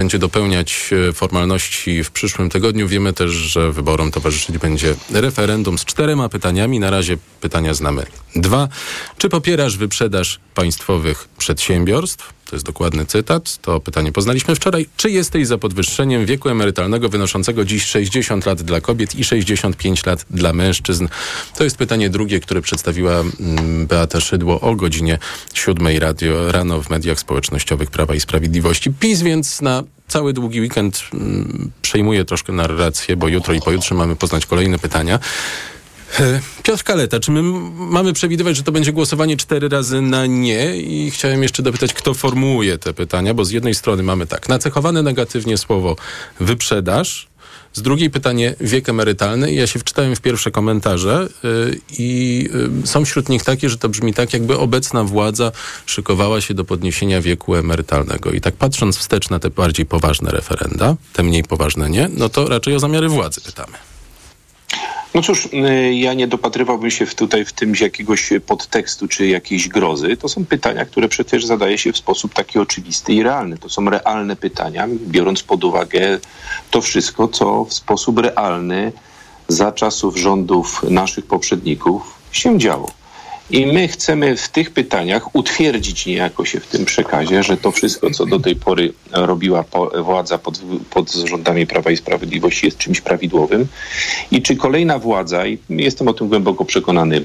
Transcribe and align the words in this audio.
będzie 0.00 0.18
dopełniać 0.18 0.90
e, 1.08 1.12
formalności 1.12 2.04
w 2.04 2.10
przyszłym 2.10 2.50
tygodniu. 2.50 2.88
Wiemy 2.88 3.12
też, 3.12 3.30
że 3.30 3.72
wyborom 3.72 4.10
towarzyszyć 4.10 4.58
będzie 4.58 4.94
referendum 5.10 5.78
z 5.78 5.84
czterema 5.84 6.28
pytaniami. 6.28 6.80
Na 6.80 6.90
razie 6.90 7.16
pytania 7.40 7.74
znamy 7.74 8.06
dwa. 8.36 8.68
Czy 9.18 9.28
popierasz 9.28 9.76
wyprzedaż 9.76 10.40
państwowych 10.54 11.28
przedsiębiorstw? 11.38 12.32
To 12.50 12.56
jest 12.56 12.66
dokładny 12.66 13.06
cytat. 13.06 13.56
To 13.56 13.80
pytanie 13.80 14.12
poznaliśmy 14.12 14.54
wczoraj. 14.54 14.86
Czy 14.96 15.10
jesteś 15.10 15.46
za 15.46 15.58
podwyższeniem 15.58 16.26
wieku 16.26 16.48
emerytalnego 16.48 17.08
wynoszącego 17.08 17.64
dziś 17.64 17.84
60 17.84 18.46
lat 18.46 18.62
dla 18.62 18.80
kobiet 18.80 19.14
i 19.14 19.24
65 19.24 20.06
lat 20.06 20.26
dla 20.30 20.52
mężczyzn? 20.52 21.08
To 21.56 21.64
jest 21.64 21.76
pytanie 21.76 22.10
drugie, 22.10 22.40
które 22.40 22.62
przedstawiła 22.62 23.12
mm, 23.12 23.86
Beata 23.86 24.20
Szydło 24.20 24.60
o 24.60 24.76
godzinie 24.76 25.18
7 25.54 25.98
radio, 25.98 26.52
rano 26.52 26.82
w 26.82 26.90
mediach 26.90 27.20
społecznościowych 27.20 27.90
Prawa 27.90 28.14
i 28.14 28.20
Sprawiedliwości. 28.20 28.92
PiS 29.00 29.22
więc 29.22 29.62
na 29.62 29.82
cały 30.08 30.32
długi 30.32 30.60
weekend 30.60 31.02
mm, 31.14 31.70
przejmuje 31.82 32.24
troszkę 32.24 32.52
narrację, 32.52 33.16
bo 33.16 33.28
jutro 33.28 33.54
i 33.54 33.60
pojutrze 33.60 33.94
mamy 33.94 34.16
poznać 34.16 34.46
kolejne 34.46 34.78
pytania. 34.78 35.18
E, 36.18 36.40
Piotr 36.62 36.84
Kaleta, 36.84 37.20
czy 37.20 37.30
my 37.30 37.42
mamy 37.72 38.12
przewidywać, 38.12 38.56
że 38.56 38.62
to 38.62 38.72
będzie 38.72 38.92
głosowanie 38.92 39.36
cztery 39.36 39.68
razy 39.68 40.00
na 40.00 40.26
nie? 40.26 40.76
I 40.76 41.10
chciałem 41.10 41.42
jeszcze 41.42 41.62
dopytać, 41.62 41.94
kto 41.94 42.14
formułuje 42.14 42.78
te 42.78 42.94
pytania, 42.94 43.34
bo 43.34 43.44
z 43.44 43.50
jednej 43.50 43.74
strony 43.74 44.02
mamy 44.02 44.26
tak, 44.26 44.48
nacechowane 44.48 45.02
negatywnie 45.02 45.58
słowo 45.58 45.96
wyprzedaż, 46.40 47.30
z 47.72 47.82
drugiej 47.82 48.10
pytanie 48.10 48.54
wiek 48.60 48.88
emerytalny. 48.88 49.52
Ja 49.54 49.66
się 49.66 49.78
wczytałem 49.78 50.16
w 50.16 50.20
pierwsze 50.20 50.50
komentarze 50.50 51.28
yy, 51.42 51.80
i 51.98 52.48
yy, 52.80 52.86
są 52.86 53.04
wśród 53.04 53.28
nich 53.28 53.44
takie, 53.44 53.68
że 53.68 53.78
to 53.78 53.88
brzmi 53.88 54.14
tak, 54.14 54.32
jakby 54.32 54.58
obecna 54.58 55.04
władza 55.04 55.52
szykowała 55.86 56.40
się 56.40 56.54
do 56.54 56.64
podniesienia 56.64 57.20
wieku 57.20 57.54
emerytalnego. 57.54 58.30
I 58.30 58.40
tak 58.40 58.54
patrząc 58.54 58.98
wstecz 58.98 59.30
na 59.30 59.38
te 59.38 59.50
bardziej 59.50 59.86
poważne 59.86 60.30
referenda, 60.30 60.96
te 61.12 61.22
mniej 61.22 61.42
poważne 61.42 61.90
nie, 61.90 62.10
no 62.16 62.28
to 62.28 62.48
raczej 62.48 62.74
o 62.74 62.80
zamiary 62.80 63.08
władzy 63.08 63.40
pytamy. 63.40 63.72
No 65.14 65.22
cóż, 65.22 65.46
y, 65.46 65.94
ja 65.94 66.14
nie 66.14 66.26
dopatrywałbym 66.26 66.90
się 66.90 67.06
w 67.06 67.14
tutaj 67.14 67.44
w 67.44 67.52
tym 67.52 67.72
jakiegoś 67.80 68.32
podtekstu 68.46 69.08
czy 69.08 69.26
jakiejś 69.26 69.68
grozy. 69.68 70.16
To 70.16 70.28
są 70.28 70.44
pytania, 70.44 70.84
które 70.84 71.08
przecież 71.08 71.46
zadaje 71.46 71.78
się 71.78 71.92
w 71.92 71.98
sposób 71.98 72.34
taki 72.34 72.58
oczywisty 72.58 73.12
i 73.12 73.22
realny. 73.22 73.58
To 73.58 73.68
są 73.68 73.90
realne 73.90 74.36
pytania, 74.36 74.88
biorąc 74.88 75.42
pod 75.42 75.64
uwagę 75.64 76.18
to 76.70 76.80
wszystko, 76.80 77.28
co 77.28 77.64
w 77.64 77.74
sposób 77.74 78.18
realny 78.18 78.92
za 79.48 79.72
czasów 79.72 80.16
rządów 80.16 80.82
naszych 80.82 81.26
poprzedników 81.26 82.14
się 82.32 82.58
działo. 82.58 82.99
I 83.50 83.66
my 83.66 83.88
chcemy 83.88 84.36
w 84.36 84.48
tych 84.48 84.70
pytaniach 84.70 85.34
utwierdzić 85.34 86.06
niejako 86.06 86.44
się 86.44 86.60
w 86.60 86.66
tym 86.66 86.84
przekazie, 86.84 87.42
że 87.42 87.56
to 87.56 87.70
wszystko, 87.70 88.10
co 88.10 88.26
do 88.26 88.40
tej 88.40 88.56
pory 88.56 88.92
robiła 89.12 89.64
władza 90.04 90.38
pod, 90.38 90.60
pod 90.90 91.12
rządami 91.12 91.66
Prawa 91.66 91.90
i 91.90 91.96
Sprawiedliwości 91.96 92.66
jest 92.66 92.78
czymś 92.78 93.00
prawidłowym. 93.00 93.66
I 94.30 94.42
czy 94.42 94.56
kolejna 94.56 94.98
władza, 94.98 95.46
i 95.46 95.58
jestem 95.68 96.08
o 96.08 96.12
tym 96.12 96.28
głęboko 96.28 96.64
przekonany, 96.64 97.24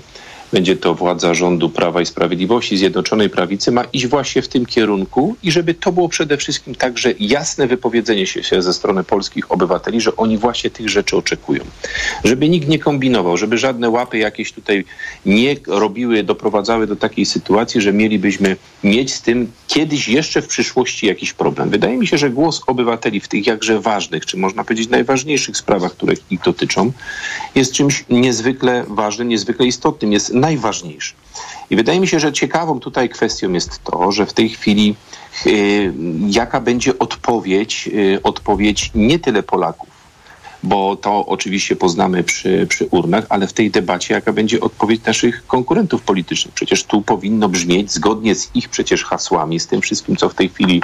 będzie 0.56 0.75
to 0.75 0.95
władza 0.95 1.34
rządu 1.34 1.70
Prawa 1.70 2.02
i 2.02 2.06
Sprawiedliwości, 2.06 2.78
Zjednoczonej 2.78 3.30
Prawicy, 3.30 3.72
ma 3.72 3.84
iść 3.84 4.08
właśnie 4.08 4.42
w 4.42 4.48
tym 4.48 4.66
kierunku 4.66 5.36
i 5.44 5.52
żeby 5.52 5.73
to 5.73 5.92
było 5.92 6.09
przede 6.09 6.38
wszystkim 6.38 6.75
także 6.75 7.14
jasne 7.20 7.67
wypowiedzenie 7.67 8.28
się 8.28 8.62
ze 8.62 8.73
strony 8.73 9.03
polskich 9.03 9.52
obywateli, 9.52 10.02
że 10.02 10.16
oni 10.16 10.38
właśnie 10.38 10.70
tych 10.70 10.89
rzeczy 10.89 11.17
oczekują. 11.17 11.64
Żeby 12.23 12.50
nikt 12.50 12.67
nie 12.67 12.80
kombinował, 12.80 13.38
żeby 13.38 13.58
żadne 13.58 13.89
łapy 13.89 14.17
jakieś 14.17 14.52
tutaj 14.52 14.86
nie 15.25 15.56
robiły, 15.67 16.23
doprowadzały 16.23 16.88
do 16.88 16.95
takiej 16.95 17.25
sytuacji, 17.25 17.81
że 17.81 17.94
mielibyśmy 17.94 18.56
mieć 18.84 19.14
z 19.14 19.22
tym 19.22 19.52
kiedyś 19.67 20.08
jeszcze 20.08 20.42
w 20.42 20.47
przyszłości 20.47 21.08
jakiś 21.08 21.34
problem. 21.34 21.69
Wydaje 21.69 21.97
mi 21.97 22.08
się, 22.08 22.17
że 22.17 22.30
głos 22.30 22.62
obywateli 22.67 23.19
w 23.19 23.28
tych 23.28 23.47
jakże 23.47 23.80
ważnych, 23.80 24.25
czy 24.25 24.38
można 24.38 24.64
powiedzieć 24.64 24.90
najważniejszych 24.90 25.58
sprawach, 25.58 25.92
które 25.92 26.14
ich 26.30 26.42
dotyczą, 26.42 26.92
jest 27.56 27.73
czymś 27.73 28.06
niezwykle 28.09 28.86
ważnym, 28.88 29.30
niezwykle 29.30 29.67
istotnym. 29.67 30.12
Jest 30.12 30.34
najważniejszy. 30.46 31.14
I 31.69 31.75
wydaje 31.75 32.00
mi 32.00 32.08
się, 32.08 32.19
że 32.19 32.34
ciekawą 32.34 32.80
tutaj 32.80 33.09
kwestią 33.09 33.52
jest 33.52 33.84
to, 33.84 34.12
że 34.12 34.25
w 34.25 34.34
tej 34.34 34.50
chwili 34.50 34.96
y, 35.46 35.94
jaka 36.28 36.59
będzie 36.62 37.00
odpowiedź, 37.00 37.90
y, 37.94 38.19
odpowiedź 38.24 38.92
nie 38.96 39.19
tyle 39.19 39.44
Polaków, 39.44 39.90
bo 40.64 40.96
to 40.96 41.25
oczywiście 41.25 41.75
poznamy 41.75 42.24
przy, 42.24 42.68
przy 42.69 42.86
urnach, 42.86 43.25
ale 43.30 43.47
w 43.47 43.53
tej 43.53 43.72
debacie 43.72 44.14
jaka 44.14 44.34
będzie 44.34 44.59
odpowiedź 44.59 45.02
naszych 45.06 45.47
konkurentów 45.47 46.02
politycznych. 46.02 46.53
Przecież 46.53 46.84
tu 46.84 47.02
powinno 47.02 47.50
brzmieć 47.50 47.92
zgodnie 47.92 48.36
z 48.36 48.56
ich 48.56 48.69
przecież 48.69 49.03
hasłami, 49.03 49.59
z 49.59 49.68
tym 49.68 49.81
wszystkim, 49.81 50.16
co 50.16 50.30
w 50.30 50.34
tej 50.34 50.50
chwili 50.50 50.81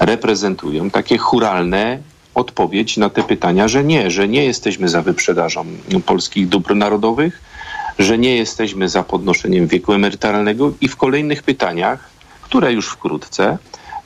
reprezentują, 0.00 0.90
takie 0.90 1.18
churalne 1.18 1.98
odpowiedź 2.34 2.96
na 2.96 3.08
te 3.10 3.22
pytania, 3.22 3.68
że 3.68 3.84
nie, 3.84 4.10
że 4.10 4.28
nie 4.28 4.44
jesteśmy 4.44 4.88
za 4.88 5.02
wyprzedażą 5.02 5.64
polskich 6.06 6.48
dóbr 6.48 6.74
narodowych, 6.74 7.47
że 7.98 8.18
nie 8.18 8.36
jesteśmy 8.36 8.88
za 8.88 9.02
podnoszeniem 9.02 9.66
wieku 9.66 9.92
emerytalnego 9.92 10.72
i 10.80 10.88
w 10.88 10.96
kolejnych 10.96 11.42
pytaniach, 11.42 12.10
które 12.42 12.72
już 12.72 12.88
wkrótce, 12.88 13.58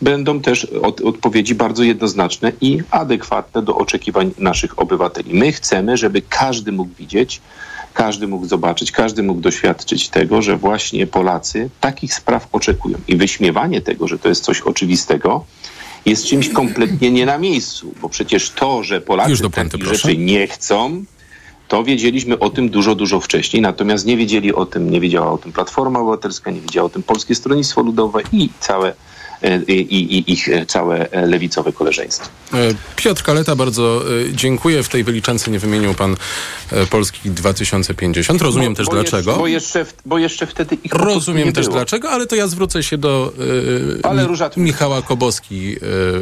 będą 0.02 0.40
też 0.40 0.64
od, 0.64 1.00
odpowiedzi 1.00 1.54
bardzo 1.54 1.82
jednoznaczne 1.82 2.52
i 2.60 2.78
adekwatne 2.90 3.62
do 3.62 3.76
oczekiwań 3.76 4.30
naszych 4.38 4.78
obywateli. 4.78 5.34
My 5.34 5.52
chcemy, 5.52 5.96
żeby 5.96 6.22
każdy 6.28 6.72
mógł 6.72 6.94
widzieć, 6.98 7.40
każdy 7.94 8.26
mógł 8.26 8.46
zobaczyć, 8.46 8.92
każdy 8.92 9.22
mógł 9.22 9.40
doświadczyć 9.40 10.08
tego, 10.08 10.42
że 10.42 10.56
właśnie 10.56 11.06
Polacy 11.06 11.70
takich 11.80 12.14
spraw 12.14 12.48
oczekują. 12.52 12.98
I 13.08 13.16
wyśmiewanie 13.16 13.80
tego, 13.80 14.08
że 14.08 14.18
to 14.18 14.28
jest 14.28 14.44
coś 14.44 14.60
oczywistego, 14.60 15.44
jest 16.06 16.26
czymś 16.26 16.48
kompletnie 16.48 17.10
nie 17.10 17.26
na 17.26 17.38
miejscu, 17.38 17.94
bo 18.02 18.08
przecież 18.08 18.50
to, 18.50 18.82
że 18.82 19.00
Polacy 19.00 19.50
takich 19.50 19.84
rzeczy 19.84 20.16
nie 20.16 20.46
chcą, 20.46 21.04
to 21.72 21.84
wiedzieliśmy 21.84 22.38
o 22.38 22.50
tym 22.50 22.68
dużo, 22.68 22.94
dużo 22.94 23.20
wcześniej, 23.20 23.62
natomiast 23.62 24.06
nie 24.06 24.16
wiedzieli 24.16 24.54
o 24.54 24.66
tym, 24.66 24.90
nie 24.90 25.00
wiedziała 25.00 25.32
o 25.32 25.38
tym 25.38 25.52
Platforma 25.52 26.00
Obywatelska, 26.00 26.50
nie 26.50 26.60
wiedziało 26.60 26.86
o 26.86 26.90
tym 26.90 27.02
Polskie 27.02 27.34
Stronnictwo 27.34 27.82
Ludowe 27.82 28.20
i 28.32 28.48
całe 28.60 28.94
i, 29.68 29.72
i, 29.72 30.32
ich 30.32 30.48
całe 30.68 31.08
lewicowe 31.12 31.72
koleżeństwo. 31.72 32.28
E, 32.54 32.56
Piotr 32.96 33.22
Kaleta, 33.22 33.56
bardzo 33.56 34.02
e, 34.28 34.32
dziękuję. 34.32 34.82
W 34.82 34.88
tej 34.88 35.04
wyliczance 35.04 35.50
nie 35.50 35.58
wymienił 35.58 35.94
pan 35.94 36.16
Polski 36.90 37.30
2050. 37.30 38.42
Rozumiem 38.42 38.72
bo, 38.72 38.76
też 38.76 38.86
bo 38.86 38.92
dlaczego. 38.92 39.30
Jeszcze, 39.30 39.38
bo, 39.40 39.46
jeszcze, 39.46 39.86
bo 40.06 40.18
jeszcze 40.18 40.46
wtedy 40.46 40.76
ich 40.84 40.92
Rozumiem 40.92 41.52
też 41.52 41.66
było. 41.66 41.76
dlaczego, 41.76 42.10
ale 42.10 42.26
to 42.26 42.36
ja 42.36 42.46
zwrócę 42.46 42.82
się 42.82 42.98
do 42.98 43.32
ale 44.02 44.28
Michała 44.56 45.02
Koboski 45.02 45.76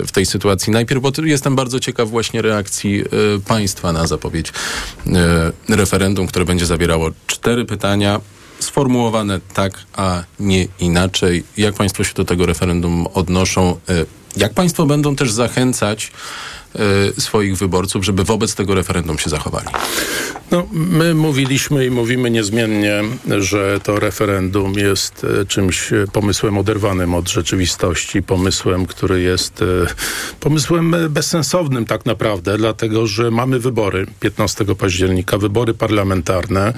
w 0.07 0.09
tej 0.13 0.27
sytuacji. 0.27 0.73
Najpierw, 0.73 1.03
bo 1.03 1.13
jestem 1.25 1.57
bardzo 1.57 1.81
ciekaw 1.81 2.11
właśnie 2.11 2.43
reakcji 2.43 3.05
państwa 3.47 3.93
na 3.93 4.07
zapowiedź 4.07 4.53
referendum, 5.69 6.27
które 6.27 6.45
będzie 6.45 6.67
zawierało 6.67 7.11
cztery 7.27 7.65
pytania 7.65 8.21
sformułowane 8.61 9.41
tak, 9.55 9.73
a 9.97 10.23
nie 10.41 10.67
inaczej. 10.81 11.45
Jak 11.57 11.75
Państwo 11.75 12.05
się 12.05 12.15
do 12.15 12.25
tego 12.25 12.47
referendum 12.47 13.07
odnoszą? 13.15 13.71
E, 13.71 13.77
jak 14.37 14.55
Państwo 14.55 14.87
będą 14.87 15.17
też 15.17 15.33
zachęcać 15.33 16.13
swoich 17.19 17.57
wyborców, 17.57 18.05
żeby 18.05 18.25
wobec 18.25 18.55
tego 18.55 18.75
referendum 18.75 19.19
się 19.19 19.31
zachowali? 19.31 19.67
No, 20.51 20.67
my 20.73 21.15
mówiliśmy 21.15 21.87
i 21.87 21.91
mówimy 21.91 22.31
niezmiennie, 22.31 23.03
że 23.39 23.81
to 23.83 24.01
referendum 24.01 24.73
jest 24.73 25.25
y, 25.25 25.47
czymś 25.47 25.93
y, 25.93 26.07
pomysłem 26.13 26.59
oderwanym 26.59 27.15
od 27.15 27.29
rzeczywistości, 27.29 28.23
pomysłem, 28.23 28.87
który 28.87 29.23
jest 29.23 29.65
pomysłem 30.41 30.97
bezsensownym 31.11 31.85
tak 31.85 32.07
naprawdę, 32.07 32.59
dlatego 32.59 33.07
że 33.07 33.31
mamy 33.31 33.59
wybory 33.59 34.07
15 34.21 34.65
października, 34.65 35.39
wybory 35.39 35.75
parlamentarne. 35.75 36.73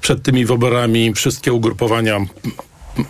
Przed 0.00 0.22
tymi 0.22 0.44
wyborami 0.46 1.14
wszystkie 1.14 1.52
ugrupowania 1.52 2.26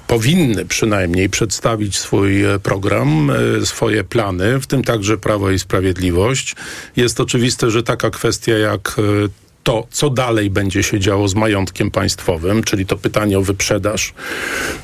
powinny 0.06 0.64
przynajmniej 0.64 1.28
przedstawić 1.28 1.98
swój 1.98 2.44
e, 2.44 2.58
program, 2.58 3.30
e, 3.30 3.66
swoje 3.66 4.04
plany, 4.04 4.60
w 4.60 4.66
tym 4.66 4.84
także 4.84 5.18
Prawo 5.18 5.50
i 5.50 5.58
Sprawiedliwość. 5.58 6.56
Jest 6.96 7.20
oczywiste, 7.20 7.70
że 7.70 7.82
taka 7.82 8.10
kwestia 8.10 8.58
jak 8.58 8.96
e, 8.98 9.28
to, 9.62 9.86
co 9.90 10.10
dalej 10.10 10.50
będzie 10.50 10.82
się 10.82 11.00
działo 11.00 11.28
z 11.28 11.34
majątkiem 11.34 11.90
państwowym, 11.90 12.62
czyli 12.62 12.86
to 12.86 12.96
pytanie 12.96 13.38
o 13.38 13.42
wyprzedaż, 13.42 14.14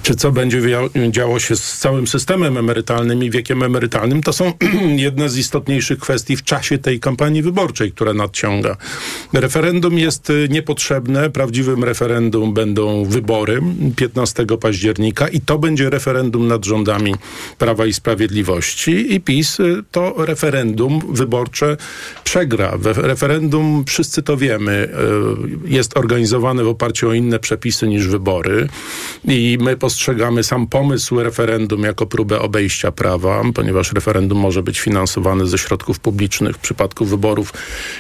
czy 0.03 0.15
co 0.15 0.33
będzie 0.33 0.63
działo 1.11 1.39
się 1.39 1.57
z 1.57 1.79
całym 1.79 2.07
systemem 2.07 2.57
emerytalnym 2.57 3.25
i 3.25 3.31
wiekiem 3.31 3.63
emerytalnym, 3.63 4.23
to 4.23 4.33
są 4.33 4.53
jedne 5.07 5.29
z 5.29 5.39
istotniejszych 5.39 5.99
kwestii 5.99 6.37
w 6.37 6.43
czasie 6.43 6.79
tej 6.79 7.01
kampanii 7.01 7.43
wyborczej, 7.43 7.93
która 7.93 8.15
nadciąga. 8.15 8.77
Referendum 9.33 9.99
jest 9.99 10.31
y, 10.31 10.49
niepotrzebne. 10.51 11.31
Prawdziwym 11.31 11.85
referendum 11.85 12.55
będą 12.55 13.05
wybory 13.05 13.63
15 13.97 14.47
października 14.61 15.29
i 15.29 15.41
to 15.41 15.59
będzie 15.59 15.91
referendum 15.91 16.49
nad 16.49 16.65
rządami 16.65 17.15
Prawa 17.59 17.87
i 17.87 17.93
Sprawiedliwości 17.93 19.15
i 19.15 19.21
PiS 19.21 19.61
y, 19.61 19.83
to 19.91 20.15
referendum 20.19 21.01
wyborcze 21.09 21.77
przegra. 22.25 22.79
Referendum, 22.83 23.85
wszyscy 23.87 24.23
to 24.23 24.37
wiemy, 24.37 24.66
wiemy, 24.67 24.89
jest 25.65 25.97
organizowany 25.97 26.65
w 26.65 26.69
oparciu 26.69 27.09
o 27.09 27.13
inne 27.13 27.39
przepisy 27.39 27.89
niż 27.89 28.09
wybory 28.09 28.69
i 29.25 29.59
my 29.61 29.77
postrzegamy 29.77 30.45
sam 30.45 30.67
pomysł 30.67 31.21
referendum 31.21 31.83
jako 31.83 32.07
próbę 32.07 32.41
obejścia 32.41 32.93
prawa, 32.93 33.43
ponieważ 33.55 33.93
referendum 33.93 34.39
może 34.39 34.63
być 34.63 34.81
finansowane 34.81 35.47
ze 35.47 35.59
środków 35.59 35.99
publicznych 35.99 36.57
w 36.57 36.59
przypadku 36.59 37.05
wyborów. 37.05 37.53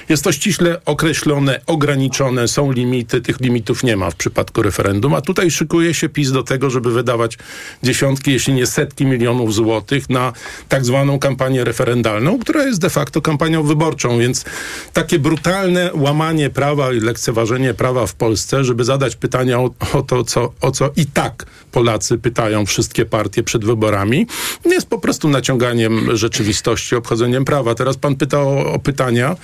Jest 0.09 0.25
to 0.25 0.33
ściśle 0.33 0.81
określone, 0.85 1.61
ograniczone, 1.67 2.49
są 2.49 2.73
limity, 2.73 3.21
tych 3.21 3.41
limitów 3.41 3.83
nie 3.83 3.97
ma 3.97 4.11
w 4.11 4.17
przypadku 4.17 4.63
referendum, 4.63 5.15
a 5.15 5.21
tutaj 5.21 5.51
szykuje 5.51 5.95
się 5.95 6.09
PiS 6.09 6.33
do 6.33 6.43
tego, 6.43 6.71
żeby 6.71 6.93
wydawać 6.93 7.39
dziesiątki, 7.83 8.33
jeśli 8.33 8.53
nie 8.53 8.67
setki 8.67 9.07
milionów 9.07 9.55
złotych 9.55 10.11
na 10.11 10.33
tak 10.69 10.85
zwaną 10.85 11.19
kampanię 11.19 11.65
referendalną, 11.65 12.39
która 12.39 12.65
jest 12.65 12.81
de 12.81 12.91
facto 12.91 13.21
kampanią 13.21 13.63
wyborczą, 13.63 14.19
więc 14.19 14.45
takie 14.93 15.19
brutalne 15.19 15.91
łamanie 15.95 16.51
prawa 16.56 16.93
i 16.93 17.00
lekceważenie 17.00 17.75
prawa 17.75 18.06
w 18.06 18.14
Polsce, 18.14 18.64
żeby 18.64 18.85
zadać 18.85 19.17
pytania 19.17 19.61
o, 19.61 19.70
o 19.93 20.03
to, 20.03 20.25
co, 20.25 20.53
o 20.61 20.70
co 20.70 20.91
i 20.97 21.06
tak 21.06 21.47
Polacy 21.73 22.19
pytają 22.19 22.67
wszystkie 22.67 23.05
partie 23.05 23.43
przed 23.43 23.64
wyborami, 23.64 24.26
jest 24.64 24.88
po 24.88 24.99
prostu 24.99 25.29
naciąganiem 25.29 26.17
rzeczywistości, 26.17 26.97
obchodzeniem 26.97 27.44
prawa. 27.44 27.75
Teraz 27.75 27.97
pan 27.97 28.17
pyta 28.17 28.41
o, 28.41 28.73
o 28.73 28.79
pytania. 28.79 29.37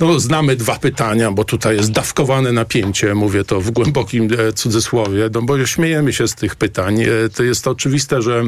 No, 0.00 0.20
znamy 0.20 0.56
dwa 0.56 0.78
pytania, 0.78 1.30
bo 1.30 1.44
tutaj 1.44 1.76
jest 1.76 1.92
dawkowane 1.92 2.52
napięcie, 2.52 3.14
mówię 3.14 3.44
to 3.44 3.60
w 3.60 3.70
głębokim 3.70 4.28
e, 4.38 4.52
cudzysłowie, 4.52 5.30
no 5.34 5.42
bo 5.42 5.66
śmiejemy 5.66 6.12
się 6.12 6.28
z 6.28 6.34
tych 6.34 6.56
pytań. 6.56 7.02
E, 7.02 7.08
to 7.36 7.42
jest 7.42 7.66
oczywiste, 7.66 8.22
że 8.22 8.44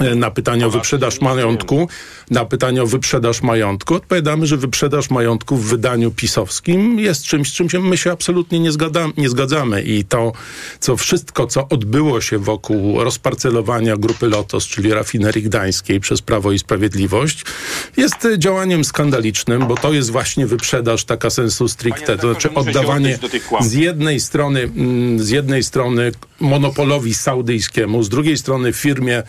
na 0.00 0.30
pytanie 0.30 0.66
o 0.66 0.70
wyprzedaż 0.70 1.20
majątku, 1.20 1.88
na 2.30 2.44
pytanie 2.44 2.82
o 2.82 2.86
wyprzedaż 2.86 3.42
majątku 3.42 3.94
odpowiadamy, 3.94 4.46
że 4.46 4.56
wyprzedaż 4.56 5.10
majątku 5.10 5.56
w 5.56 5.64
wydaniu 5.64 6.10
pisowskim 6.10 7.00
jest 7.00 7.24
czymś, 7.24 7.50
z 7.50 7.52
czym 7.52 7.70
się, 7.70 7.80
my 7.80 7.96
się 7.96 8.12
absolutnie 8.12 8.60
nie, 8.60 8.72
zgada, 8.72 9.08
nie 9.16 9.28
zgadzamy. 9.28 9.82
I 9.82 10.04
to, 10.04 10.32
co 10.80 10.96
wszystko, 10.96 11.46
co 11.46 11.68
odbyło 11.68 12.20
się 12.20 12.38
wokół 12.38 13.04
rozparcelowania 13.04 13.96
grupy 13.96 14.28
Lotos, 14.28 14.66
czyli 14.66 14.92
rafinerii 14.92 15.42
gdańskiej 15.42 16.00
przez 16.00 16.22
Prawo 16.22 16.52
i 16.52 16.58
Sprawiedliwość, 16.58 17.44
jest 17.96 18.28
działaniem 18.38 18.84
skandalicznym, 18.84 19.66
bo 19.66 19.74
to 19.74 19.92
jest 19.92 20.10
właśnie 20.10 20.46
wyprzedaż 20.46 21.04
taka 21.04 21.30
sensu 21.30 21.68
stricte, 21.68 22.16
to 22.16 22.30
znaczy 22.32 22.54
oddawanie 22.54 23.18
z 23.60 23.72
jednej 23.72 24.20
strony, 24.20 24.60
mm, 24.60 25.20
z 25.20 25.30
jednej 25.30 25.62
strony 25.62 26.12
monopolowi 26.40 27.14
saudyjskiemu, 27.14 28.02
z 28.02 28.08
drugiej 28.08 28.38
strony 28.38 28.72
firmie 28.72 29.22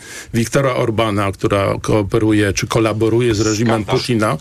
Wiktora 0.56 0.76
Orbana, 0.76 1.32
która 1.32 1.74
kooperuje 1.82 2.52
czy 2.52 2.66
kolaboruje 2.66 3.34
z 3.34 3.40
reżimem 3.40 3.84
Putina, 3.84 4.36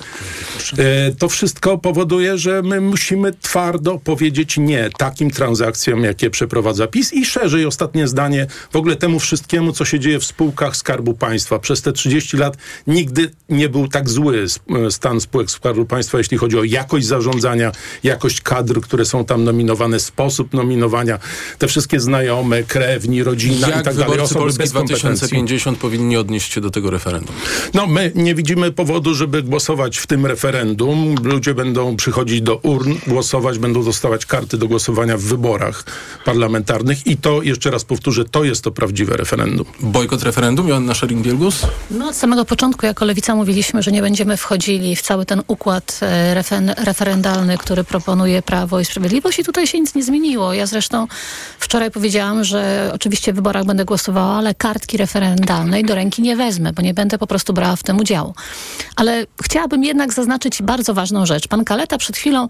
e, 0.77 1.12
to 1.12 1.29
wszystko 1.29 1.77
powoduje, 1.77 2.38
że 2.38 2.62
my 2.62 2.81
musimy 2.81 3.33
twardo 3.41 4.00
powiedzieć 4.03 4.57
nie 4.57 4.89
takim 4.97 5.31
transakcjom, 5.31 6.03
jakie 6.03 6.29
przeprowadza 6.29 6.88
PiS 6.88 7.13
i 7.13 7.25
szerzej 7.25 7.65
ostatnie 7.65 8.07
zdanie 8.07 8.47
w 8.71 8.75
ogóle 8.75 8.95
temu 8.95 9.19
wszystkiemu, 9.19 9.73
co 9.73 9.85
się 9.85 10.00
dzieje 10.00 10.19
w 10.19 10.25
spółkach 10.25 10.75
Skarbu 10.75 11.13
Państwa. 11.13 11.59
Przez 11.59 11.81
te 11.81 11.94
30 11.94 12.38
lat 12.38 12.57
nigdy 12.88 13.31
nie 13.50 13.69
był 13.69 13.88
tak 13.88 14.09
zły 14.09 14.45
e, 14.85 14.91
stan 14.91 15.21
spółek 15.21 15.51
Skarbu 15.51 15.85
Państwa, 15.85 16.18
jeśli 16.18 16.38
chodzi 16.38 16.59
o 16.59 16.63
jakość 16.63 17.06
zarządzania, 17.06 17.71
jakość 18.03 18.41
kadr, 18.41 18.81
które 18.81 19.06
są 19.06 19.25
tam 19.25 19.44
nominowane, 19.44 20.00
sposób 20.00 20.53
nominowania, 20.53 21.19
te 21.57 21.68
wszystkie 21.68 22.00
znajome, 22.00 22.63
krewni, 22.63 23.23
rodzina 23.23 23.68
Jak 23.68 23.81
i 23.81 23.83
tak 23.83 23.95
dalej. 23.95 24.19
Osoby 24.19 24.53
bez 24.57 24.71
2050 24.71 25.77
powinni 25.77 26.05
odnieść 26.13 26.54
się 26.54 26.62
do 26.62 26.69
tego 26.69 26.92
referendum? 26.92 27.36
No, 27.74 27.88
my 27.88 28.12
nie 28.16 28.36
widzimy 28.36 28.72
powodu, 28.72 29.13
żeby 29.13 29.44
głosować 29.44 29.98
w 29.98 30.07
tym 30.07 30.25
referendum. 30.25 31.16
Ludzie 31.24 31.54
będą 31.54 31.96
przychodzić 31.96 32.42
do 32.42 32.56
urn, 32.56 32.94
głosować, 33.07 33.60
będą 33.60 33.84
dostawać 33.84 34.25
karty 34.25 34.57
do 34.57 34.68
głosowania 34.68 35.18
w 35.18 35.22
wyborach 35.22 35.84
parlamentarnych 36.25 37.07
i 37.07 37.18
to, 37.18 37.42
jeszcze 37.42 37.72
raz 37.72 37.84
powtórzę, 37.84 38.25
to 38.25 38.44
jest 38.44 38.63
to 38.63 38.72
prawdziwe 38.72 39.18
referendum. 39.18 39.66
Bojkot 39.80 40.24
referendum, 40.24 40.68
Joanna 40.68 40.94
Schering-Bielgus? 40.94 41.68
No, 41.92 42.07
od 42.07 42.16
samego 42.16 42.46
początku 42.46 42.86
jako 42.86 43.06
Lewica 43.06 43.36
mówiliśmy, 43.36 43.84
że 43.84 43.92
nie 43.92 44.02
będziemy 44.02 44.38
wchodzili 44.38 44.96
w 44.96 45.02
cały 45.02 45.25
ten 45.25 45.42
układ 45.48 46.00
e, 46.02 46.34
refer 46.34 46.75
referendalny, 46.78 47.57
który 47.57 47.84
proponuje 47.84 48.42
Prawo 48.42 48.80
i 48.80 48.86
Sprawiedliwość 48.86 49.40
i 49.40 49.44
tutaj 49.44 49.68
się 49.68 49.80
nic 49.80 49.96
nie 49.96 50.04
zmieniło. 50.04 50.54
Ja 50.54 50.66
zresztą 50.66 51.07
wczoraj 51.60 51.92
powiedziałam, 51.92 52.44
że 52.44 52.92
oczywiście 52.94 53.34
w 53.34 53.36
wyborach 53.36 53.66
będę 53.66 53.86
głosowała, 53.86 54.38
ale 54.38 54.56
kartki 54.56 54.98
referendalnej 54.98 55.84
do 55.84 55.94
ręki 55.95 56.21
nie 56.21 56.36
wezmę, 56.36 56.74
bo 56.74 56.81
nie 56.81 56.94
będę 56.94 57.18
po 57.18 57.27
prostu 57.27 57.53
brała 57.53 57.75
w 57.75 57.83
tym 57.83 58.00
udziału. 58.00 58.33
Ale 58.95 59.25
chciałabym 59.44 59.83
jednak 59.83 60.13
zaznaczyć 60.13 60.62
bardzo 60.62 60.94
ważną 60.94 61.25
rzecz. 61.25 61.47
Pan 61.47 61.65
Kaleta 61.65 61.97
przed 61.97 62.18
chwilą, 62.18 62.47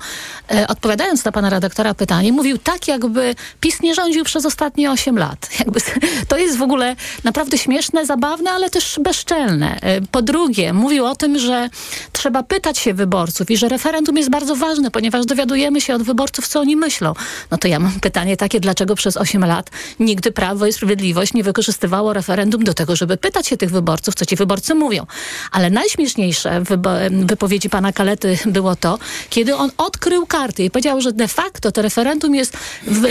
e, 0.52 0.68
odpowiadając 0.68 1.26
na 1.26 1.32
pana 1.32 1.50
redaktora 1.50 1.94
pytanie, 1.94 2.32
mówił 2.34 2.58
tak, 2.58 2.88
jakby 2.88 3.36
PiS 3.60 3.82
nie 3.82 3.96
rządził 3.96 4.24
przez 4.24 4.46
ostatnie 4.46 4.92
8 4.92 5.18
lat. 5.18 5.50
Jakby, 5.60 5.80
to 6.28 6.38
jest 6.38 6.58
w 6.58 6.62
ogóle 6.62 6.96
naprawdę 7.24 7.58
śmieszne, 7.58 8.06
zabawne, 8.06 8.52
ale 8.52 8.70
też 8.70 9.00
bezczelne. 9.04 9.80
E, 9.82 10.02
po 10.02 10.22
drugie, 10.22 10.74
mówił 10.74 11.06
o 11.06 11.16
tym, 11.16 11.40
że 11.40 11.70
trzeba 12.12 12.44
pytać 12.44 12.78
się 12.78 12.94
wyborców 12.94 13.52
i 13.52 13.58
że 13.58 13.70
referendum 13.70 14.18
jest 14.18 14.30
bardzo 14.30 14.56
ważne, 14.56 14.92
ponieważ 14.92 15.26
dowiadujemy 15.26 15.82
się 15.82 15.96
od 15.96 16.04
wyborców, 16.04 16.48
co 16.48 16.60
oni 16.60 16.76
myślą. 16.76 17.14
No 17.52 17.58
to 17.58 17.68
ja 17.68 17.80
mam 17.80 18.00
pytanie 18.00 18.38
takie, 18.38 18.60
dlaczego 18.60 18.96
przez 18.96 19.18
8 19.18 19.46
lat 19.46 19.70
nigdy 20.00 20.32
Prawo 20.32 20.66
i 20.66 20.74
Sprawiedliwość 20.74 21.34
nie 21.34 21.44
wykorzystywało 21.44 22.14
referendum 22.14 22.64
do 22.64 22.74
tego, 22.74 22.96
żeby 22.96 23.18
pytać 23.18 23.35
pytać 23.36 23.48
się 23.48 23.58
tych 23.58 23.72
wyborców, 23.72 24.16
co 24.16 24.26
ci 24.26 24.36
wyborcy 24.36 24.76
mówią. 24.76 25.06
Ale 25.52 25.70
najśmieszniejsze 25.70 26.62
w 26.62 26.78
wypowiedzi 27.26 27.70
pana 27.70 27.94
Kalety 27.94 28.38
było 28.46 28.76
to, 28.76 29.00
kiedy 29.30 29.56
on 29.56 29.72
odkrył 29.78 30.26
karty 30.26 30.64
i 30.64 30.72
powiedział, 30.72 31.02
że 31.02 31.14
de 31.14 31.28
facto 31.28 31.72
to 31.72 31.82
referendum 31.82 32.36
jest 32.36 32.58
w, 32.88 33.04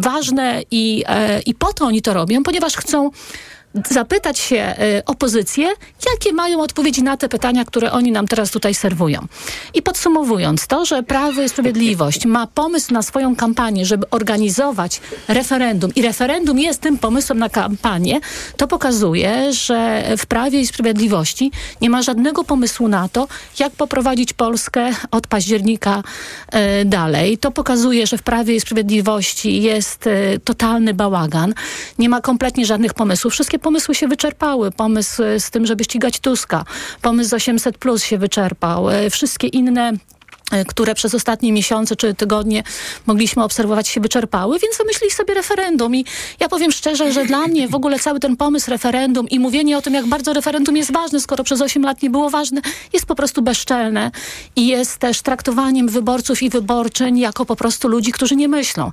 ważne 0.00 0.62
i, 0.70 1.04
e, 1.06 1.40
i 1.40 1.54
po 1.54 1.72
to 1.72 1.84
oni 1.84 2.02
to 2.02 2.14
robią, 2.14 2.42
ponieważ 2.42 2.76
chcą 2.76 3.10
zapytać 3.90 4.38
się 4.38 4.74
y, 4.98 5.04
opozycję, 5.04 5.68
jakie 6.12 6.32
mają 6.32 6.60
odpowiedzi 6.60 7.02
na 7.02 7.16
te 7.16 7.28
pytania, 7.28 7.64
które 7.64 7.92
oni 7.92 8.12
nam 8.12 8.28
teraz 8.28 8.50
tutaj 8.50 8.74
serwują. 8.74 9.26
I 9.74 9.82
podsumowując, 9.82 10.66
to, 10.66 10.84
że 10.84 11.02
Prawo 11.02 11.42
i 11.42 11.48
Sprawiedliwość 11.48 12.26
ma 12.26 12.46
pomysł 12.46 12.92
na 12.92 13.02
swoją 13.02 13.36
kampanię, 13.36 13.86
żeby 13.86 14.10
organizować 14.10 15.00
referendum 15.28 15.94
i 15.94 16.02
referendum 16.02 16.58
jest 16.58 16.80
tym 16.80 16.98
pomysłem 16.98 17.38
na 17.38 17.48
kampanię, 17.48 18.20
to 18.56 18.68
pokazuje, 18.68 19.52
że 19.52 20.04
w 20.18 20.26
Prawie 20.26 20.60
i 20.60 20.66
Sprawiedliwości 20.66 21.50
nie 21.80 21.90
ma 21.90 22.02
żadnego 22.02 22.44
pomysłu 22.44 22.88
na 22.88 23.08
to, 23.08 23.28
jak 23.58 23.72
poprowadzić 23.72 24.32
Polskę 24.32 24.90
od 25.10 25.26
października 25.26 26.02
y, 26.02 26.84
dalej. 26.84 27.38
To 27.38 27.50
pokazuje, 27.50 28.06
że 28.06 28.18
w 28.18 28.22
Prawie 28.22 28.54
i 28.56 28.60
Sprawiedliwości 28.60 29.62
jest 29.62 30.06
y, 30.06 30.40
totalny 30.44 30.94
bałagan. 30.94 31.54
Nie 31.98 32.08
ma 32.08 32.20
kompletnie 32.20 32.66
żadnych 32.66 32.94
pomysłów. 32.94 33.32
Wszystkie 33.32 33.59
pomysły 33.60 33.94
się 33.94 34.08
wyczerpały. 34.08 34.70
Pomysł 34.70 35.22
z 35.38 35.50
tym, 35.50 35.66
żeby 35.66 35.84
ścigać 35.84 36.20
Tuska, 36.20 36.64
pomysł 37.02 37.30
z 37.30 37.32
800 37.32 37.78
plus 37.78 38.04
się 38.04 38.18
wyczerpał. 38.18 38.90
E, 38.90 39.10
wszystkie 39.10 39.46
inne 39.46 39.80
E, 39.80 39.92
które 40.68 40.94
przez 40.94 41.14
ostatnie 41.14 41.52
miesiące 41.52 41.96
czy 41.96 42.14
tygodnie 42.14 42.62
mogliśmy 43.06 43.44
obserwować 43.44 43.88
się 43.88 44.00
wyczerpały, 44.00 44.58
więc 44.58 44.78
wymyślili 44.78 45.12
sobie 45.12 45.34
referendum 45.34 45.96
i 45.96 46.04
ja 46.40 46.48
powiem 46.48 46.72
szczerze, 46.72 47.12
że 47.12 47.24
dla 47.24 47.46
mnie 47.46 47.68
w 47.68 47.74
ogóle 47.74 47.98
cały 47.98 48.20
ten 48.20 48.36
pomysł 48.36 48.70
referendum 48.70 49.28
i 49.28 49.38
mówienie 49.38 49.78
o 49.78 49.82
tym, 49.82 49.94
jak 49.94 50.06
bardzo 50.06 50.32
referendum 50.32 50.76
jest 50.76 50.92
ważne, 50.92 51.20
skoro 51.20 51.44
przez 51.44 51.60
8 51.60 51.82
lat 51.82 52.02
nie 52.02 52.10
było 52.10 52.30
ważne, 52.30 52.60
jest 52.92 53.06
po 53.06 53.14
prostu 53.14 53.42
bezczelne 53.42 54.10
i 54.56 54.66
jest 54.66 54.98
też 54.98 55.22
traktowaniem 55.22 55.88
wyborców 55.88 56.42
i 56.42 56.50
wyborczyń 56.50 57.18
jako 57.18 57.46
po 57.46 57.56
prostu 57.56 57.88
ludzi, 57.88 58.12
którzy 58.12 58.36
nie 58.36 58.48
myślą. 58.48 58.90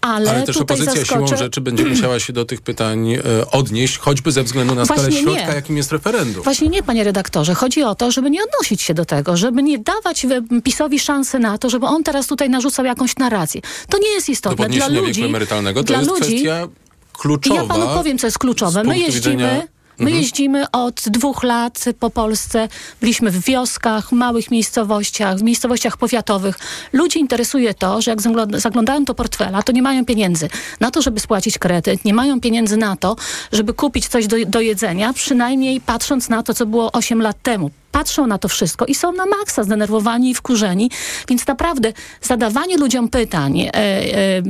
Ale, 0.00 0.30
Ale 0.30 0.42
też 0.42 0.56
opozycja 0.56 0.94
zaskoczę... 0.94 1.26
siłą 1.26 1.36
rzeczy 1.36 1.60
będzie 1.60 1.84
musiała 1.84 2.20
się 2.20 2.32
do 2.32 2.44
tych 2.44 2.60
pytań 2.60 3.12
e, 3.12 3.20
odnieść, 3.50 3.98
choćby 3.98 4.32
ze 4.32 4.42
względu 4.42 4.74
na 4.74 4.84
Właśnie 4.84 5.04
skalę 5.04 5.20
środka, 5.20 5.48
nie. 5.48 5.54
jakim 5.54 5.76
jest 5.76 5.92
referendum. 5.92 6.42
Właśnie 6.42 6.68
nie, 6.68 6.82
panie 6.82 7.04
redaktorze. 7.04 7.54
Chodzi 7.54 7.82
o 7.82 7.94
to, 7.94 8.10
żeby 8.10 8.30
nie 8.30 8.40
odnosić 8.44 8.82
się 8.82 8.94
do 8.94 9.04
tego, 9.04 9.36
żeby 9.36 9.62
nie 9.62 9.78
dawać 9.78 10.26
PiSowi 10.64 10.99
szansę 11.00 11.38
na 11.38 11.58
to, 11.58 11.70
żeby 11.70 11.86
on 11.86 12.04
teraz 12.04 12.26
tutaj 12.26 12.50
narzucał 12.50 12.84
jakąś 12.84 13.16
narrację. 13.16 13.60
To 13.88 13.98
nie 13.98 14.08
jest 14.08 14.28
istotne. 14.28 14.68
Dla 14.68 14.88
ludzi, 14.88 15.24
emerytalnego 15.24 15.80
to 15.80 15.86
dla 15.86 15.98
jest 15.98 16.10
ludzi, 16.10 16.20
kwestia 16.20 16.68
kluczowa. 17.12 17.62
Ja 17.62 17.68
panu 17.68 17.86
powiem, 17.94 18.18
co 18.18 18.26
jest 18.26 18.38
kluczowe. 18.38 18.84
My 18.84 18.98
jeździmy... 18.98 19.36
Widzenia... 19.36 19.80
My 20.00 20.06
mhm. 20.06 20.22
jeździmy 20.22 20.70
od 20.70 21.02
dwóch 21.06 21.42
lat 21.42 21.84
po 22.00 22.10
Polsce. 22.10 22.68
Byliśmy 23.00 23.30
w 23.30 23.44
wioskach, 23.44 24.12
małych 24.12 24.50
miejscowościach, 24.50 25.38
w 25.38 25.42
miejscowościach 25.42 25.96
powiatowych. 25.96 26.58
Ludzi 26.92 27.18
interesuje 27.18 27.74
to, 27.74 28.02
że 28.02 28.10
jak 28.10 28.20
zaglądają 28.54 29.04
do 29.04 29.14
portfela, 29.14 29.62
to 29.62 29.72
nie 29.72 29.82
mają 29.82 30.04
pieniędzy 30.04 30.48
na 30.80 30.90
to, 30.90 31.02
żeby 31.02 31.20
spłacić 31.20 31.58
kredyt, 31.58 32.04
nie 32.04 32.14
mają 32.14 32.40
pieniędzy 32.40 32.76
na 32.76 32.96
to, 32.96 33.16
żeby 33.52 33.74
kupić 33.74 34.08
coś 34.08 34.26
do, 34.26 34.36
do 34.46 34.60
jedzenia, 34.60 35.12
przynajmniej 35.12 35.80
patrząc 35.80 36.28
na 36.28 36.42
to, 36.42 36.54
co 36.54 36.66
było 36.66 36.92
8 36.92 37.22
lat 37.22 37.42
temu 37.42 37.70
patrzą 37.92 38.26
na 38.26 38.38
to 38.38 38.48
wszystko 38.48 38.86
i 38.86 38.94
są 38.94 39.12
na 39.12 39.26
maksa 39.26 39.64
zdenerwowani 39.64 40.30
i 40.30 40.34
wkurzeni. 40.34 40.90
Więc 41.28 41.46
naprawdę 41.46 41.92
zadawanie 42.22 42.76
ludziom 42.76 43.08
pytań, 43.08 43.60
e, 43.60 43.74
e, 43.74 44.42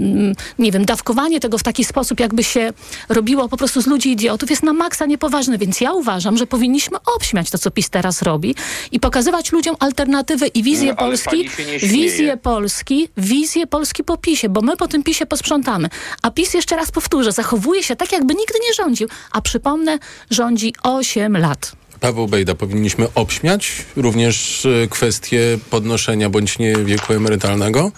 nie 0.58 0.72
wiem, 0.72 0.84
dawkowanie 0.84 1.40
tego 1.40 1.58
w 1.58 1.62
taki 1.62 1.84
sposób, 1.84 2.20
jakby 2.20 2.44
się 2.44 2.72
robiło 3.08 3.48
po 3.48 3.56
prostu 3.56 3.82
z 3.82 3.86
ludzi 3.86 4.10
idiotów, 4.10 4.50
jest 4.50 4.62
na 4.62 4.72
maksa 4.72 5.06
niepoważne. 5.06 5.58
Więc 5.58 5.80
ja 5.80 5.92
uważam, 5.92 6.36
że 6.36 6.46
powinniśmy 6.46 6.98
obśmiać 7.16 7.50
to, 7.50 7.58
co 7.58 7.70
PiS 7.70 7.90
teraz 7.90 8.22
robi 8.22 8.54
i 8.92 9.00
pokazywać 9.00 9.52
ludziom 9.52 9.76
alternatywy 9.78 10.46
i 10.46 10.62
wizję 10.62 10.90
No, 10.90 10.96
Polski, 10.96 11.50
wizję 11.82 12.36
Polski, 12.36 13.08
wizję 13.16 13.66
Polski 13.66 14.04
po 14.04 14.16
PiSie, 14.16 14.48
bo 14.48 14.60
my 14.60 14.76
po 14.76 14.88
tym 14.88 15.02
PiSie 15.02 15.26
posprzątamy. 15.26 15.88
A 16.22 16.30
PiS, 16.30 16.54
jeszcze 16.54 16.76
raz 16.76 16.90
powtórzę, 16.90 17.32
zachowuje 17.32 17.82
się 17.82 17.96
tak, 17.96 18.12
jakby 18.12 18.34
nigdy 18.34 18.58
nie 18.68 18.74
rządził. 18.74 19.08
A 19.32 19.40
przypomnę, 19.40 19.98
rządzi 20.30 20.74
8 20.82 21.36
lat. 21.36 21.79
Paweł 22.00 22.28
Bejda, 22.28 22.54
powinniśmy 22.54 23.06
obśmiać 23.14 23.72
również 23.96 24.66
e, 24.66 24.88
kwestię 24.88 25.58
podnoszenia 25.70 26.30
bądź 26.30 26.58
nie 26.58 26.76
wieku 26.76 27.12
emerytalnego? 27.12 27.92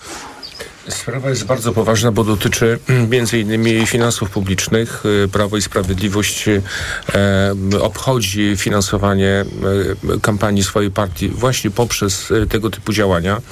Sprawa 0.88 1.30
jest 1.30 1.44
bardzo 1.44 1.72
poważna, 1.72 2.12
bo 2.12 2.24
dotyczy 2.24 2.78
mm, 2.88 3.26
innymi 3.40 3.86
finansów 3.86 4.30
publicznych. 4.30 5.02
Y, 5.24 5.28
Prawo 5.28 5.56
i 5.56 5.62
Sprawiedliwość 5.62 6.48
e, 6.48 6.60
obchodzi 7.80 8.56
finansowanie 8.56 9.44
kampanii 10.22 10.64
swojej 10.64 10.90
partii 10.90 11.28
właśnie 11.28 11.70
poprzez 11.70 12.32
tego 12.48 12.70
typu 12.70 12.92
działania. 12.92 13.42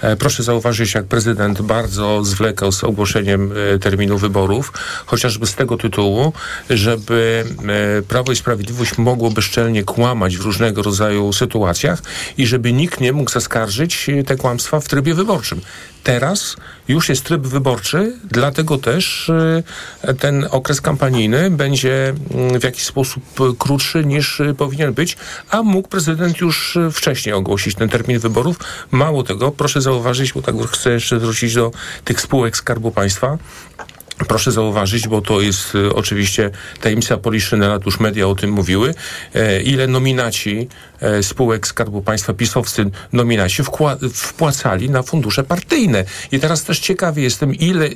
E, 0.00 0.16
proszę 0.16 0.42
zauważyć, 0.42 0.94
jak 0.94 1.04
prezydent 1.04 1.62
bardzo 1.62 2.24
zwlekał 2.24 2.72
z 2.72 2.84
ogłoszeniem 2.84 3.52
terminu 3.80 4.18
wyborów, 4.18 4.72
chociażby 5.06 5.46
z 5.46 5.54
tego 5.54 5.76
tytułu, 5.76 6.32
żeby 6.70 7.44
Prawo 8.08 8.32
i 8.32 8.36
Sprawiedliwość 8.36 8.98
mogło 8.98 9.30
bezczelnie 9.30 9.84
kłamać 9.84 10.36
w 10.36 10.40
różnego 10.40 10.82
rodzaju 10.82 11.32
sytuacjach 11.32 12.02
i 12.38 12.46
żeby 12.46 12.72
nikt 12.72 13.00
nie 13.00 13.12
mógł 13.12 13.30
zaskarżyć 13.30 14.10
te 14.26 14.36
kłamstwa 14.36 14.80
w 14.80 14.88
trybie 14.88 15.14
wyborczym. 15.14 15.60
Teraz 16.04 16.56
już 16.88 17.08
jest 17.08 17.24
tryb 17.24 17.42
wyborczy, 17.42 18.12
dlatego 18.24 18.78
też 18.78 19.30
e, 20.02 20.14
ten 20.14 20.46
okres 20.50 20.80
kampanijny 20.80 21.50
będzie 21.50 22.14
mm, 22.34 22.60
w 22.60 22.64
jakiś 22.64 22.84
sposób 22.84 23.22
krótszy 23.58 24.04
niż 24.04 24.40
e, 24.40 24.54
powinien 24.54 24.92
być, 24.92 25.16
a 25.50 25.62
mógł 25.62 25.88
prezydent 25.88 26.40
już 26.40 26.76
e, 26.76 26.90
wcześniej 26.90 27.34
ogłosić 27.34 27.74
ten 27.74 27.88
termin 27.88 28.18
wyborów. 28.18 28.56
Mało 28.90 29.22
tego, 29.22 29.50
proszę 29.50 29.80
zauważyć, 29.80 30.32
bo 30.32 30.42
tak 30.42 30.54
chcę 30.72 30.90
jeszcze 30.90 31.18
wrócić 31.18 31.54
do 31.54 31.70
tych 32.04 32.20
spółek 32.20 32.56
Skarbu 32.56 32.90
Państwa. 32.90 33.38
Proszę 34.28 34.52
zauważyć, 34.52 35.08
bo 35.08 35.20
to 35.20 35.40
jest 35.40 35.74
e, 35.74 35.94
oczywiście 35.94 36.50
tajemnica 36.80 37.16
Poliszynela, 37.16 37.78
już 37.86 38.00
media 38.00 38.28
o 38.28 38.34
tym 38.34 38.50
mówiły, 38.50 38.94
e, 39.34 39.62
ile 39.62 39.86
nominaci 39.86 40.68
spółek 41.22 41.66
Skarbu 41.66 42.02
Państwa, 42.02 42.34
pisowscy 42.34 42.90
nominaci 43.12 43.62
wpłacali 44.14 44.90
na 44.90 45.02
fundusze 45.02 45.44
partyjne. 45.44 46.04
I 46.32 46.40
teraz 46.40 46.64
też 46.64 46.78
ciekawy 46.78 47.20
jestem, 47.20 47.54
ile 47.54 47.90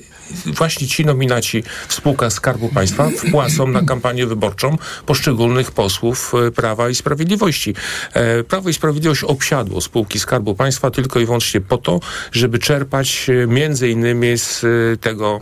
właśnie 0.46 0.86
ci 0.86 1.04
nominaci 1.06 1.64
w 1.88 1.94
spółkach 1.94 2.32
Skarbu 2.32 2.68
Państwa 2.68 3.10
wpłacą 3.10 3.66
na 3.66 3.82
kampanię 3.82 4.26
wyborczą 4.26 4.78
poszczególnych 5.06 5.72
posłów 5.72 6.32
e, 6.46 6.50
Prawa 6.50 6.88
i 6.88 6.94
Sprawiedliwości. 6.94 7.74
E, 8.12 8.44
Prawo 8.44 8.68
i 8.68 8.74
Sprawiedliwość 8.74 9.24
obsiadło 9.24 9.80
spółki 9.80 10.18
Skarbu 10.18 10.54
Państwa 10.54 10.90
tylko 10.90 11.20
i 11.20 11.26
wyłącznie 11.26 11.60
po 11.60 11.78
to, 11.78 12.00
żeby 12.32 12.58
czerpać 12.58 13.26
e, 13.30 13.46
między 13.46 13.90
innymi 13.90 14.38
z 14.38 14.64
e, 14.64 14.96
tego 14.96 15.38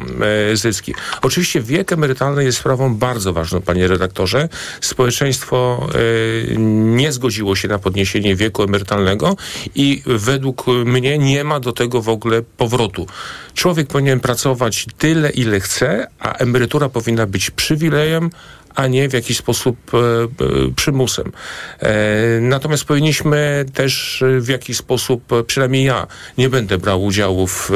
e, 0.53 0.57
zyski. 0.57 0.95
Oczywiście 1.23 1.61
wiek 1.61 1.93
emerytalny 1.93 2.45
jest 2.45 2.59
sprawą 2.59 2.95
bardzo 2.95 3.33
ważną, 3.33 3.61
panie 3.61 3.89
redaktorze. 3.89 4.49
Społeczeństwo 4.81 5.89
e, 5.95 6.57
nie 6.97 7.13
zgodziło 7.13 7.56
się 7.57 7.69
na 7.69 7.79
podniesienie 7.79 8.37
wieku 8.37 8.63
emerytalnego 8.63 9.37
i 9.75 10.03
według 10.07 10.67
mnie 10.67 11.19
nie 11.19 11.45
ma 11.45 11.61
do 11.61 11.73
tego 11.73 12.03
w 12.03 12.09
ogóle 12.09 12.43
powrotu. 12.43 13.07
Człowiek 13.55 13.89
powinien 13.89 14.21
pracować 14.21 14.87
tyle, 14.99 15.31
ile 15.31 15.61
chce, 15.61 16.07
a 16.19 16.33
emerytura 16.33 16.89
powinna 16.89 17.27
być 17.27 17.51
przywilejem, 17.51 18.31
a 18.77 18.87
nie 18.87 19.09
w 19.09 19.13
jakiś 19.13 19.37
sposób 19.37 19.77
e, 19.95 19.99
e, 19.99 20.29
przymusem. 20.77 21.33
E, 21.81 21.95
natomiast 22.41 22.85
powinniśmy 22.85 23.65
też 23.75 24.25
w 24.41 24.49
jakiś 24.49 24.77
sposób, 24.77 25.23
przynajmniej 25.47 25.85
ja, 25.85 26.07
nie 26.39 26.49
będę 26.49 26.79
brał 26.79 27.05
udziału 27.05 27.47
w, 27.47 27.71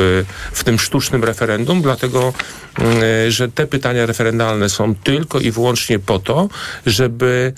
w 0.53 0.65
tym 0.65 0.79
sztucznym 0.79 1.25
referendum, 1.25 1.83
dlatego 1.83 2.33
e, 2.79 3.31
że 3.31 3.49
te 3.49 3.67
pytania 3.67 4.07
referendalne 4.07 4.69
są 4.69 4.95
tylko 4.95 5.41
i 5.41 5.51
wyłącznie 5.51 5.99
po 5.99 6.19
to, 6.19 6.49
żeby 6.87 7.53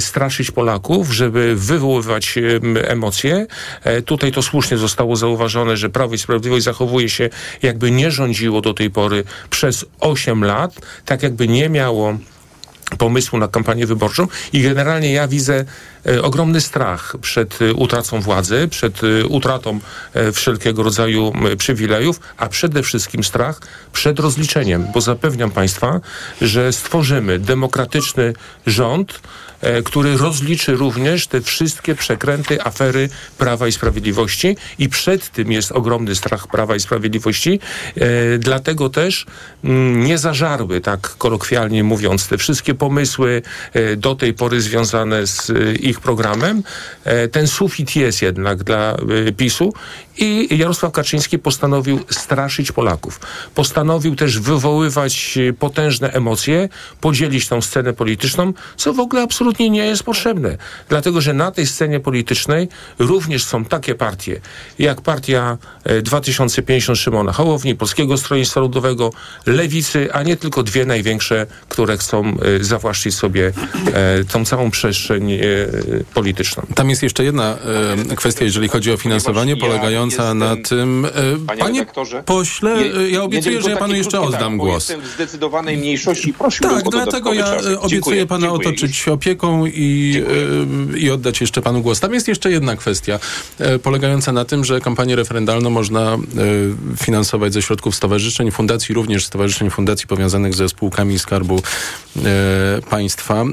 straszyć 0.00 0.50
Polaków, 0.50 1.12
żeby 1.12 1.56
wywoływać 1.56 2.38
em, 2.38 2.76
emocje. 2.76 3.46
Tutaj 4.04 4.32
to 4.32 4.42
słusznie 4.42 4.78
zostało 4.78 5.16
zauważone, 5.16 5.76
że 5.76 5.90
Prawo 5.90 6.14
i 6.14 6.18
Sprawiedliwość 6.18 6.64
zachowuje 6.64 7.08
się 7.08 7.28
jakby 7.62 7.90
nie 7.90 8.10
rządziło 8.10 8.60
do 8.60 8.74
tej 8.74 8.90
pory 8.90 9.24
przez 9.50 9.84
8 10.00 10.44
lat, 10.44 10.74
tak 11.04 11.22
jakby 11.22 11.48
nie 11.48 11.68
miało 11.68 12.18
pomysłu 12.96 13.38
na 13.38 13.48
kampanię 13.48 13.86
wyborczą 13.86 14.26
i 14.52 14.62
generalnie 14.62 15.12
ja 15.12 15.28
widzę 15.28 15.64
ogromny 16.22 16.60
strach 16.60 17.14
przed 17.20 17.62
e, 17.62 17.74
utracą 17.74 18.20
władzy, 18.20 18.68
przed 18.70 19.00
e, 19.04 19.26
utratą 19.26 19.80
e, 20.14 20.32
wszelkiego 20.32 20.82
rodzaju 20.82 21.32
przywilejów, 21.58 22.20
a 22.36 22.48
przede 22.48 22.82
wszystkim 22.82 23.24
strach 23.24 23.60
przed 23.92 24.20
rozliczeniem, 24.20 24.86
bo 24.94 25.00
zapewniam 25.00 25.50
Państwa, 25.50 26.00
że 26.40 26.72
stworzymy 26.72 27.38
demokratyczny 27.38 28.32
rząd, 28.66 29.20
e, 29.60 29.82
który 29.82 30.16
rozliczy 30.16 30.76
również 30.76 31.26
te 31.26 31.40
wszystkie 31.40 31.94
przekręty, 31.94 32.62
afery 32.62 33.08
Prawa 33.38 33.68
i 33.68 33.72
Sprawiedliwości 33.72 34.56
i 34.78 34.88
przed 34.88 35.30
tym 35.30 35.52
jest 35.52 35.72
ogromny 35.72 36.14
strach 36.14 36.46
Prawa 36.46 36.76
i 36.76 36.80
Sprawiedliwości. 36.80 37.60
E, 37.96 38.38
dlatego 38.38 38.90
też 38.90 39.26
nie 39.94 40.18
zażarły, 40.18 40.80
tak 40.80 41.00
kolokwialnie 41.18 41.84
mówiąc, 41.84 42.28
te 42.28 42.38
wszystkie 42.38 42.74
pomysły 42.74 43.42
e, 43.72 43.96
do 43.96 44.14
tej 44.14 44.34
pory 44.34 44.60
związane 44.60 45.26
z 45.26 45.50
e, 45.50 45.54
ich 45.98 46.02
programem. 46.02 46.62
E, 47.04 47.28
ten 47.28 47.46
sufit 47.46 47.96
jest 47.96 48.22
jednak 48.22 48.64
dla 48.64 48.96
e, 49.28 49.32
PiSu 49.32 49.72
i 50.18 50.58
Jarosław 50.58 50.92
Kaczyński 50.92 51.38
postanowił 51.38 52.00
straszyć 52.10 52.72
Polaków. 52.72 53.20
Postanowił 53.54 54.16
też 54.16 54.38
wywoływać 54.38 55.38
e, 55.38 55.52
potężne 55.52 56.12
emocje, 56.12 56.68
podzielić 57.00 57.48
tą 57.48 57.62
scenę 57.62 57.92
polityczną, 57.92 58.52
co 58.76 58.92
w 58.92 59.00
ogóle 59.00 59.22
absolutnie 59.22 59.70
nie 59.70 59.86
jest 59.86 60.02
potrzebne. 60.02 60.56
Dlatego, 60.88 61.20
że 61.20 61.32
na 61.32 61.50
tej 61.50 61.66
scenie 61.66 62.00
politycznej 62.00 62.68
również 62.98 63.44
są 63.44 63.64
takie 63.64 63.94
partie, 63.94 64.40
jak 64.78 65.00
partia 65.00 65.58
e, 65.84 66.02
2050 66.02 66.98
Szymona 66.98 67.32
Hołowni, 67.32 67.74
Polskiego 67.74 68.16
Stronnictwa 68.16 68.60
Ludowego, 68.60 69.12
Lewicy, 69.46 70.12
a 70.12 70.22
nie 70.22 70.36
tylko 70.36 70.62
dwie 70.62 70.86
największe, 70.86 71.46
które 71.68 71.96
chcą 71.96 72.36
zawłaszczyć 72.60 73.14
sobie 73.14 73.52
tą 74.32 74.44
całą 74.44 74.70
przestrzeń 74.70 75.38
polityczną. 76.14 76.62
Tam 76.74 76.90
jest 76.90 77.02
jeszcze 77.02 77.24
jedna 77.24 77.56
e, 78.10 78.16
kwestia, 78.16 78.44
jeżeli 78.44 78.68
chodzi 78.68 78.92
o 78.92 78.96
finansowanie, 78.96 79.52
ja 79.52 79.56
polegająca 79.60 80.22
jestem- 80.22 80.38
na 80.38 80.56
tym... 80.56 81.04
E, 81.04 81.56
Panie, 81.58 81.86
pośle, 82.26 82.70
je- 82.82 83.10
ja 83.10 83.22
obiecuję, 83.22 83.62
że 83.62 83.70
ja 83.70 83.76
panu 83.76 83.94
jeszcze 83.94 84.20
oddam 84.20 84.40
tak, 84.52 84.56
głos. 84.56 84.88
Jestem 84.88 85.00
w 85.00 85.14
zdecydowanej 85.14 85.76
mniejszości 85.76 86.32
prosiłbym 86.32 86.76
Tak, 86.76 86.86
o 86.86 86.90
dlatego 86.90 87.32
ja 87.32 87.44
czas. 87.44 87.66
obiecuję 87.66 87.88
Dziękuję, 87.88 88.26
pana 88.26 88.46
dziękuję. 88.46 88.68
otoczyć 88.68 88.96
się 88.96 89.12
opieką 89.12 89.66
i, 89.66 90.22
e, 90.94 90.98
i 90.98 91.10
oddać 91.10 91.40
jeszcze 91.40 91.62
panu 91.62 91.82
głos. 91.82 92.00
Tam 92.00 92.14
jest 92.14 92.28
jeszcze 92.28 92.50
jedna 92.50 92.76
kwestia, 92.76 93.18
e, 93.58 93.78
polegająca 93.78 94.32
na 94.32 94.44
tym, 94.44 94.64
że 94.64 94.80
kampanię 94.80 95.16
referendalną 95.16 95.70
można 95.70 96.00
e, 96.14 96.18
finansować 97.04 97.52
ze 97.52 97.62
środków 97.62 97.94
stowarzyszeń, 97.94 98.50
fundacji, 98.50 98.94
również 98.94 99.26
stowarzyszeń, 99.26 99.70
fundacji 99.70 100.06
powiązanych 100.06 100.54
ze 100.54 100.68
spółkami 100.68 101.18
Skarbu 101.18 101.60
e, 102.16 102.20
Państwa. 102.90 103.42
E, 103.42 103.46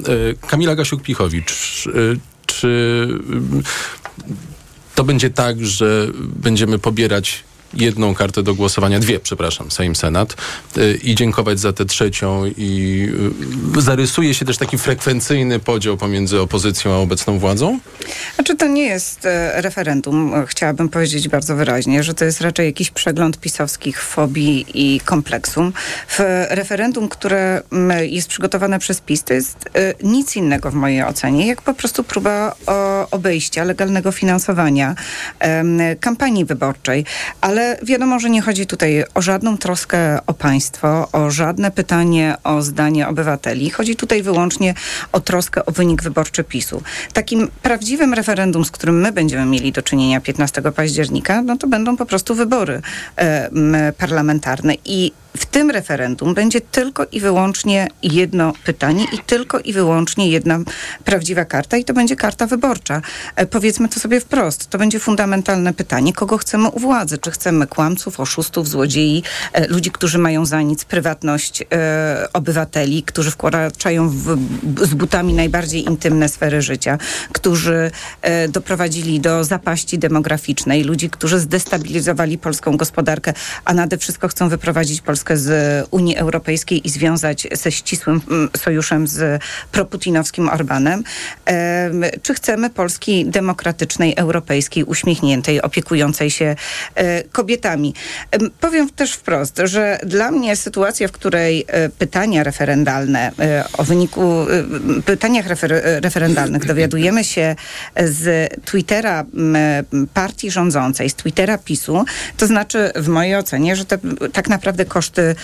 Kamila 0.48 0.76
Gasiuk-Pichowicz, 0.76 1.88
czy 2.60 3.08
mm, 3.28 3.62
to 4.94 5.04
będzie 5.04 5.30
tak, 5.30 5.66
że 5.66 6.06
będziemy 6.18 6.78
pobierać 6.78 7.44
jedną 7.76 8.14
kartę 8.14 8.42
do 8.42 8.54
głosowania, 8.54 9.00
dwie, 9.00 9.20
przepraszam, 9.20 9.70
Sejm, 9.70 9.96
Senat 9.96 10.36
y, 10.76 10.98
i 11.02 11.14
dziękować 11.14 11.60
za 11.60 11.72
tę 11.72 11.84
trzecią 11.84 12.46
i 12.56 13.02
y, 13.76 13.80
zarysuje 13.80 14.34
się 14.34 14.44
też 14.44 14.58
taki 14.58 14.78
frekwencyjny 14.78 15.58
podział 15.58 15.96
pomiędzy 15.96 16.40
opozycją 16.40 16.92
a 16.92 16.96
obecną 16.96 17.38
władzą? 17.38 17.78
Znaczy 18.34 18.56
to 18.56 18.66
nie 18.66 18.84
jest 18.84 19.26
e, 19.26 19.62
referendum, 19.62 20.34
e, 20.34 20.46
chciałabym 20.46 20.88
powiedzieć 20.88 21.28
bardzo 21.28 21.56
wyraźnie, 21.56 22.02
że 22.02 22.14
to 22.14 22.24
jest 22.24 22.40
raczej 22.40 22.66
jakiś 22.66 22.90
przegląd 22.90 23.40
pisowskich 23.40 24.02
fobii 24.02 24.66
i 24.74 25.00
kompleksum. 25.00 25.72
W 26.08 26.18
referendum, 26.50 27.08
które 27.08 27.62
jest 28.00 28.28
przygotowane 28.28 28.78
przez 28.78 29.00
PiS, 29.00 29.24
to 29.24 29.34
jest 29.34 29.56
e, 29.74 29.94
nic 30.02 30.36
innego 30.36 30.70
w 30.70 30.74
mojej 30.74 31.02
ocenie, 31.02 31.46
jak 31.46 31.62
po 31.62 31.74
prostu 31.74 32.04
próba 32.04 32.56
obejścia 33.10 33.64
legalnego 33.64 34.12
finansowania 34.12 34.94
kampanii 36.00 36.44
wyborczej. 36.44 37.04
Ale 37.40 37.65
Wiadomo, 37.82 38.18
że 38.18 38.30
nie 38.30 38.42
chodzi 38.42 38.66
tutaj 38.66 39.04
o 39.14 39.22
żadną 39.22 39.58
troskę 39.58 40.18
o 40.26 40.34
państwo, 40.34 41.08
o 41.12 41.30
żadne 41.30 41.70
pytanie 41.70 42.34
o 42.44 42.62
zdanie 42.62 43.08
obywateli. 43.08 43.70
Chodzi 43.70 43.96
tutaj 43.96 44.22
wyłącznie 44.22 44.74
o 45.12 45.20
troskę 45.20 45.66
o 45.66 45.72
wynik 45.72 46.02
wyborczy 46.02 46.44
PiSu. 46.44 46.82
Takim 47.12 47.48
prawdziwym 47.62 48.14
referendum, 48.14 48.64
z 48.64 48.70
którym 48.70 49.00
my 49.00 49.12
będziemy 49.12 49.46
mieli 49.46 49.72
do 49.72 49.82
czynienia 49.82 50.20
15 50.20 50.62
października, 50.62 51.42
no 51.42 51.56
to 51.56 51.66
będą 51.66 51.96
po 51.96 52.06
prostu 52.06 52.34
wybory 52.34 52.80
parlamentarne. 53.98 54.74
I 54.84 55.12
w 55.36 55.46
tym 55.46 55.70
referendum 55.70 56.34
będzie 56.34 56.60
tylko 56.60 57.06
i 57.12 57.20
wyłącznie 57.20 57.88
jedno 58.02 58.52
pytanie 58.64 59.04
i 59.12 59.18
tylko 59.18 59.60
i 59.60 59.72
wyłącznie 59.72 60.30
jedna 60.30 60.58
prawdziwa 61.04 61.44
karta 61.44 61.76
i 61.76 61.84
to 61.84 61.94
będzie 61.94 62.16
karta 62.16 62.46
wyborcza. 62.46 63.02
E, 63.36 63.46
powiedzmy 63.46 63.88
to 63.88 64.00
sobie 64.00 64.20
wprost. 64.20 64.70
To 64.70 64.78
będzie 64.78 64.98
fundamentalne 65.00 65.74
pytanie, 65.74 66.12
kogo 66.12 66.38
chcemy 66.38 66.68
u 66.68 66.78
władzy. 66.78 67.18
Czy 67.18 67.30
chcemy 67.30 67.66
kłamców, 67.66 68.20
oszustów, 68.20 68.68
złodziei, 68.68 69.22
e, 69.52 69.68
ludzi, 69.68 69.90
którzy 69.90 70.18
mają 70.18 70.46
za 70.46 70.62
nic 70.62 70.84
prywatność 70.84 71.62
e, 71.62 72.28
obywateli, 72.32 73.02
którzy 73.02 73.30
wkraczają 73.30 74.08
w, 74.08 74.38
z 74.82 74.94
butami 74.94 75.34
najbardziej 75.34 75.84
intymne 75.84 76.28
sfery 76.28 76.62
życia, 76.62 76.98
którzy 77.32 77.90
doprowadzili 78.48 79.20
do 79.20 79.44
zapaści 79.44 79.98
demograficznej, 79.98 80.84
ludzi, 80.84 81.10
którzy 81.10 81.38
zdestabilizowali 81.40 82.38
polską 82.38 82.76
gospodarkę, 82.76 83.32
a 83.64 83.74
nade 83.74 83.98
wszystko 83.98 84.28
chcą 84.28 84.48
wyprowadzić 84.48 85.00
Polskę 85.00 85.25
Polskę 85.26 85.36
z 85.36 85.88
Unii 85.90 86.16
Europejskiej 86.16 86.86
i 86.86 86.90
związać 86.90 87.48
ze 87.52 87.72
ścisłym 87.72 88.20
mm, 88.30 88.48
sojuszem 88.56 89.06
z 89.06 89.42
proputinowskim 89.72 90.48
Orbanem? 90.48 91.04
Czy 92.22 92.34
chcemy 92.34 92.70
Polski 92.70 93.26
demokratycznej, 93.26 94.14
europejskiej, 94.16 94.84
uśmiechniętej, 94.84 95.62
opiekującej 95.62 96.30
się 96.30 96.56
e, 96.94 97.22
kobietami? 97.22 97.94
Powiem 98.60 98.90
też 98.90 99.12
wprost, 99.12 99.60
że 99.64 99.98
dla 100.02 100.30
mnie 100.30 100.56
sytuacja, 100.56 101.08
w 101.08 101.12
której 101.12 101.64
e, 101.68 101.88
pytania 101.88 102.44
referendalne 102.44 103.32
e, 103.38 103.64
o 103.78 103.84
wyniku 103.84 104.46
pytaniach 105.04 105.46
refer 105.46 105.82
referendalnych 106.02 106.66
dowiadujemy 106.66 107.24
się 107.24 107.56
z 107.96 108.54
Twittera 108.64 109.24
partii 110.14 110.50
rządzącej, 110.50 111.10
z 111.10 111.14
Twittera 111.14 111.58
PiSu, 111.58 112.04
to 112.36 112.46
znaczy 112.46 112.92
w 112.96 113.08
mojej 113.08 113.36
ocenie, 113.36 113.76
że 113.76 113.84
tak 114.32 114.48
naprawdę 114.48 114.84
koszty 114.84 115.15
koszty 115.16 115.34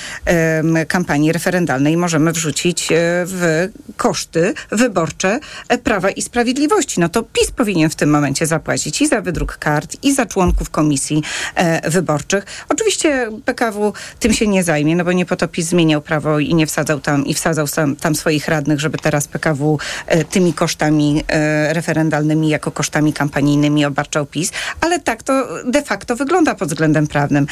kampanii 0.89 1.33
referendalnej 1.33 1.97
możemy 1.97 2.33
wrzucić 2.33 2.93
e, 2.93 2.95
w 3.27 3.69
koszty 3.97 4.55
wyborcze 4.71 5.41
e, 5.69 5.79
Prawa 5.79 6.11
i 6.11 6.23
Sprawiedliwości. 6.23 7.01
No 7.01 7.09
to 7.09 7.23
PiS 7.23 7.51
powinien 7.51 7.91
w 7.91 7.95
tym 7.95 8.11
momencie 8.11 8.47
zapłacić 8.47 9.03
i 9.03 9.07
za 9.07 9.21
wydruk 9.21 9.57
kart, 9.59 9.97
i 10.03 10.15
za 10.15 10.27
członków 10.27 10.71
komisji 10.71 11.23
e, 11.55 11.91
wyborczych. 11.91 12.45
Oczywiście 12.69 13.31
PKW 13.45 13.93
tym 14.21 14.33
się 14.33 14.47
nie 14.47 14.65
zajmie, 14.65 14.97
no 14.97 15.05
bo 15.05 15.13
nie 15.13 15.27
po 15.27 15.37
to 15.37 15.49
PiS 15.49 15.67
zmieniał 15.67 16.03
prawo 16.03 16.39
i 16.39 16.55
nie 16.55 16.67
wsadzał 16.67 17.01
tam, 17.01 17.27
i 17.27 17.35
wsadzał 17.35 17.69
tam, 17.69 17.97
tam 17.97 18.15
swoich 18.15 18.49
radnych, 18.49 18.81
żeby 18.81 18.99
teraz 18.99 19.29
PKW 19.29 19.79
tymi 20.31 20.55
kosztami 20.55 21.25
referendalnymi 21.69 22.49
jako 22.49 22.71
kosztami 22.71 23.13
kampanijnymi 23.13 23.85
obarczał 23.85 24.27
PiS, 24.27 24.53
ale 24.81 25.01
tak 25.01 25.23
to 25.23 25.49
de 25.65 25.83
facto 25.83 26.17
wygląda 26.17 26.55
pod 26.55 26.69
względem 26.69 27.07
prawnym 27.07 27.47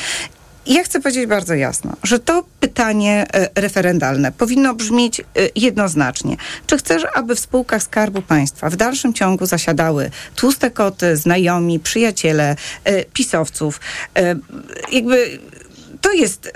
ja 0.66 0.84
chcę 0.84 1.00
powiedzieć 1.00 1.26
bardzo 1.26 1.54
jasno, 1.54 1.96
że 2.02 2.18
to 2.18 2.44
pytanie 2.60 3.26
e, 3.32 3.60
referendalne 3.60 4.32
powinno 4.32 4.74
brzmieć 4.74 5.20
e, 5.20 5.24
jednoznacznie. 5.56 6.36
Czy 6.66 6.78
chcesz, 6.78 7.02
aby 7.14 7.34
w 7.34 7.40
spółkach 7.40 7.82
Skarbu 7.82 8.22
Państwa 8.22 8.70
w 8.70 8.76
dalszym 8.76 9.14
ciągu 9.14 9.46
zasiadały 9.46 10.10
tłuste 10.36 10.70
koty, 10.70 11.16
znajomi, 11.16 11.80
przyjaciele, 11.80 12.56
e, 12.84 13.04
pisowców? 13.04 13.80
Jakby 14.92 15.38
to 16.00 16.12
jest, 16.12 16.52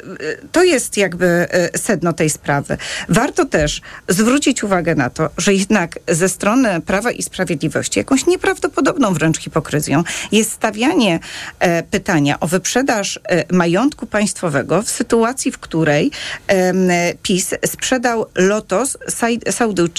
to 0.53 0.65
jest 0.65 0.97
jakby 0.97 1.27
e, 1.27 1.79
sedno 1.79 2.13
tej 2.13 2.31
sprawy. 2.31 2.77
Warto 3.09 3.45
też 3.45 3.81
zwrócić 4.09 4.65
uwagę 4.65 4.95
na 4.95 5.11
to, 5.11 5.31
że 5.39 5.55
jednak 5.55 5.99
ze 6.09 6.29
strony 6.29 6.81
Prawa 6.81 7.11
i 7.11 7.23
Sprawiedliwości 7.23 7.99
jakąś 7.99 8.27
nieprawdopodobną 8.27 9.15
wręcz 9.15 9.39
hipokryzją 9.39 10.05
jest 10.33 10.53
stawianie 10.53 11.21
e, 11.59 11.83
pytania 11.83 12.41
o 12.41 12.47
wyprzedaż 12.47 13.21
e, 13.29 13.45
majątku 13.55 14.07
państwowego 14.07 14.83
w 14.83 14.91
sytuacji, 14.91 15.53
w 15.53 15.59
której 15.59 16.11
e, 16.47 17.15
PiS 17.23 17.55
sprzedał 17.67 18.27
Lotos 18.35 18.99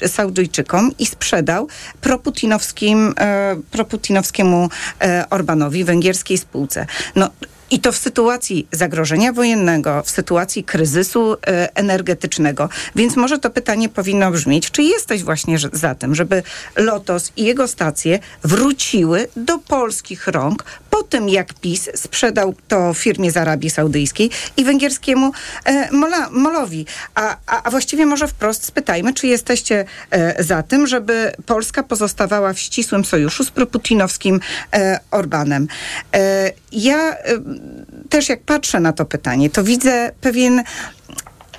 Saudyjczykom 0.07 0.91
i 0.99 1.05
sprzedał 1.05 1.67
proputinowskim, 2.01 3.13
e, 3.19 3.55
proputinowskiemu 3.71 4.69
e, 5.01 5.25
Orbanowi, 5.29 5.83
węgierskiej 5.83 6.37
spółce. 6.37 6.85
No, 7.15 7.29
i 7.71 7.79
to 7.79 7.91
w 7.91 7.97
sytuacji 7.97 8.67
zagrożenia 8.71 9.33
wojennego, 9.33 10.03
w 10.03 10.09
sytuacji 10.09 10.63
kryzysu 10.63 11.33
e, 11.33 11.75
energetycznego. 11.75 12.69
Więc 12.95 13.15
może 13.15 13.39
to 13.39 13.49
pytanie 13.49 13.89
powinno 13.89 14.31
brzmieć, 14.31 14.71
czy 14.71 14.83
jesteś 14.83 15.23
właśnie 15.23 15.57
za 15.73 15.95
tym, 15.95 16.15
żeby 16.15 16.43
Lotos 16.75 17.31
i 17.37 17.43
jego 17.43 17.67
stacje 17.67 18.19
wróciły 18.43 19.27
do 19.35 19.57
polskich 19.59 20.27
rąk 20.27 20.63
po 20.89 21.03
tym, 21.03 21.29
jak 21.29 21.53
PiS 21.53 21.89
sprzedał 21.95 22.55
to 22.67 22.93
firmie 22.93 23.31
z 23.31 23.37
Arabii 23.37 23.69
Saudyjskiej 23.69 24.29
i 24.57 24.65
węgierskiemu 24.65 25.31
e, 25.65 25.91
Mola, 25.91 26.29
Molowi. 26.29 26.85
A, 27.15 27.37
a, 27.45 27.63
a, 27.63 27.71
właściwie 27.71 28.05
może 28.05 28.27
wprost 28.27 28.65
spytajmy, 28.65 29.13
czy 29.13 29.27
jesteście 29.27 29.85
e, 30.11 30.43
za 30.43 30.63
tym, 30.63 30.87
żeby 30.87 31.31
Polska 31.45 31.83
pozostawała 31.83 32.53
w 32.53 32.59
ścisłym 32.59 33.05
sojuszu 33.05 33.43
z 33.43 33.51
proputinowskim 33.51 34.39
Orbanem. 35.11 35.67
Ja 36.75 37.17
e, 37.17 37.39
też 38.09 38.29
jak 38.29 38.43
patrzę 38.43 38.79
na 38.79 38.93
to 38.93 39.05
pytanie, 39.05 39.49
to 39.49 39.63
widzę 39.63 40.11
pewien 40.21 40.63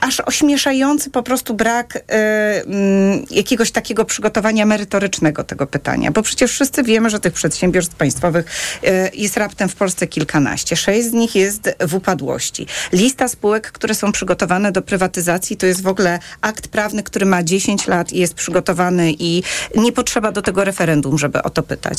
aż 0.00 0.20
ośmieszający 0.20 1.10
po 1.10 1.22
prostu 1.22 1.54
brak 1.54 1.96
y, 1.96 2.00
y, 2.00 3.24
jakiegoś 3.30 3.70
takiego 3.70 4.04
przygotowania 4.04 4.66
merytorycznego 4.66 5.44
tego 5.44 5.66
pytania, 5.66 6.10
bo 6.10 6.22
przecież 6.22 6.52
wszyscy 6.52 6.82
wiemy, 6.82 7.10
że 7.10 7.20
tych 7.20 7.32
przedsiębiorstw 7.32 7.94
państwowych 7.94 8.46
y, 8.84 9.10
jest 9.14 9.36
raptem 9.36 9.68
w 9.68 9.74
Polsce 9.74 10.06
kilkanaście. 10.06 10.76
Sześć 10.76 11.08
z 11.08 11.12
nich 11.12 11.34
jest 11.34 11.76
w 11.80 11.94
upadłości. 11.94 12.66
Lista 12.92 13.28
spółek, 13.28 13.72
które 13.72 13.94
są 13.94 14.12
przygotowane 14.12 14.72
do 14.72 14.82
prywatyzacji, 14.82 15.56
to 15.56 15.66
jest 15.66 15.82
w 15.82 15.88
ogóle 15.88 16.18
akt 16.40 16.68
prawny, 16.68 17.02
który 17.02 17.26
ma 17.26 17.42
10 17.42 17.86
lat 17.86 18.12
i 18.12 18.18
jest 18.18 18.34
przygotowany 18.34 19.12
i 19.18 19.42
nie 19.76 19.92
potrzeba 19.92 20.32
do 20.32 20.42
tego 20.42 20.64
referendum, 20.64 21.18
żeby 21.18 21.42
o 21.42 21.50
to 21.50 21.62
pytać. 21.62 21.98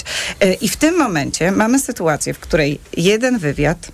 I 0.61 0.69
w 0.69 0.77
tym 0.77 0.97
momencie 0.97 1.51
mamy 1.51 1.79
sytuację, 1.79 2.33
w 2.33 2.39
której 2.39 2.79
jeden 2.97 3.39
wywiad 3.39 3.91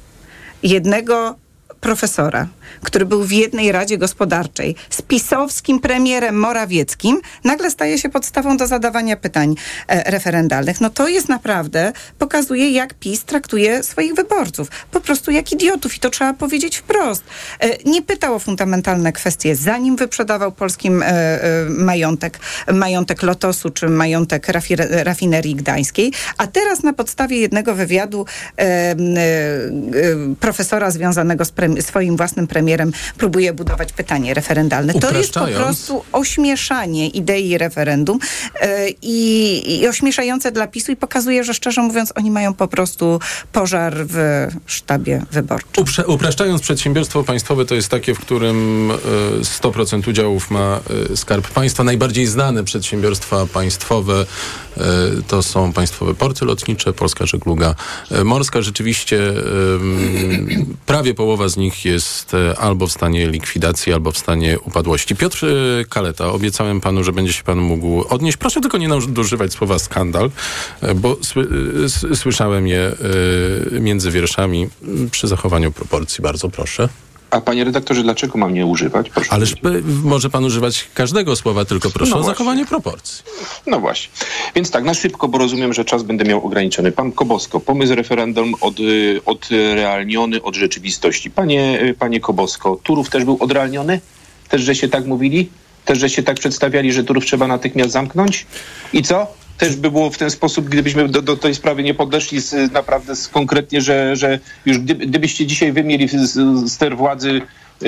jednego 0.64 1.36
profesora, 1.82 2.48
który 2.84 3.06
był 3.06 3.24
w 3.24 3.32
jednej 3.32 3.72
Radzie 3.72 3.98
Gospodarczej 3.98 4.76
z 4.90 5.02
pisowskim 5.02 5.80
premierem 5.80 6.40
Morawieckim, 6.40 7.22
nagle 7.44 7.72
staje 7.72 7.98
się 7.98 8.10
podstawą 8.10 8.58
do 8.58 8.68
zadawania 8.68 9.18
pytań 9.18 9.56
e, 9.88 10.12
referendalnych. 10.12 10.82
No 10.82 10.90
to 10.90 11.08
jest 11.08 11.30
naprawdę, 11.30 11.94
pokazuje 12.20 12.72
jak 12.72 12.94
PiS 12.94 13.26
traktuje 13.26 13.84
swoich 13.84 14.14
wyborców. 14.14 14.68
Po 14.92 15.02
prostu 15.02 15.32
jak 15.32 15.52
idiotów 15.52 15.98
i 15.98 16.00
to 16.00 16.10
trzeba 16.10 16.34
powiedzieć 16.34 16.78
wprost. 16.78 17.24
E, 17.60 17.78
nie 17.90 18.02
pytał 18.02 18.36
o 18.36 18.40
fundamentalne 18.40 19.14
kwestie, 19.14 19.56
zanim 19.56 19.96
wyprzedawał 19.96 20.52
polskim 20.52 21.04
e, 21.04 21.08
e 21.08 21.70
majątek, 21.70 22.40
majątek 22.74 23.24
Lotosu 23.24 23.70
czy 23.70 23.90
majątek 23.90 24.48
rafi, 24.48 24.76
rafinerii 24.90 25.56
gdańskiej, 25.56 26.14
a 26.38 26.48
teraz 26.48 26.84
na 26.84 26.94
podstawie 26.94 27.38
jednego 27.38 27.76
wywiadu 27.76 28.26
e, 28.58 28.62
e, 28.62 28.96
profesora 30.40 30.92
związanego 30.92 31.46
z 31.46 31.54
swoim 31.82 32.18
własnym 32.18 32.48
premierem 32.54 32.92
próbuje 33.18 33.54
budować 33.54 33.94
pytanie 33.94 34.34
referendalne. 34.34 34.94
To 34.94 35.18
jest 35.18 35.34
po 35.34 35.48
prostu 35.48 36.04
ośmieszanie 36.12 37.08
idei 37.08 37.58
referendum 37.58 38.20
e, 38.62 38.90
i, 39.02 39.82
i 39.82 39.88
ośmieszające 39.88 40.52
dla 40.52 40.68
PiSu 40.68 40.92
i 40.92 40.96
pokazuje, 40.96 41.44
że 41.44 41.54
szczerze 41.54 41.82
mówiąc 41.82 42.14
oni 42.16 42.32
mają 42.32 42.54
po 42.54 42.68
prostu 42.68 43.20
pożar 43.52 43.94
w 43.96 44.48
sztabie 44.66 45.22
wyborczym. 45.32 45.84
Uprze 45.84 46.08
upraszczając, 46.08 46.62
przedsiębiorstwo 46.62 47.24
państwowe 47.24 47.66
to 47.66 47.76
jest 47.76 47.90
takie, 47.90 48.16
w 48.16 48.20
którym 48.20 48.92
100% 49.42 50.08
e, 50.08 50.10
udziałów 50.10 50.52
ma 50.52 50.80
e, 51.12 51.18
Skarb 51.18 51.48
Państwa. 51.48 51.84
Najbardziej 51.84 52.26
znane 52.26 52.64
przedsiębiorstwa 52.64 53.46
państwowe 53.46 54.26
to 55.28 55.44
są 55.44 55.74
państwowe 55.74 56.14
porty 56.14 56.46
lotnicze, 56.46 56.94
Polska 56.94 57.26
Żegluga 57.26 57.76
Morska. 58.24 58.62
Rzeczywiście 58.62 59.34
prawie 60.86 61.14
połowa 61.14 61.50
z 61.50 61.58
nich 61.58 61.86
jest 61.86 62.34
e, 62.34 62.58
albo 62.60 62.88
w 62.88 62.92
stanie 62.92 63.28
likwidacji, 63.28 63.94
albo 63.94 64.12
w 64.12 64.18
stanie 64.18 64.60
upadłości. 64.60 65.16
Piotr 65.16 65.46
e, 65.46 65.86
Kaleta, 65.86 66.32
obiecałem 66.32 66.82
panu, 66.82 67.04
że 67.04 67.12
będzie 67.12 67.34
się 67.34 67.44
pan 67.44 67.60
mógł 67.60 68.06
odnieść. 68.10 68.38
Proszę 68.38 68.62
tylko 68.62 68.78
nie 68.78 68.88
nadużywać 68.88 69.54
słowa 69.54 69.80
skandal, 69.80 70.32
e, 70.82 70.96
bo 70.96 71.18
słyszałem 72.16 72.68
je 72.68 72.92
między 73.80 74.12
wierszami 74.12 74.70
przy 75.12 75.28
zachowaniu 75.28 75.72
proporcji. 75.72 76.22
Bardzo 76.22 76.50
proszę. 76.50 76.90
A 77.34 77.42
panie 77.42 77.64
redaktorze, 77.64 78.04
dlaczego 78.04 78.38
mam 78.38 78.54
nie 78.54 78.66
używać? 78.66 79.10
Proszę 79.10 79.32
Ależ 79.34 79.54
może 80.04 80.30
pan 80.30 80.46
używać 80.46 80.88
każdego 80.94 81.36
słowa, 81.36 81.66
tylko 81.66 81.90
proszę 81.92 82.12
No 82.12 82.18
o 82.18 82.20
właśnie. 82.20 82.34
zachowanie 82.34 82.66
proporcji. 82.66 83.24
No 83.68 83.80
właśnie. 83.80 84.10
Więc 84.56 84.72
tak, 84.72 84.84
na 84.84 84.94
szybko, 84.94 85.28
bo 85.28 85.38
rozumiem, 85.38 85.74
że 85.74 85.86
czas 85.86 86.04
będę 86.04 86.26
miał 86.26 86.46
ograniczony. 86.46 86.92
Pan 86.92 87.12
Kobosko, 87.12 87.60
pomysł 87.60 87.96
referendum 87.96 88.54
od, 88.62 88.80
y, 88.80 89.22
odrealniony 89.26 90.42
od 90.44 90.56
rzeczywistości. 90.56 91.32
Panie, 91.32 91.82
y, 91.84 91.94
panie 91.94 92.20
Kobosko, 92.20 92.80
Turów 92.84 93.10
też 93.10 93.26
był 93.26 93.38
odrealniony? 93.40 94.00
Też, 94.50 94.62
że 94.62 94.76
się 94.76 94.88
tak 94.88 95.06
mówili? 95.06 95.50
Też, 95.86 96.00
że 96.00 96.10
się 96.10 96.24
tak 96.24 96.40
przedstawiali, 96.40 96.94
że 96.94 97.04
Turów 97.04 97.26
trzeba 97.26 97.48
natychmiast 97.48 97.92
zamknąć? 97.92 98.46
I 98.94 99.04
co? 99.04 99.28
Też 99.58 99.76
by 99.76 99.92
było 99.92 100.10
w 100.10 100.18
ten 100.18 100.32
sposób, 100.32 100.70
gdybyśmy 100.70 101.08
do, 101.08 101.22
do 101.22 101.38
tej 101.38 101.56
sprawy 101.56 101.84
nie 101.84 101.94
podeszli 101.94 102.42
z, 102.42 102.72
naprawdę 102.72 103.16
z, 103.16 103.28
konkretnie, 103.28 103.82
że, 103.82 104.16
że 104.16 104.40
już 104.66 104.80
gdyby, 104.80 105.06
gdybyście 105.06 105.46
dzisiaj 105.46 105.72
wy 105.72 105.84
mieli 105.84 106.10
ster 106.68 106.98
władzy 106.98 107.42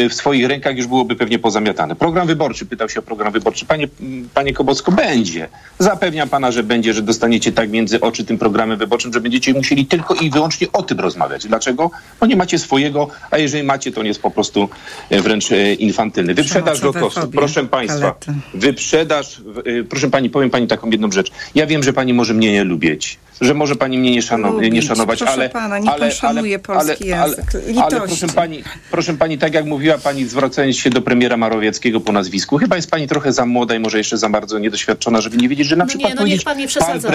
w 0.10 0.14
swoich 0.14 0.48
rękach, 0.48 0.78
już 0.78 0.88
byłoby 0.88 1.16
pewnie 1.16 1.40
pozamiatane. 1.40 1.96
Program 1.96 2.28
wyborczy, 2.28 2.66
pytał 2.66 2.90
się 2.90 3.00
o 3.00 3.04
program 3.04 3.34
wyborczy. 3.34 3.66
Panie, 3.66 3.88
panie 4.34 4.54
Kobocko, 4.54 4.92
będzie. 4.92 5.48
Zapewniam 5.80 6.30
pana, 6.30 6.52
że 6.52 6.64
będzie, 6.64 6.94
że 6.94 7.02
dostaniecie 7.02 7.52
tak 7.52 7.70
między 7.70 8.02
oczy 8.02 8.26
tym 8.26 8.38
programem 8.38 8.78
wyborczym, 8.78 9.14
że 9.14 9.22
będziecie 9.22 9.54
musieli 9.54 9.86
tylko 9.86 10.14
i 10.14 10.30
wyłącznie 10.30 10.68
o 10.74 10.84
tym 10.84 11.00
rozmawiać. 11.00 11.48
Dlaczego? 11.48 11.92
Bo 12.20 12.26
nie 12.26 12.36
macie 12.36 12.60
swojego, 12.60 13.08
a 13.32 13.38
jeżeli 13.38 13.64
macie, 13.64 13.92
to 13.92 14.02
on 14.02 14.08
jest 14.08 14.22
po 14.22 14.32
prostu 14.32 14.70
e, 15.10 15.22
wręcz 15.22 15.52
e, 15.52 15.74
infantylny. 15.74 16.34
Wyprzedaż 16.34 16.80
fobie, 16.80 17.38
Proszę 17.38 17.66
państwa, 17.66 18.00
kalety. 18.00 18.34
wyprzedaż, 18.54 19.42
y, 19.68 19.84
proszę 19.90 20.10
pani, 20.10 20.30
powiem 20.30 20.50
pani 20.50 20.68
taką 20.68 20.90
jedną 20.90 21.12
rzecz. 21.12 21.32
Ja 21.56 21.68
wiem, 21.68 21.84
że 21.84 21.94
pani 21.94 22.14
może 22.14 22.34
mnie 22.34 22.52
nie 22.52 22.64
lubić, 22.64 23.18
że 23.41 23.54
może 23.54 23.76
pani 23.76 23.98
mnie 23.98 24.12
nie, 24.12 24.21
szanow- 24.21 24.54
Lubić. 24.54 24.74
nie 24.74 24.82
szanować, 24.82 25.19
Proszę 25.19 25.34
ale... 25.34 25.50
pana, 25.50 25.80
niech 25.80 25.91
pan 25.91 26.02
ale, 26.02 26.12
szanuje 26.12 26.60
polski 26.60 27.08
język. 27.08 27.45
Ale, 27.54 27.63
ale 27.63 27.74
Litości. 27.74 27.98
proszę 28.08 28.28
pani, 28.28 28.63
proszę 28.91 29.13
pani, 29.13 29.38
tak 29.38 29.54
jak 29.54 29.65
mówiła 29.65 29.98
pani, 29.98 30.26
zwracając 30.26 30.78
się 30.78 30.89
do 30.89 31.02
premiera 31.02 31.38
Marowieckiego 31.38 32.00
po 32.02 32.12
nazwisku, 32.12 32.58
chyba 32.58 32.76
jest 32.76 32.91
pani 32.91 33.08
trochę 33.08 33.34
za 33.34 33.45
młoda 33.45 33.76
i 33.76 33.80
może 33.80 33.98
jeszcze 33.98 34.17
za 34.17 34.30
bardzo 34.30 34.60
niedoświadczona, 34.60 35.21
żeby 35.21 35.38
nie 35.38 35.50
wiedzieć, 35.50 35.67
że 35.67 35.76
na 35.76 35.84
No 35.84 35.88
przykład 35.89 36.10
nie, 36.10 36.15
no 36.15 36.21
powiedzieć 36.21 36.43
pan 36.43 36.58
nie 36.58 36.67
przesadza. 36.67 37.10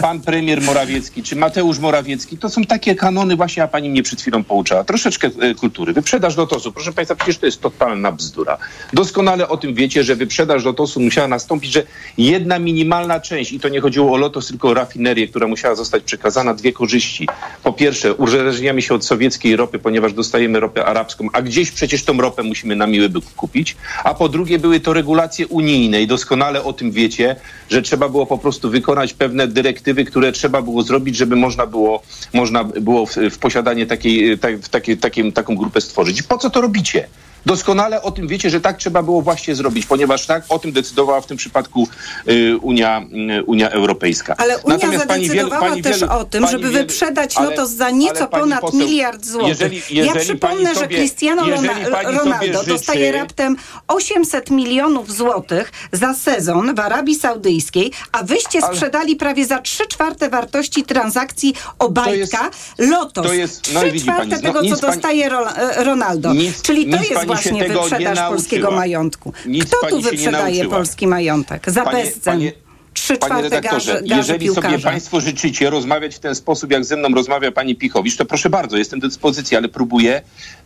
pan 0.00 0.20
premier 0.20 0.62
Morawiecki 0.62 1.22
czy 1.22 1.36
Mateusz 1.36 1.78
Morawiecki, 1.78 2.38
to 2.38 2.50
są 2.50 2.64
takie 2.64 2.94
kanony 2.94 3.36
właśnie, 3.36 3.62
a 3.62 3.68
pani 3.68 3.90
mnie 3.90 4.02
przed 4.02 4.20
chwilą 4.20 4.44
pouczała. 4.44 4.84
Troszeczkę 4.84 5.30
e, 5.40 5.54
kultury. 5.54 5.92
Wyprzedaż 5.92 6.36
lotosu, 6.36 6.72
proszę 6.72 6.92
państwa, 6.92 7.14
przecież 7.14 7.38
to 7.38 7.46
jest 7.46 7.60
totalna 7.60 8.12
bzdura. 8.12 8.58
Doskonale 8.92 9.48
o 9.48 9.56
tym 9.56 9.74
wiecie, 9.74 10.04
że 10.04 10.16
wyprzedaż 10.16 10.64
lotosu 10.64 11.00
musiała 11.00 11.28
nastąpić, 11.28 11.72
że 11.72 11.82
jedna 12.18 12.58
minimalna 12.58 13.20
część, 13.20 13.52
i 13.52 13.60
to 13.60 13.68
nie 13.68 13.80
chodziło 13.80 14.12
o 14.12 14.16
lotos, 14.16 14.46
tylko 14.48 14.68
o 14.68 14.74
rafinerię, 14.74 15.28
która 15.28 15.46
musiała 15.46 15.59
zostać 15.74 16.02
przekazana, 16.02 16.54
dwie 16.54 16.72
korzyści. 16.72 17.28
Po 17.62 17.72
pierwsze, 17.72 18.14
uzależniamy 18.14 18.82
się 18.82 18.94
od 18.94 19.04
sowieckiej 19.04 19.56
ropy, 19.56 19.78
ponieważ 19.78 20.12
dostajemy 20.12 20.60
ropę 20.60 20.84
arabską, 20.84 21.26
a 21.32 21.42
gdzieś 21.42 21.70
przecież 21.70 22.04
tą 22.04 22.20
ropę 22.20 22.42
musimy 22.42 22.76
na 22.76 22.86
miły 22.86 23.08
byk 23.08 23.24
kupić. 23.24 23.76
A 24.04 24.14
po 24.14 24.28
drugie, 24.28 24.58
były 24.58 24.80
to 24.80 24.92
regulacje 24.92 25.46
unijne 25.46 26.02
i 26.02 26.06
doskonale 26.06 26.64
o 26.64 26.72
tym 26.72 26.90
wiecie, 26.92 27.36
że 27.70 27.82
trzeba 27.82 28.08
było 28.08 28.26
po 28.26 28.38
prostu 28.38 28.70
wykonać 28.70 29.12
pewne 29.12 29.48
dyrektywy, 29.48 30.04
które 30.04 30.32
trzeba 30.32 30.62
było 30.62 30.82
zrobić, 30.82 31.16
żeby 31.16 31.36
można 31.36 31.66
było, 31.66 32.02
można 32.32 32.64
było 32.64 33.06
w, 33.06 33.16
w 33.16 33.38
posiadanie 33.38 33.86
takiej, 33.86 34.38
tak, 34.38 34.58
w 34.58 34.68
takiej, 34.68 34.98
takim, 34.98 35.32
taką 35.32 35.56
grupę 35.56 35.80
stworzyć. 35.80 36.22
Po 36.22 36.38
co 36.38 36.50
to 36.50 36.60
robicie? 36.60 37.08
Doskonale 37.46 38.02
o 38.02 38.10
tym 38.10 38.28
wiecie, 38.28 38.50
że 38.50 38.60
tak 38.60 38.76
trzeba 38.78 39.02
było 39.02 39.22
właśnie 39.22 39.54
zrobić, 39.54 39.86
ponieważ 39.86 40.26
tak 40.26 40.42
o 40.48 40.58
tym 40.58 40.72
decydowała 40.72 41.20
w 41.20 41.26
tym 41.26 41.36
przypadku 41.36 41.88
y, 42.28 42.58
Unia, 42.62 43.02
y, 43.38 43.44
Unia 43.44 43.70
Europejska. 43.70 44.34
Ale 44.38 44.58
Unia 44.58 44.76
Natomiast 44.76 45.06
pani 45.06 45.26
zadecydowała 45.26 45.60
wielu- 45.60 45.70
pani 45.70 45.82
też 45.82 46.00
wielu- 46.00 46.12
o 46.12 46.24
tym, 46.24 46.42
pani 46.42 46.52
żeby 46.52 46.70
wielu- 46.70 46.78
wyprzedać 46.86 47.36
ale- 47.36 47.50
lotos 47.50 47.70
za 47.70 47.90
nieco 47.90 48.26
pani 48.28 48.42
ponad 48.42 48.60
poseł, 48.60 48.80
miliard 48.80 49.26
złotych. 49.26 49.48
jeżeli- 49.48 49.76
ja 49.90 50.04
jeżeli 50.04 50.20
przypomnę, 50.24 50.56
pani 50.56 50.74
że 50.74 50.80
sobie- 50.80 50.96
Cristiano 50.96 51.42
pani 51.42 51.56
sobie 51.56 52.18
Ronaldo 52.18 52.64
dostaje 52.64 53.12
raptem 53.12 53.56
800 53.88 54.50
milionów 54.50 55.12
złotych 55.12 55.72
za 55.92 56.14
sezon 56.14 56.74
w 56.74 56.80
Arabii 56.80 57.14
Saudyjskiej, 57.14 57.92
a 58.12 58.22
wyście 58.22 58.58
Ale- 58.62 58.74
sprzedali 58.76 59.16
prawie 59.16 59.46
za 59.46 59.58
3 59.58 59.86
czwarte 59.86 60.28
wartości 60.30 60.84
transakcji 60.84 61.54
Obajtka 61.78 62.50
Lotos. 62.78 63.26
to 63.26 63.32
jest- 63.32 63.72
no 63.74 63.80
i 63.80 63.82
3 63.82 63.92
widzi 63.92 64.04
czwarte 64.04 64.20
pani, 64.30 64.42
no 64.42 64.48
tego, 64.48 64.58
co 64.58 64.64
nic 64.64 64.80
pani- 64.80 64.92
dostaje 64.94 65.28
Ro- 65.28 65.46
Ronaldo. 65.76 66.34
Nic- 66.34 66.62
Czyli 66.62 66.90
to 66.90 66.96
jest 67.02 67.26
pani 67.32 67.42
się 67.44 67.50
właśnie 67.50 67.68
tego 67.68 67.82
wyprzedaż 67.82 68.18
polskiego 68.28 68.70
majątku. 68.70 69.32
Nic 69.46 69.64
Kto 69.64 69.86
tu 69.86 70.00
wyprzedaje 70.00 70.68
polski 70.68 71.06
majątek? 71.06 71.70
Za 71.70 71.84
Panie- 71.84 72.04
bezcen. 72.04 72.32
panie- 72.34 72.52
Trzy 73.00 73.16
Panie 73.16 73.42
redaktorze, 73.42 73.92
garzy, 73.92 74.06
garzy 74.08 74.32
jeżeli 74.32 74.48
sobie 74.48 74.68
piłkarza. 74.68 74.90
Państwo 74.90 75.20
życzycie 75.20 75.70
rozmawiać 75.70 76.14
w 76.14 76.18
ten 76.18 76.34
sposób, 76.34 76.70
jak 76.70 76.84
ze 76.84 76.96
mną 76.96 77.08
rozmawia 77.14 77.52
Pani 77.52 77.76
Pichowicz, 77.76 78.16
to 78.16 78.24
proszę 78.24 78.50
bardzo, 78.50 78.76
jestem 78.76 79.00
do 79.00 79.08
dyspozycji, 79.08 79.56
ale 79.56 79.68
próbuję 79.68 80.22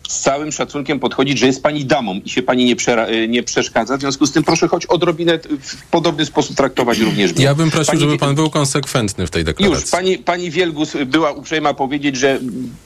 z 0.08 0.20
całym 0.20 0.52
szacunkiem 0.52 1.00
podchodzić, 1.00 1.38
że 1.38 1.46
jest 1.46 1.62
Pani 1.62 1.84
damą 1.84 2.14
i 2.24 2.30
się 2.30 2.42
Pani 2.42 2.64
nie, 2.64 2.76
przera- 2.76 3.10
y, 3.10 3.28
nie 3.28 3.42
przeszkadza. 3.42 3.96
W 3.96 4.00
związku 4.00 4.26
z 4.26 4.32
tym 4.32 4.44
proszę 4.44 4.68
choć 4.68 4.86
odrobinę 4.86 5.38
w 5.60 5.86
podobny 5.90 6.24
sposób 6.26 6.56
traktować 6.56 6.98
również 6.98 7.34
mnie. 7.34 7.44
Ja 7.44 7.54
bym 7.54 7.70
prosił, 7.70 7.86
Pani 7.92 8.00
żeby 8.00 8.18
pan 8.18 8.34
był 8.34 8.50
konsekwentny 8.50 9.26
w 9.26 9.30
tej 9.30 9.44
deklaracji. 9.44 9.82
Już, 9.82 9.90
pani, 9.90 10.18
pani 10.18 10.50
Wielgus 10.50 10.92
była 11.06 11.32
uprzejma 11.32 11.74
powiedzieć, 11.74 12.16
że 12.16 12.40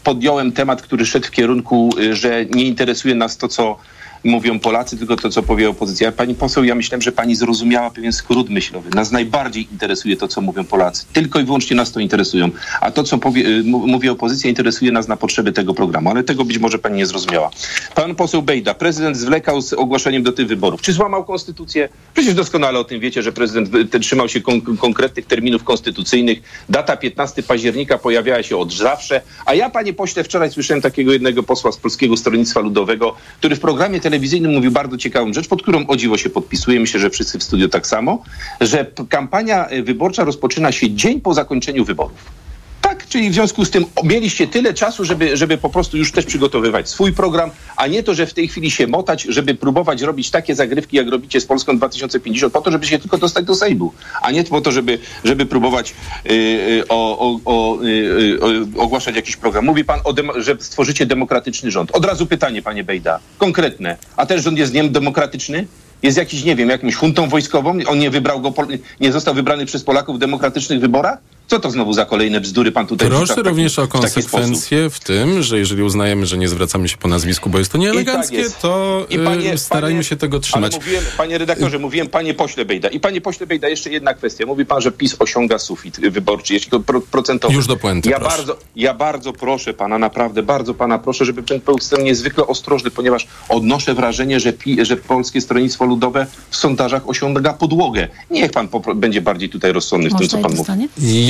podjąłem 0.04 0.52
temat, 0.52 0.82
który 0.82 1.06
szedł 1.06 1.26
w 1.26 1.30
kierunku, 1.30 1.90
y, 1.98 2.16
że 2.16 2.46
nie 2.46 2.64
interesuje 2.64 3.14
nas 3.14 3.36
to, 3.36 3.48
co 3.48 3.78
mówią 4.24 4.58
Polacy, 4.60 4.96
tylko 4.96 5.16
to, 5.16 5.30
co 5.30 5.42
powie 5.42 5.70
opozycja. 5.70 6.12
Pani 6.12 6.34
poseł, 6.34 6.64
ja 6.64 6.74
myślałem, 6.74 7.02
że 7.02 7.12
pani 7.12 7.34
zrozumiała 7.34 7.90
pewien 7.90 8.12
skrót 8.12 8.50
myślowy. 8.50 8.90
Nas 8.94 9.12
najbardziej 9.12 9.68
interesuje 9.72 10.16
to, 10.16 10.28
co 10.28 10.40
mówią 10.40 10.64
Polacy. 10.64 11.06
Tylko 11.12 11.40
i 11.40 11.44
wyłącznie 11.44 11.76
nas 11.76 11.92
to 11.92 12.00
interesują. 12.00 12.50
A 12.80 12.90
to, 12.90 13.04
co 13.04 13.18
powie, 13.18 13.46
y, 13.46 13.62
mówi 13.64 14.08
opozycja, 14.08 14.48
interesuje 14.50 14.92
nas 14.92 15.08
na 15.08 15.16
potrzeby 15.16 15.52
tego 15.52 15.74
programu. 15.74 16.10
Ale 16.10 16.24
tego 16.24 16.44
być 16.44 16.58
może 16.58 16.78
pani 16.78 16.96
nie 16.96 17.06
zrozumiała. 17.06 17.50
Pan 17.94 18.14
poseł 18.14 18.42
Bejda, 18.42 18.74
prezydent 18.74 19.16
zwlekał 19.16 19.62
z 19.62 19.72
ogłoszeniem 19.72 20.22
do 20.22 20.32
tych 20.32 20.46
wyborów. 20.46 20.82
Czy 20.82 20.92
złamał 20.92 21.24
konstytucję? 21.24 21.88
Przecież 22.14 22.34
doskonale 22.34 22.78
o 22.78 22.84
tym 22.84 23.00
wiecie, 23.00 23.22
że 23.22 23.32
prezydent 23.32 23.70
trzymał 24.00 24.28
się 24.28 24.40
kon- 24.40 24.76
konkretnych 24.76 25.26
terminów 25.26 25.64
konstytucyjnych. 25.64 26.38
Data 26.68 26.96
15 26.96 27.42
października 27.42 27.98
pojawiała 27.98 28.42
się 28.42 28.56
od 28.56 28.72
zawsze. 28.72 29.20
A 29.46 29.54
ja, 29.54 29.70
panie 29.70 29.92
pośle, 29.92 30.24
wczoraj 30.24 30.50
słyszałem 30.50 30.82
takiego 30.82 31.12
jednego 31.12 31.42
posła 31.42 31.72
z 31.72 31.76
Polskiego 31.76 32.16
Stronnictwa 32.16 32.60
Ludowego, 32.60 33.14
który 33.38 33.56
w 33.56 33.60
programie 33.60 34.00
telewizyjnym 34.10 34.52
mówił 34.52 34.70
bardzo 34.70 34.98
ciekawą 34.98 35.32
rzecz, 35.32 35.48
pod 35.48 35.62
którą 35.62 35.86
o 35.86 35.96
dziwo 35.96 36.18
się 36.18 36.30
podpisuje. 36.30 36.80
Myślę, 36.80 37.00
że 37.00 37.10
wszyscy 37.10 37.38
w 37.38 37.42
studiu 37.42 37.68
tak 37.68 37.86
samo, 37.86 38.22
że 38.60 38.86
kampania 39.08 39.70
y, 39.72 39.82
wyborcza 39.82 40.24
rozpoczyna 40.24 40.72
się 40.72 40.90
dzień 40.90 41.20
po 41.20 41.34
zakończeniu 41.34 41.84
wyborów. 41.84 42.47
Tak, 42.88 43.08
czyli 43.08 43.30
w 43.30 43.34
związku 43.34 43.64
z 43.64 43.70
tym 43.70 43.84
mieliście 44.04 44.46
tyle 44.46 44.74
czasu, 44.74 45.04
żeby, 45.04 45.36
żeby 45.36 45.58
po 45.58 45.70
prostu 45.70 45.96
już 45.96 46.12
też 46.12 46.24
przygotowywać 46.24 46.88
swój 46.88 47.12
program, 47.12 47.50
a 47.76 47.86
nie 47.86 48.02
to, 48.02 48.14
że 48.14 48.26
w 48.26 48.34
tej 48.34 48.48
chwili 48.48 48.70
się 48.70 48.86
motać, 48.86 49.22
żeby 49.22 49.54
próbować 49.54 50.02
robić 50.02 50.30
takie 50.30 50.54
zagrywki, 50.54 50.96
jak 50.96 51.08
robicie 51.08 51.40
z 51.40 51.46
Polską 51.46 51.76
2050, 51.76 52.52
po 52.52 52.60
to, 52.60 52.70
żeby 52.70 52.86
się 52.86 52.98
tylko 52.98 53.18
dostać 53.18 53.44
do 53.44 53.54
Sejmu, 53.54 53.92
a 54.22 54.30
nie 54.30 54.44
po 54.44 54.60
to, 54.60 54.72
żeby, 54.72 54.98
żeby 55.24 55.46
próbować 55.46 55.94
y, 56.26 56.32
y, 56.32 56.88
o, 56.88 57.18
o, 57.18 57.40
o, 57.44 57.82
y, 57.82 57.86
y, 57.86 58.38
o, 58.76 58.82
ogłaszać 58.82 59.16
jakiś 59.16 59.36
program. 59.36 59.64
Mówi 59.64 59.84
pan, 59.84 60.00
że 60.36 60.56
stworzycie 60.60 61.06
demokratyczny 61.06 61.70
rząd. 61.70 61.90
Od 61.90 62.04
razu 62.04 62.26
pytanie, 62.26 62.62
panie 62.62 62.84
Bejda, 62.84 63.20
konkretne. 63.38 63.96
A 64.16 64.26
ten 64.26 64.42
rząd 64.42 64.58
jest 64.58 64.74
niedemokratyczny? 64.74 65.66
Jest 66.02 66.18
jakiś, 66.18 66.44
nie 66.44 66.56
wiem, 66.56 66.68
jakimś 66.68 66.94
huntą 66.94 67.28
wojskową? 67.28 67.78
On 67.86 67.98
nie 67.98 68.10
wybrał 68.10 68.40
go, 68.40 68.54
nie 69.00 69.12
został 69.12 69.34
wybrany 69.34 69.66
przez 69.66 69.84
Polaków 69.84 70.16
w 70.16 70.18
demokratycznych 70.18 70.80
wyborach? 70.80 71.18
Co 71.48 71.60
to 71.60 71.70
znowu 71.70 71.92
za 71.92 72.04
kolejne 72.06 72.40
bzdury 72.40 72.72
pan 72.72 72.86
tutaj 72.86 73.08
Proszę 73.08 73.32
w 73.32 73.36
taki- 73.36 73.48
również 73.48 73.78
o 73.78 73.82
w 73.82 73.88
sposób? 73.88 74.00
konsekwencję 74.02 74.90
w 74.90 75.00
tym, 75.00 75.42
że 75.42 75.58
jeżeli 75.58 75.82
uznajemy, 75.82 76.26
że 76.26 76.38
nie 76.38 76.48
zwracamy 76.48 76.88
się 76.88 76.96
po 76.96 77.08
nazwisku, 77.08 77.50
bo 77.50 77.58
jest 77.58 77.72
to 77.72 77.78
nieeleganckie, 77.78 78.34
I 78.34 78.38
tak 78.38 78.44
jest. 78.44 78.60
to 78.60 79.06
I 79.10 79.18
panie- 79.18 79.52
y, 79.52 79.58
starajmy 79.58 79.94
panie- 79.96 80.04
się 80.04 80.16
tego 80.16 80.40
trzymać. 80.40 80.72
Ale 80.74 80.84
mówiłem, 80.84 81.04
panie 81.16 81.38
redaktorze, 81.38 81.78
mówiłem 81.78 82.08
panie 82.08 82.34
pośle 82.34 82.64
Bejda. 82.64 82.88
I 82.88 83.00
panie 83.00 83.20
pośle 83.20 83.46
Bejda, 83.46 83.68
jeszcze 83.68 83.90
jedna 83.90 84.14
kwestia. 84.14 84.46
Mówi 84.46 84.66
pan, 84.66 84.80
że 84.80 84.92
PiS 84.92 85.16
osiąga 85.18 85.58
sufit 85.58 86.00
wyborczy, 86.10 86.54
jeśli 86.54 86.70
to 86.70 86.80
pro, 86.80 87.00
procentowy. 87.00 87.54
Już 87.54 87.66
do 87.66 87.76
puenty, 87.76 88.10
ja 88.10 88.20
proszę. 88.20 88.36
bardzo, 88.36 88.58
ja 88.76 88.94
bardzo 88.94 89.32
proszę 89.32 89.74
pana, 89.74 89.98
naprawdę, 89.98 90.42
bardzo 90.42 90.74
pana 90.74 90.98
proszę, 90.98 91.24
żeby 91.24 91.42
ten 91.42 91.60
był 91.60 91.78
niezwykle 92.04 92.46
ostrożny, 92.46 92.90
ponieważ 92.90 93.26
odnoszę 93.48 93.94
wrażenie, 93.94 94.40
że, 94.40 94.52
pi, 94.52 94.84
że 94.84 94.96
Polskie 94.96 95.40
Stronnictwo 95.40 95.84
Ludowe 95.84 96.26
w 96.50 96.56
sondażach 96.56 97.08
osiąga 97.08 97.52
podłogę. 97.52 98.08
Niech 98.30 98.50
pan 98.52 98.68
będzie 98.94 99.20
bardziej 99.20 99.48
tutaj 99.48 99.72
rozsądny 99.72 100.10
w 100.10 100.14
tym, 100.18 100.28
co 100.28 100.36
Można 100.36 100.48
pan 100.48 100.50
mówi. 100.50 100.58
dostanie? 100.58 100.88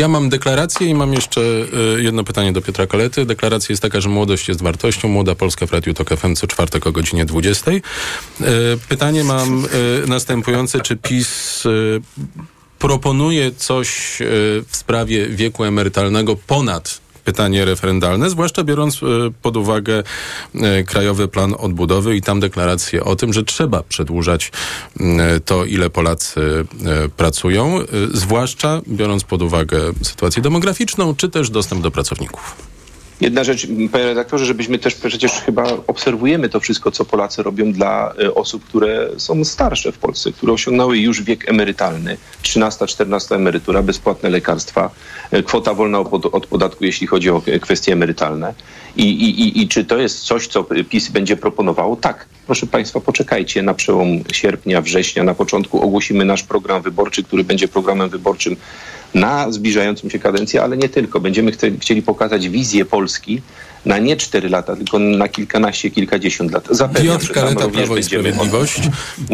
Mam 0.08 0.28
deklarację 0.28 0.86
i 0.86 0.94
mam 0.94 1.12
jeszcze 1.12 1.40
y, 1.40 2.02
jedno 2.02 2.24
pytanie 2.24 2.52
do 2.52 2.62
Piotra 2.62 2.86
Kalety. 2.86 3.26
Deklaracja 3.26 3.72
jest 3.72 3.82
taka, 3.82 4.00
że 4.00 4.08
młodość 4.08 4.48
jest 4.48 4.62
wartością. 4.62 5.08
Młoda 5.08 5.34
Polska 5.34 5.66
w 5.66 5.72
Radiu 5.72 5.94
Tok 5.94 6.08
FM 6.08 6.34
co 6.34 6.46
czwartek 6.46 6.86
o 6.86 6.92
godzinie 6.92 7.24
20. 7.24 7.70
Y, 7.70 7.82
Pytanie 8.88 9.24
mam 9.24 9.64
y, 9.64 9.68
następujące. 10.06 10.80
Czy 10.80 10.96
PiS 10.96 11.64
proponuje 12.78 13.52
coś 13.52 14.18
w 14.68 14.76
sprawie 14.76 15.26
wieku 15.28 15.64
emerytalnego 15.64 16.36
ponad 16.36 17.00
pytanie 17.28 17.64
referendalne, 17.64 18.30
zwłaszcza 18.30 18.64
biorąc 18.64 19.02
y, 19.02 19.06
pod 19.42 19.56
uwagę 19.56 20.02
y, 20.54 20.84
Krajowy 20.84 21.28
Plan 21.28 21.54
Odbudowy 21.58 22.16
i 22.16 22.22
tam 22.22 22.40
deklarację 22.40 23.04
o 23.04 23.16
tym, 23.16 23.32
że 23.32 23.44
trzeba 23.44 23.82
przedłużać 23.82 24.52
y, 25.00 25.04
to, 25.44 25.64
ile 25.64 25.90
Polacy 25.90 26.40
pracują, 27.16 27.78
zwłaszcza 28.12 28.80
biorąc 28.88 29.24
pod 29.24 29.42
uwagę 29.42 29.80
sytuację 30.02 30.42
demograficzną, 30.42 31.14
czy 31.14 31.28
też 31.28 31.50
dostęp 31.50 31.82
do 31.82 31.90
pracowników. 31.90 32.77
Jedna 33.20 33.44
rzecz, 33.44 33.66
panie 33.92 34.04
redaktorze, 34.04 34.44
żebyśmy 34.44 34.78
też 34.78 34.94
przecież 34.94 35.32
chyba 35.32 35.64
obserwujemy 35.86 36.48
to 36.48 36.60
wszystko, 36.60 36.90
co 36.90 37.04
Polacy 37.04 37.42
robią 37.42 37.72
dla 37.72 38.14
e, 38.22 38.34
osób, 38.34 38.64
które 38.64 39.08
są 39.16 39.44
starsze 39.44 39.92
w 39.92 39.98
Polsce, 39.98 40.32
które 40.32 40.52
osiągnęły 40.52 40.98
już 40.98 41.22
wiek 41.22 41.48
emerytalny, 41.48 42.16
13-14 42.42 43.34
emerytura, 43.34 43.82
bezpłatne 43.82 44.30
lekarstwa, 44.30 44.90
e, 45.30 45.42
kwota 45.42 45.74
wolna 45.74 45.98
od 46.32 46.46
podatku, 46.46 46.84
jeśli 46.84 47.06
chodzi 47.06 47.30
o 47.30 47.42
kwestie 47.60 47.92
emerytalne. 47.92 48.54
I, 48.96 49.02
i, 49.02 49.62
I 49.62 49.68
czy 49.68 49.84
to 49.84 49.98
jest 49.98 50.20
coś, 50.20 50.46
co 50.46 50.64
PiS 50.88 51.08
będzie 51.08 51.36
proponowało? 51.36 51.96
Tak. 51.96 52.26
Proszę 52.46 52.66
Państwa, 52.66 53.00
poczekajcie 53.00 53.62
na 53.62 53.74
przełom 53.74 54.08
sierpnia, 54.32 54.82
września. 54.82 55.24
Na 55.24 55.34
początku 55.34 55.82
ogłosimy 55.82 56.24
nasz 56.24 56.42
program 56.42 56.82
wyborczy, 56.82 57.24
który 57.24 57.44
będzie 57.44 57.68
programem 57.68 58.08
wyborczym 58.08 58.56
na 59.14 59.52
zbliżającą 59.52 60.08
się 60.08 60.18
kadencję, 60.18 60.62
ale 60.62 60.76
nie 60.76 60.88
tylko. 60.88 61.20
Będziemy 61.20 61.52
chcieli 61.80 62.02
pokazać 62.02 62.48
wizję 62.48 62.84
Polski 62.84 63.42
na 63.86 63.98
nie 63.98 64.16
cztery 64.16 64.48
lata, 64.48 64.76
tylko 64.76 64.98
na 64.98 65.28
kilkanaście, 65.28 65.90
kilkadziesiąt 65.90 66.52
lat. 66.52 66.68
Zapewniam, 66.70 67.18
Piotr 67.18 67.32
Kaleta, 67.32 67.68
Prawo 67.68 67.96
i 67.96 68.02
Sprawiedliwość. 68.02 68.80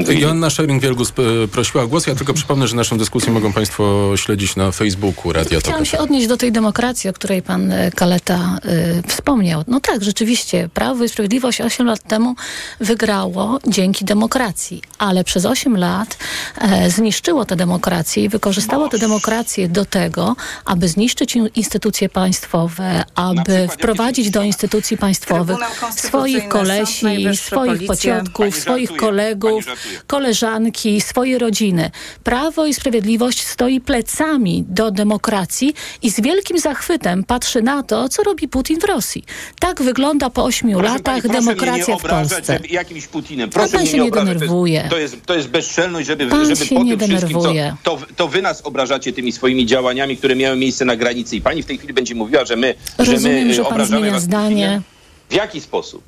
Joanna 0.08 0.48
Szering-Wielgus 0.48 1.12
e, 1.44 1.48
prosiła 1.48 1.84
o 1.84 1.88
głos. 1.88 2.06
Ja 2.06 2.14
tylko 2.14 2.34
przypomnę, 2.34 2.68
że 2.68 2.76
naszą 2.76 2.98
dyskusję 2.98 3.32
mogą 3.32 3.52
Państwo 3.52 4.12
śledzić 4.16 4.56
na 4.56 4.72
Facebooku 4.72 5.32
Radia 5.32 5.60
Chciałam 5.60 5.84
się 5.84 5.98
odnieść 5.98 6.26
do 6.26 6.36
tej 6.36 6.52
demokracji, 6.52 7.10
o 7.10 7.12
której 7.12 7.42
Pan 7.42 7.72
e, 7.72 7.90
Kaleta 7.90 8.58
y, 8.64 9.02
wspomniał. 9.08 9.64
No 9.66 9.80
tak, 9.80 10.04
rzeczywiście, 10.04 10.68
Prawo 10.74 11.04
i 11.04 11.08
Sprawiedliwość 11.08 11.60
8 11.60 11.86
lat 11.86 12.02
temu 12.02 12.34
wygrało 12.80 13.58
dzięki 13.66 14.04
demokracji, 14.04 14.82
ale 14.98 15.24
przez 15.24 15.46
8 15.46 15.76
lat 15.76 16.18
e, 16.58 16.90
zniszczyło 16.90 17.44
tę 17.44 17.56
demokrację 17.56 18.24
i 18.24 18.28
wykorzystało 18.28 18.88
tę 18.88 18.98
demokrację 18.98 19.68
do 19.68 19.84
tego, 19.84 20.36
aby 20.64 20.88
zniszczyć 20.88 21.36
instytucje 21.54 22.08
państwowe, 22.08 23.04
aby 23.14 23.68
wprowadzić 23.68 24.30
do 24.34 24.42
instytucji 24.42 24.96
państwowych 24.96 25.58
swoich 25.96 26.48
kolesi, 26.48 27.36
swoich 27.36 27.86
pociotków, 27.86 28.56
swoich 28.56 28.96
kolegów, 28.96 29.64
koleżanki, 30.06 31.00
swoje 31.00 31.38
rodziny. 31.38 31.90
Prawo 32.24 32.66
i 32.66 32.74
Sprawiedliwość 32.74 33.46
stoi 33.46 33.80
plecami 33.80 34.64
do 34.68 34.90
demokracji 34.90 35.74
i 36.02 36.10
z 36.10 36.20
wielkim 36.20 36.58
zachwytem 36.58 37.24
patrzy 37.24 37.62
na 37.62 37.82
to, 37.82 38.08
co 38.08 38.22
robi 38.22 38.48
Putin 38.48 38.80
w 38.80 38.84
Rosji. 38.84 39.24
Tak 39.58 39.82
wygląda 39.82 40.30
po 40.30 40.44
ośmiu 40.44 40.78
proszę 40.78 40.92
latach 40.92 41.22
pani, 41.22 41.34
demokracja 41.34 41.96
w 41.96 42.02
Polsce. 42.02 42.60
Jakimś 42.70 43.06
Putinem. 43.06 43.50
Proszę 43.50 43.76
pan 43.76 43.86
się 43.86 43.98
nie, 43.98 44.10
denerwuje. 44.10 44.86
To 44.90 44.98
jest, 44.98 45.26
to 45.26 45.34
jest 45.34 45.48
bezczelność, 45.48 46.06
żeby, 46.06 46.26
pan 46.26 46.46
żeby 46.46 46.66
się 46.66 46.74
po 46.74 46.82
nie 46.82 46.96
tym 46.96 47.08
denerwuje. 47.08 47.76
Co, 47.84 47.96
to, 47.96 48.06
to 48.16 48.28
wy 48.28 48.42
nas 48.42 48.60
obrażacie 48.60 49.12
tymi 49.12 49.32
swoimi 49.32 49.66
działaniami, 49.66 50.16
które 50.16 50.36
miały 50.36 50.56
miejsce 50.56 50.84
na 50.84 50.96
granicy 50.96 51.36
i 51.36 51.40
pani 51.40 51.62
w 51.62 51.66
tej 51.66 51.78
chwili 51.78 51.94
będzie 51.94 52.14
mówiła, 52.14 52.44
że 52.44 52.56
my, 52.56 52.74
Rozumiem, 52.98 53.20
że 53.20 53.28
my 53.28 53.54
że 53.54 53.62
pan 53.62 53.72
obrażamy 53.72 54.20
zmienia 54.20 54.23
zdanie. 54.24 54.82
W 55.30 55.34
jaki 55.34 55.60
sposób? 55.60 56.02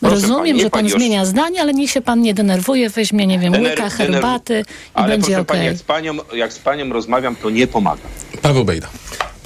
Proszę 0.00 0.14
Rozumiem, 0.14 0.56
pani, 0.56 0.60
że 0.60 0.70
pan 0.70 0.84
już... 0.84 0.94
zmienia 0.94 1.24
zdanie, 1.24 1.60
ale 1.60 1.74
niech 1.74 1.90
się 1.90 2.00
pan 2.00 2.20
nie 2.20 2.34
denerwuje, 2.34 2.90
weźmie, 2.90 3.26
nie 3.26 3.38
wiem, 3.38 3.52
Dener... 3.52 3.70
łyka 3.70 3.90
herbaty 3.90 4.64
i 4.68 4.90
ale 4.94 5.08
będzie 5.08 5.40
okej. 5.40 5.42
Okay. 5.42 5.64
jak, 5.64 5.76
z 5.76 5.82
panią, 5.82 6.14
jak 6.34 6.52
z 6.52 6.58
panią 6.58 6.88
rozmawiam, 6.88 7.36
to 7.36 7.50
nie 7.50 7.66
pomaga. 7.66 8.02
Paweł 8.42 8.64
Bejda. 8.64 8.88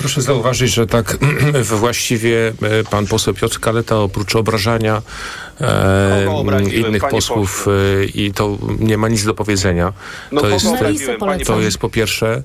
Proszę 0.02 0.22
zauważyć, 0.22 0.74
że 0.74 0.86
tak 0.86 1.18
właściwie 1.62 2.52
e, 2.62 2.84
pan 2.84 3.06
poseł 3.06 3.34
Piotr 3.34 3.60
Kaleta 3.60 3.98
oprócz 3.98 4.36
obrażania 4.36 5.02
e, 5.60 6.44
innych 6.74 7.08
posłów 7.08 7.66
e, 7.68 8.04
i 8.04 8.32
to 8.32 8.58
nie 8.78 8.98
ma 8.98 9.08
nic 9.08 9.24
do 9.24 9.34
powiedzenia. 9.34 9.92
No 10.32 10.40
to, 10.40 10.48
jest, 10.48 10.66
to 11.46 11.60
jest 11.60 11.78
po 11.78 11.88
pierwsze, 11.88 12.42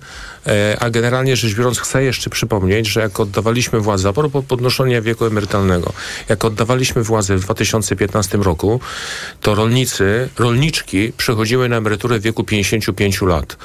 e, 0.47 0.77
a 0.79 0.89
generalnie 0.89 1.35
rzecz 1.35 1.55
biorąc 1.55 1.79
chcę 1.79 2.03
jeszcze 2.03 2.29
przypomnieć, 2.29 2.87
że 2.87 3.01
jak 3.01 3.19
oddawaliśmy 3.19 3.79
władzę, 3.79 4.09
a 4.09 4.13
propos 4.13 4.45
podnoszenia 4.47 5.01
wieku 5.01 5.25
emerytalnego, 5.25 5.93
jak 6.29 6.45
oddawaliśmy 6.45 7.03
władzę 7.03 7.35
w 7.35 7.41
2015 7.41 8.37
roku, 8.37 8.79
to 9.41 9.55
rolnicy, 9.55 10.29
rolniczki 10.39 11.13
przechodziły 11.17 11.69
na 11.69 11.77
emeryturę 11.77 12.19
w 12.19 12.21
wieku 12.21 12.43
55 12.43 13.21
lat. 13.21 13.57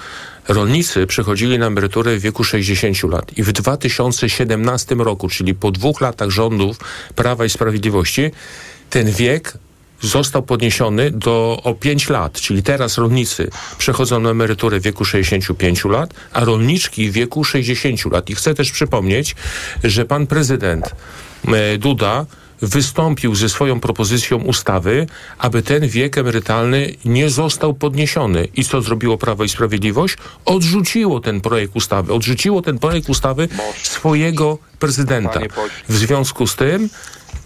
Rolnicy 0.48 1.06
przechodzili 1.06 1.58
na 1.58 1.66
emeryturę 1.66 2.16
w 2.16 2.20
wieku 2.20 2.44
60 2.44 3.02
lat 3.02 3.38
i 3.38 3.42
w 3.42 3.52
2017 3.52 4.94
roku, 4.94 5.28
czyli 5.28 5.54
po 5.54 5.70
dwóch 5.70 6.00
latach 6.00 6.30
rządów 6.30 6.78
Prawa 7.14 7.44
i 7.44 7.50
Sprawiedliwości, 7.50 8.30
ten 8.90 9.10
wiek 9.10 9.58
został 10.00 10.42
podniesiony 10.42 11.10
do 11.10 11.60
o 11.64 11.74
5 11.74 12.08
lat, 12.08 12.40
czyli 12.40 12.62
teraz 12.62 12.98
rolnicy 12.98 13.50
przechodzą 13.78 14.20
na 14.20 14.30
emeryturę 14.30 14.80
w 14.80 14.82
wieku 14.82 15.04
65 15.04 15.84
lat, 15.84 16.14
a 16.32 16.44
rolniczki 16.44 17.10
w 17.10 17.12
wieku 17.12 17.44
60 17.44 18.04
lat. 18.12 18.30
I 18.30 18.34
chcę 18.34 18.54
też 18.54 18.70
przypomnieć, 18.70 19.36
że 19.84 20.04
pan 20.04 20.26
prezydent 20.26 20.94
e, 21.48 21.78
Duda 21.78 22.26
wystąpił 22.62 23.34
ze 23.34 23.48
swoją 23.48 23.80
propozycją 23.80 24.38
ustawy, 24.38 25.06
aby 25.38 25.62
ten 25.62 25.88
wiek 25.88 26.18
emerytalny 26.18 26.94
nie 27.04 27.30
został 27.30 27.74
podniesiony. 27.74 28.48
I 28.56 28.64
co 28.64 28.82
zrobiło 28.82 29.18
Prawo 29.18 29.44
i 29.44 29.48
Sprawiedliwość? 29.48 30.16
Odrzuciło 30.44 31.20
ten 31.20 31.40
projekt 31.40 31.76
ustawy. 31.76 32.12
Odrzuciło 32.12 32.62
ten 32.62 32.78
projekt 32.78 33.08
ustawy 33.08 33.48
swojego 33.82 34.58
prezydenta. 34.78 35.40
W 35.88 35.96
związku 35.96 36.46
z 36.46 36.56
tym 36.56 36.88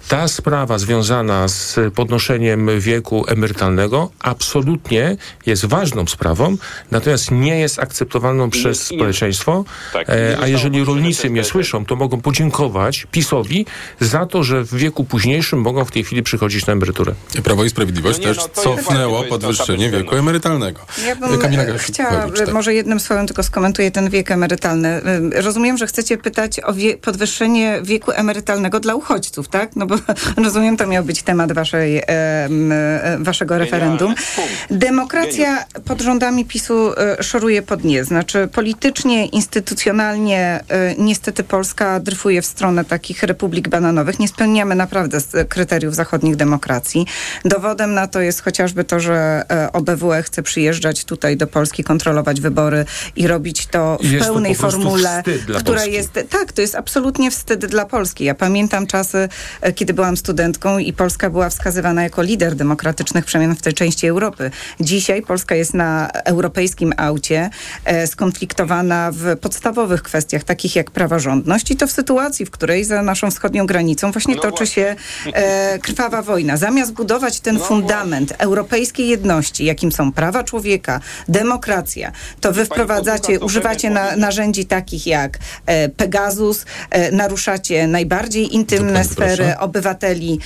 ta 0.08 0.28
sprawa 0.28 0.78
związana 0.78 1.48
z 1.48 1.76
podnoszeniem 1.94 2.80
wieku 2.80 3.24
emerytalnego 3.28 4.10
absolutnie 4.20 5.16
jest 5.46 5.64
ważną 5.64 6.06
sprawą, 6.06 6.56
natomiast 6.90 7.30
nie 7.30 7.58
jest 7.58 7.78
akceptowalną 7.78 8.50
przez 8.50 8.82
społeczeństwo. 8.82 9.64
Tak, 9.92 10.10
e, 10.10 10.38
a 10.40 10.46
jeżeli 10.46 10.84
rolnicy 10.84 11.30
mnie 11.30 11.44
słyszą, 11.44 11.86
to 11.86 11.96
mogą 11.96 12.20
podziękować 12.20 13.06
PiSowi 13.10 13.66
za 14.00 14.26
to, 14.26 14.42
że 14.42 14.64
w 14.64 14.74
wieku 14.74 15.04
późniejszym 15.04 15.60
mogą 15.60 15.84
w 15.84 15.90
tej 15.90 16.04
chwili 16.04 16.22
przychodzić 16.22 16.66
na 16.66 16.72
emeryturę. 16.72 17.14
Prawo 17.44 17.64
i 17.64 17.70
Sprawiedliwość 17.70 18.18
no 18.18 18.28
nie, 18.28 18.34
też 18.34 18.44
no, 18.44 18.62
cofnęło 18.62 19.22
podwyższenie 19.22 19.90
wieku 19.90 20.16
emerytalnego. 20.16 20.80
Ja 21.06 21.16
bym 21.16 21.38
Kamila 21.38 21.62
chciała, 21.78 22.28
tak. 22.30 22.52
może 22.52 22.74
jednym 22.74 23.00
słowem 23.00 23.26
tylko 23.26 23.42
skomentuję 23.42 23.90
ten 23.90 24.10
wiek 24.10 24.30
emerytalny. 24.30 25.00
Rozumiem, 25.34 25.78
że 25.78 25.86
chcecie 25.86 26.18
pytać 26.18 26.60
o 26.64 26.74
wie 26.74 26.96
podwyższenie 26.98 27.80
wieku 27.82 28.10
emerytalnego 28.10 28.80
dla 28.80 28.94
uchodźców, 28.94 29.48
tak? 29.48 29.76
No 29.76 29.86
bo 29.86 29.95
rozumiem, 30.44 30.76
to 30.76 30.86
miał 30.86 31.04
być 31.04 31.22
temat 31.22 31.52
waszej, 31.52 32.02
e, 32.08 32.48
waszego 33.18 33.58
referendum. 33.58 34.14
Demokracja 34.70 35.64
pod 35.84 36.00
rządami 36.00 36.44
PiSu 36.44 36.92
e, 36.92 37.22
szoruje 37.22 37.62
pod 37.62 37.84
nie. 37.84 38.04
Znaczy 38.04 38.48
politycznie, 38.52 39.26
instytucjonalnie 39.26 40.60
e, 40.68 40.94
niestety 40.98 41.44
Polska 41.44 42.00
dryfuje 42.00 42.42
w 42.42 42.46
stronę 42.46 42.84
takich 42.84 43.22
republik 43.22 43.68
bananowych. 43.68 44.18
Nie 44.18 44.28
spełniamy 44.28 44.74
naprawdę 44.74 45.18
kryteriów 45.48 45.94
zachodnich 45.94 46.36
demokracji. 46.36 47.06
Dowodem 47.44 47.94
na 47.94 48.06
to 48.06 48.20
jest 48.20 48.42
chociażby 48.42 48.84
to, 48.84 49.00
że 49.00 49.42
OBWE 49.72 50.22
chce 50.22 50.42
przyjeżdżać 50.42 51.04
tutaj 51.04 51.36
do 51.36 51.46
Polski, 51.46 51.84
kontrolować 51.84 52.40
wybory 52.40 52.84
i 53.16 53.26
robić 53.26 53.66
to 53.66 53.98
w 54.00 54.12
jest 54.12 54.24
pełnej 54.24 54.56
to 54.56 54.60
formule, 54.60 55.22
która 55.58 55.62
Polski. 55.62 55.92
jest... 55.92 56.12
Tak, 56.30 56.52
to 56.52 56.60
jest 56.60 56.74
absolutnie 56.74 57.30
wstyd 57.30 57.66
dla 57.66 57.86
Polski. 57.86 58.24
Ja 58.24 58.34
pamiętam 58.34 58.86
czasy, 58.86 59.28
kiedy 59.74 59.85
byłam 59.92 60.16
studentką 60.16 60.78
i 60.78 60.92
Polska 60.92 61.30
była 61.30 61.50
wskazywana 61.50 62.02
jako 62.02 62.22
lider 62.22 62.54
demokratycznych 62.54 63.24
przemian 63.24 63.56
w 63.56 63.62
tej 63.62 63.74
części 63.74 64.06
Europy. 64.06 64.50
Dzisiaj 64.80 65.22
Polska 65.22 65.54
jest 65.54 65.74
na 65.74 66.10
europejskim 66.10 66.92
aucie, 66.96 67.50
e, 67.84 68.06
skonfliktowana 68.06 69.10
w 69.12 69.36
podstawowych 69.36 70.02
kwestiach, 70.02 70.44
takich 70.44 70.76
jak 70.76 70.90
praworządność 70.90 71.70
i 71.70 71.76
to 71.76 71.86
w 71.86 71.92
sytuacji, 71.92 72.46
w 72.46 72.50
której 72.50 72.84
za 72.84 73.02
naszą 73.02 73.30
wschodnią 73.30 73.66
granicą 73.66 74.12
właśnie 74.12 74.34
no 74.34 74.42
toczy 74.42 74.56
właśnie. 74.56 74.82
się 74.82 74.96
e, 75.32 75.78
krwawa 75.78 76.22
wojna. 76.22 76.56
Zamiast 76.56 76.92
budować 76.92 77.40
ten 77.40 77.54
no 77.54 77.64
fundament 77.64 78.28
właśnie. 78.28 78.44
europejskiej 78.44 79.08
jedności, 79.08 79.64
jakim 79.64 79.92
są 79.92 80.12
prawa 80.12 80.44
człowieka, 80.44 81.00
demokracja, 81.28 82.12
to 82.40 82.52
wy 82.52 82.64
wprowadzacie, 82.64 83.40
używacie 83.40 83.90
na, 83.90 84.16
narzędzi 84.16 84.66
takich 84.66 85.06
jak 85.06 85.38
e, 85.66 85.88
Pegasus, 85.88 86.64
e, 86.90 87.12
naruszacie 87.12 87.86
najbardziej 87.86 88.54
intymne 88.54 89.04
sfery 89.04 89.36
proszę. 89.36 89.58
Obywateli, 89.76 90.40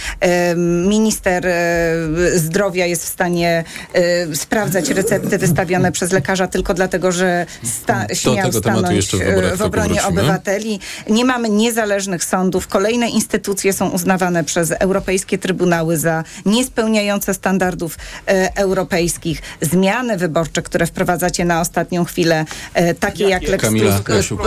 minister 0.88 1.46
e, 1.46 1.94
zdrowia 2.34 2.86
jest 2.86 3.04
w 3.04 3.08
stanie 3.08 3.64
e, 3.92 4.36
sprawdzać 4.36 4.90
recepty 4.90 5.38
wystawione 5.38 5.92
przez 5.92 6.12
lekarza 6.12 6.46
tylko 6.46 6.74
dlatego, 6.74 7.12
że 7.12 7.46
sta 7.64 8.06
śmiał 8.14 8.52
stanąć 8.52 9.08
w, 9.08 9.20
e, 9.20 9.56
w 9.56 9.62
obronie 9.62 10.04
obywateli. 10.04 10.80
Nie 11.08 11.24
mamy 11.24 11.48
niezależnych 11.48 12.24
sądów. 12.24 12.66
Kolejne 12.68 13.08
instytucje 13.08 13.72
są 13.72 13.88
uznawane 13.88 14.44
przez 14.44 14.70
europejskie 14.70 15.38
trybunały 15.38 15.98
za 15.98 16.24
niespełniające 16.46 17.34
standardów 17.34 17.96
europejskich. 18.54 19.42
Zmiany 19.60 20.16
wyborcze, 20.16 20.62
które 20.62 20.86
wprowadzacie 20.86 21.44
na 21.44 21.60
ostatnią 21.60 22.04
chwilę, 22.04 22.44
takie 23.00 23.28
jak 23.28 23.42
Lex 23.42 23.64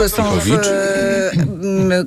są 0.08 0.38
w, 0.38 0.58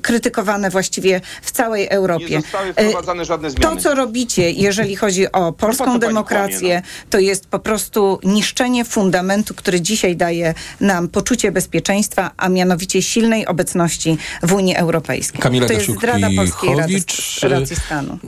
krytykowane 0.02 0.70
właściwie 0.70 1.22
w 1.42 1.52
całej 1.52 1.88
Europie. 1.90 2.42
Zostały 2.68 2.90
wprowadzane 2.90 3.26
żadne 3.26 3.52
zmiany. 3.52 3.76
To, 3.76 3.82
co 3.82 3.96
robicie, 3.96 4.52
jeżeli 4.52 4.96
chodzi 4.96 5.32
o 5.32 5.52
polską 5.52 5.86
pani 5.86 6.00
demokrację, 6.00 6.60
kłamie, 6.60 6.82
to 7.10 7.20
jest 7.20 7.48
po 7.48 7.60
prostu 7.60 8.20
niszczenie 8.24 8.86
fundamentu, 8.86 9.54
który 9.54 9.82
dzisiaj 9.82 10.16
daje 10.16 10.54
nam 10.82 11.08
poczucie 11.08 11.52
bezpieczeństwa, 11.52 12.32
a 12.38 12.50
mianowicie 12.50 13.02
silnej 13.02 13.48
obecności 13.48 14.18
w 14.44 14.54
Unii 14.54 14.76
Europejskiej. 14.76 15.42
Kamila 15.42 15.68
to 15.68 15.74
jest 15.74 15.90
zdrada 15.92 16.28
polskiej 16.36 16.76
racji, 16.76 16.96
Gasiuk-Pihowicz, 16.96 17.48
racji 17.50 17.76
stanu. 17.76 18.20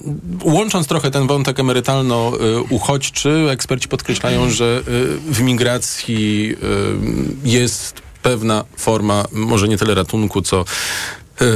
Łącząc 0.44 0.88
trochę 0.88 1.12
ten 1.12 1.28
wątek 1.28 1.60
emerytalno-uchodźczy, 1.60 3.48
eksperci 3.52 3.88
podkreślają, 3.88 4.50
że 4.50 4.82
y, 4.88 5.34
w 5.34 5.42
migracji 5.42 6.56
y, 7.44 7.50
jest 7.50 8.02
pewna 8.24 8.64
forma, 8.78 9.26
może 9.32 9.68
nie 9.68 9.78
tyle 9.78 9.96
ratunku, 9.96 10.42
co 10.42 10.62
y, 10.62 10.66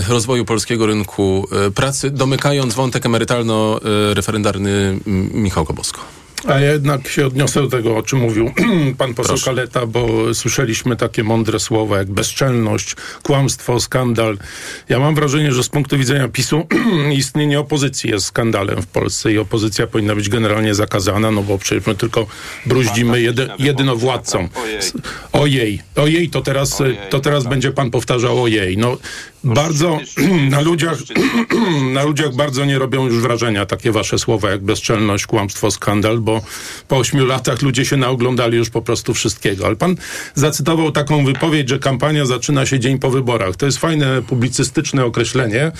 rozwoju 0.09 0.45
polskiego 0.45 0.85
rynku 0.85 1.47
y, 1.67 1.71
pracy, 1.71 2.09
domykając 2.09 2.73
wątek 2.73 3.05
emerytalno-referendarny 3.05 4.69
y, 4.69 4.99
Michał 5.33 5.65
Kobosko. 5.65 6.01
A 6.47 6.59
ja 6.59 6.71
jednak 6.71 7.07
się 7.07 7.27
odniosę 7.27 7.61
do 7.61 7.67
tego, 7.67 7.97
o 7.97 8.03
czym 8.03 8.19
mówił 8.19 8.51
pan 8.97 9.13
poseł 9.13 9.29
Proszę. 9.29 9.45
Kaleta, 9.45 9.85
bo 9.85 10.33
słyszeliśmy 10.33 10.95
takie 10.95 11.23
mądre 11.23 11.59
słowa 11.59 11.97
jak 11.97 12.11
bezczelność, 12.11 12.95
kłamstwo, 13.23 13.79
skandal. 13.79 14.37
Ja 14.89 14.99
mam 14.99 15.15
wrażenie, 15.15 15.51
że 15.51 15.63
z 15.63 15.69
punktu 15.69 15.97
widzenia 15.97 16.27
PiSu 16.27 16.67
istnienie 17.17 17.59
opozycji 17.59 18.09
jest 18.09 18.25
skandalem 18.25 18.81
w 18.81 18.87
Polsce 18.87 19.33
i 19.33 19.37
opozycja 19.37 19.87
powinna 19.87 20.15
być 20.15 20.29
generalnie 20.29 20.75
zakazana, 20.75 21.31
no 21.31 21.43
bo 21.43 21.57
przecież 21.57 21.87
my 21.87 21.95
tylko 21.95 22.27
bruździmy 22.65 23.21
jedy, 23.21 23.49
jedynowładcom. 23.59 24.49
Ojej. 24.63 24.79
Ojej, 25.33 25.81
ojej, 25.95 26.29
to 26.29 26.41
teraz, 26.41 26.81
Ojej, 26.81 26.97
to 27.09 27.19
teraz 27.19 27.43
tak. 27.43 27.49
będzie 27.49 27.71
pan 27.71 27.91
powtarzał 27.91 28.43
ojej. 28.43 28.77
No, 28.77 28.97
bardzo 29.43 29.99
na 30.49 30.61
ludziach, 30.61 30.97
na 31.93 32.03
ludziach 32.03 32.35
bardzo 32.35 32.65
nie 32.65 32.79
robią 32.79 33.05
już 33.05 33.19
wrażenia 33.19 33.65
takie 33.65 33.91
wasze 33.91 34.19
słowa 34.19 34.49
jak 34.49 34.63
bezczelność, 34.63 35.25
kłamstwo, 35.25 35.71
skandal, 35.71 36.19
bo 36.19 36.41
po 36.87 36.97
ośmiu 36.97 37.25
latach 37.25 37.61
ludzie 37.61 37.85
się 37.85 37.97
naoglądali 37.97 38.57
już 38.57 38.69
po 38.69 38.81
prostu 38.81 39.13
wszystkiego. 39.13 39.65
Ale 39.65 39.75
pan 39.75 39.95
zacytował 40.35 40.91
taką 40.91 41.25
wypowiedź, 41.25 41.69
że 41.69 41.79
kampania 41.79 42.25
zaczyna 42.25 42.65
się 42.65 42.79
dzień 42.79 42.99
po 42.99 43.09
wyborach. 43.09 43.55
To 43.55 43.65
jest 43.65 43.77
fajne 43.77 44.21
publicystyczne 44.21 45.05
określenie, 45.05 45.71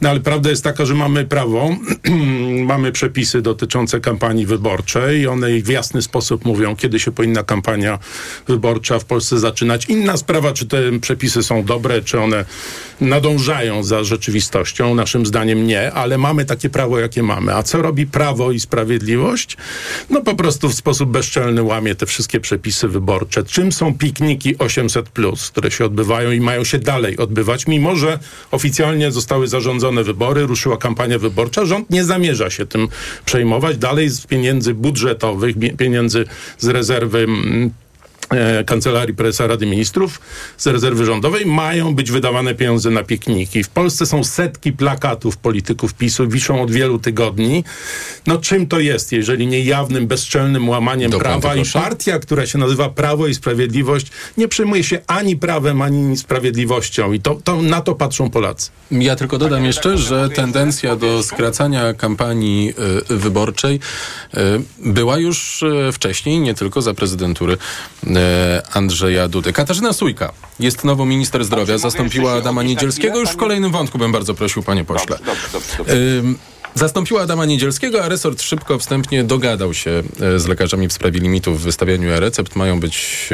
no 0.00 0.10
ale 0.10 0.20
prawda 0.20 0.50
jest 0.50 0.64
taka, 0.64 0.84
że 0.84 0.94
mamy 0.94 1.24
prawo, 1.24 1.76
mamy 2.72 2.92
przepisy 2.92 3.42
dotyczące 3.42 4.00
kampanii 4.00 4.46
wyborczej 4.46 5.20
i 5.20 5.26
one 5.26 5.48
w 5.60 5.68
jasny 5.68 6.02
sposób 6.02 6.44
mówią, 6.44 6.76
kiedy 6.76 7.00
się 7.00 7.12
powinna 7.12 7.42
kampania 7.42 7.98
wyborcza 8.48 8.98
w 8.98 9.04
Polsce 9.04 9.38
zaczynać. 9.38 9.84
Inna 9.84 10.16
sprawa, 10.16 10.52
czy 10.52 10.66
te 10.66 10.98
przepisy 11.00 11.42
są 11.42 11.64
dobre, 11.64 12.02
czy 12.02 12.20
one 12.20 12.44
nadążają 13.06 13.82
za 13.82 14.04
rzeczywistością. 14.04 14.94
Naszym 14.94 15.26
zdaniem 15.26 15.66
nie, 15.66 15.92
ale 15.92 16.18
mamy 16.18 16.44
takie 16.44 16.70
prawo, 16.70 16.98
jakie 16.98 17.22
mamy. 17.22 17.54
A 17.54 17.62
co 17.62 17.82
robi 17.82 18.06
Prawo 18.06 18.52
i 18.52 18.60
Sprawiedliwość? 18.60 19.56
No 20.10 20.20
po 20.22 20.34
prostu 20.34 20.68
w 20.68 20.74
sposób 20.74 21.10
bezczelny 21.10 21.62
łamie 21.62 21.94
te 21.94 22.06
wszystkie 22.06 22.40
przepisy 22.40 22.88
wyborcze. 22.88 23.44
Czym 23.44 23.72
są 23.72 23.94
pikniki 23.98 24.56
800+, 24.56 25.50
które 25.50 25.70
się 25.70 25.84
odbywają 25.84 26.30
i 26.30 26.40
mają 26.40 26.64
się 26.64 26.78
dalej 26.78 27.16
odbywać, 27.16 27.66
mimo 27.66 27.96
że 27.96 28.18
oficjalnie 28.50 29.12
zostały 29.12 29.48
zarządzone 29.48 30.04
wybory, 30.04 30.46
ruszyła 30.46 30.76
kampania 30.76 31.18
wyborcza. 31.18 31.64
Rząd 31.64 31.90
nie 31.90 32.04
zamierza 32.04 32.50
się 32.50 32.66
tym 32.66 32.88
przejmować. 33.24 33.76
Dalej 33.76 34.08
z 34.08 34.26
pieniędzy 34.26 34.74
budżetowych, 34.74 35.56
pieniędzy 35.78 36.24
z 36.58 36.68
rezerwy 36.68 37.18
mm, 37.18 37.70
Kancelarii 38.66 39.14
Prezesa 39.14 39.46
Rady 39.46 39.66
Ministrów 39.66 40.20
z 40.56 40.66
rezerwy 40.66 41.04
rządowej 41.04 41.46
mają 41.46 41.94
być 41.94 42.10
wydawane 42.10 42.54
pieniądze 42.54 42.90
na 42.90 43.02
pikniki. 43.02 43.64
W 43.64 43.68
Polsce 43.68 44.06
są 44.06 44.24
setki 44.24 44.72
plakatów 44.72 45.36
polityków 45.36 45.94
PiSu, 45.94 46.28
wiszą 46.28 46.62
od 46.62 46.70
wielu 46.70 46.98
tygodni. 46.98 47.64
No 48.26 48.38
czym 48.38 48.66
to 48.66 48.80
jest, 48.80 49.12
jeżeli 49.12 49.46
nie 49.46 49.60
jawnym, 49.60 50.06
bezczelnym 50.06 50.68
łamaniem 50.68 51.10
Dokładnie, 51.10 51.40
prawa 51.40 51.54
proszę. 51.54 51.78
i 51.78 51.82
partia, 51.82 52.18
która 52.18 52.46
się 52.46 52.58
nazywa 52.58 52.88
Prawo 52.88 53.26
i 53.26 53.34
Sprawiedliwość 53.34 54.06
nie 54.36 54.48
przejmuje 54.48 54.84
się 54.84 54.98
ani 55.06 55.36
prawem, 55.36 55.82
ani 55.82 56.16
sprawiedliwością 56.16 57.12
i 57.12 57.20
to, 57.20 57.38
to 57.44 57.62
na 57.62 57.80
to 57.80 57.94
patrzą 57.94 58.30
Polacy. 58.30 58.70
Ja 58.90 59.16
tylko 59.16 59.38
dodam 59.38 59.64
jeszcze, 59.64 59.98
że 59.98 60.28
tendencja 60.28 60.96
do 60.96 61.22
skracania 61.22 61.94
kampanii 61.94 62.74
y, 63.10 63.16
wyborczej 63.16 63.80
y, 64.34 64.40
była 64.78 65.18
już 65.18 65.62
y, 65.62 65.92
wcześniej, 65.92 66.40
nie 66.40 66.54
tylko 66.54 66.82
za 66.82 66.94
prezydentury 66.94 67.56
Andrzeja 68.72 69.28
Dudy. 69.28 69.52
Katarzyna 69.52 69.92
Sójka 69.92 70.32
jest 70.60 70.84
nową 70.84 71.06
minister 71.06 71.44
zdrowia, 71.44 71.78
zastąpiła 71.78 72.32
Adama 72.32 72.62
Niedzielskiego. 72.62 73.18
Już 73.18 73.30
w 73.30 73.36
kolejnym 73.36 73.72
wątku 73.72 73.98
bym 73.98 74.12
bardzo 74.12 74.34
prosił, 74.34 74.62
panie 74.62 74.84
pośle. 74.84 75.18
Dobrze, 75.26 75.48
dobrze, 75.52 75.76
dobrze. 75.78 75.94
Zastąpiła 76.76 77.22
Adama 77.22 77.44
Niedzielskiego, 77.44 78.04
a 78.04 78.08
resort 78.08 78.42
szybko 78.42 78.78
wstępnie 78.78 79.24
dogadał 79.24 79.74
się 79.74 80.02
e, 80.20 80.38
z 80.38 80.46
lekarzami 80.46 80.88
w 80.88 80.92
sprawie 80.92 81.20
limitów 81.20 81.60
w 81.60 81.64
wystawianiu 81.64 82.10
e-recept. 82.10 82.56
Mają 82.56 82.80
być 82.80 83.28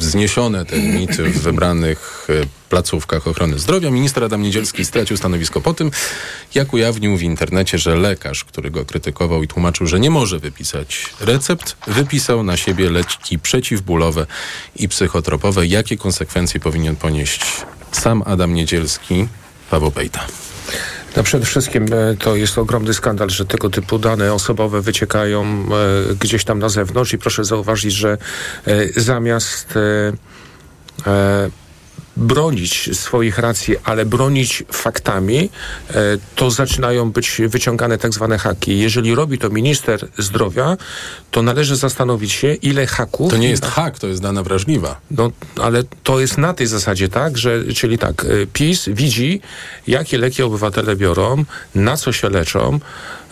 e, 0.00 0.02
zniesione 0.04 0.64
te 0.64 0.76
limity 0.76 1.24
w 1.24 1.42
wybranych 1.42 2.26
e, 2.30 2.46
placówkach 2.68 3.26
ochrony 3.26 3.58
zdrowia. 3.58 3.90
Minister 3.90 4.24
Adam 4.24 4.42
Niedzielski 4.42 4.84
stracił 4.84 5.16
stanowisko 5.16 5.60
po 5.60 5.74
tym, 5.74 5.90
jak 6.54 6.72
ujawnił 6.72 7.16
w 7.16 7.22
internecie, 7.22 7.78
że 7.78 7.96
lekarz, 7.96 8.44
który 8.44 8.70
go 8.70 8.84
krytykował 8.84 9.42
i 9.42 9.48
tłumaczył, 9.48 9.86
że 9.86 10.00
nie 10.00 10.10
może 10.10 10.38
wypisać 10.38 11.06
recept, 11.20 11.76
wypisał 11.86 12.42
na 12.42 12.56
siebie 12.56 12.90
leki 12.90 13.38
przeciwbólowe 13.38 14.26
i 14.76 14.88
psychotropowe. 14.88 15.66
Jakie 15.66 15.96
konsekwencje 15.96 16.60
powinien 16.60 16.96
ponieść 16.96 17.40
sam 17.92 18.22
Adam 18.26 18.54
Niedzielski? 18.54 19.28
Paweł 19.70 19.90
Bejta. 19.90 20.26
No 21.18 21.24
przede 21.24 21.46
wszystkim 21.46 21.86
e, 21.92 22.16
to 22.16 22.36
jest 22.36 22.58
ogromny 22.58 22.94
skandal, 22.94 23.30
że 23.30 23.46
tego 23.46 23.70
typu 23.70 23.98
dane 23.98 24.34
osobowe 24.34 24.82
wyciekają 24.82 25.44
e, 25.44 26.14
gdzieś 26.14 26.44
tam 26.44 26.58
na 26.58 26.68
zewnątrz 26.68 27.12
i 27.12 27.18
proszę 27.18 27.44
zauważyć, 27.44 27.92
że 27.92 28.18
e, 28.66 29.00
zamiast 29.00 29.74
bronić 32.18 32.90
swoich 32.92 33.38
racji, 33.38 33.76
ale 33.84 34.06
bronić 34.06 34.64
faktami, 34.72 35.50
e, 35.90 35.94
to 36.34 36.50
zaczynają 36.50 37.10
być 37.10 37.40
wyciągane 37.48 37.98
tak 37.98 38.14
zwane 38.14 38.38
haki. 38.38 38.78
Jeżeli 38.78 39.14
robi 39.14 39.38
to 39.38 39.50
minister 39.50 40.08
zdrowia, 40.18 40.76
to 41.30 41.42
należy 41.42 41.76
zastanowić 41.76 42.32
się, 42.32 42.54
ile 42.54 42.86
haków... 42.86 43.30
To 43.30 43.36
nie 43.36 43.50
jest 43.50 43.64
hak, 43.64 43.98
to 43.98 44.06
jest 44.06 44.22
dana 44.22 44.42
wrażliwa. 44.42 45.00
No, 45.10 45.30
ale 45.62 45.82
to 46.02 46.20
jest 46.20 46.38
na 46.38 46.54
tej 46.54 46.66
zasadzie 46.66 47.08
tak, 47.08 47.38
że, 47.38 47.64
czyli 47.74 47.98
tak, 47.98 48.24
y, 48.24 48.46
PiS 48.52 48.88
widzi, 48.88 49.40
jakie 49.86 50.18
leki 50.18 50.42
obywatele 50.42 50.96
biorą, 50.96 51.44
na 51.74 51.96
co 51.96 52.12
się 52.12 52.28
leczą, 52.30 52.74
e, 52.74 52.78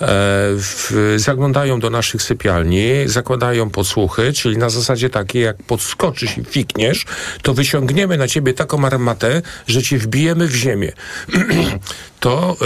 w, 0.01 1.15
zaglądają 1.17 1.81
do 1.81 1.91
naszych 1.91 2.23
sypialni, 2.23 2.89
zakładają 3.07 3.71
podsłuchy, 3.71 4.33
czyli 4.33 4.59
na 4.59 4.71
zasadzie 4.71 5.11
takiej, 5.11 5.43
jak 5.43 5.57
podskoczysz 5.57 6.39
i 6.39 6.45
fikniesz, 6.45 7.05
to 7.43 7.55
wyciągniemy 7.55 8.17
na 8.17 8.29
ciebie 8.29 8.55
taką 8.55 8.85
armatę, 8.85 9.43
że 9.67 9.83
ci 9.83 9.99
wbijemy 9.99 10.47
w 10.47 10.55
ziemię. 10.55 10.93
to 12.21 12.57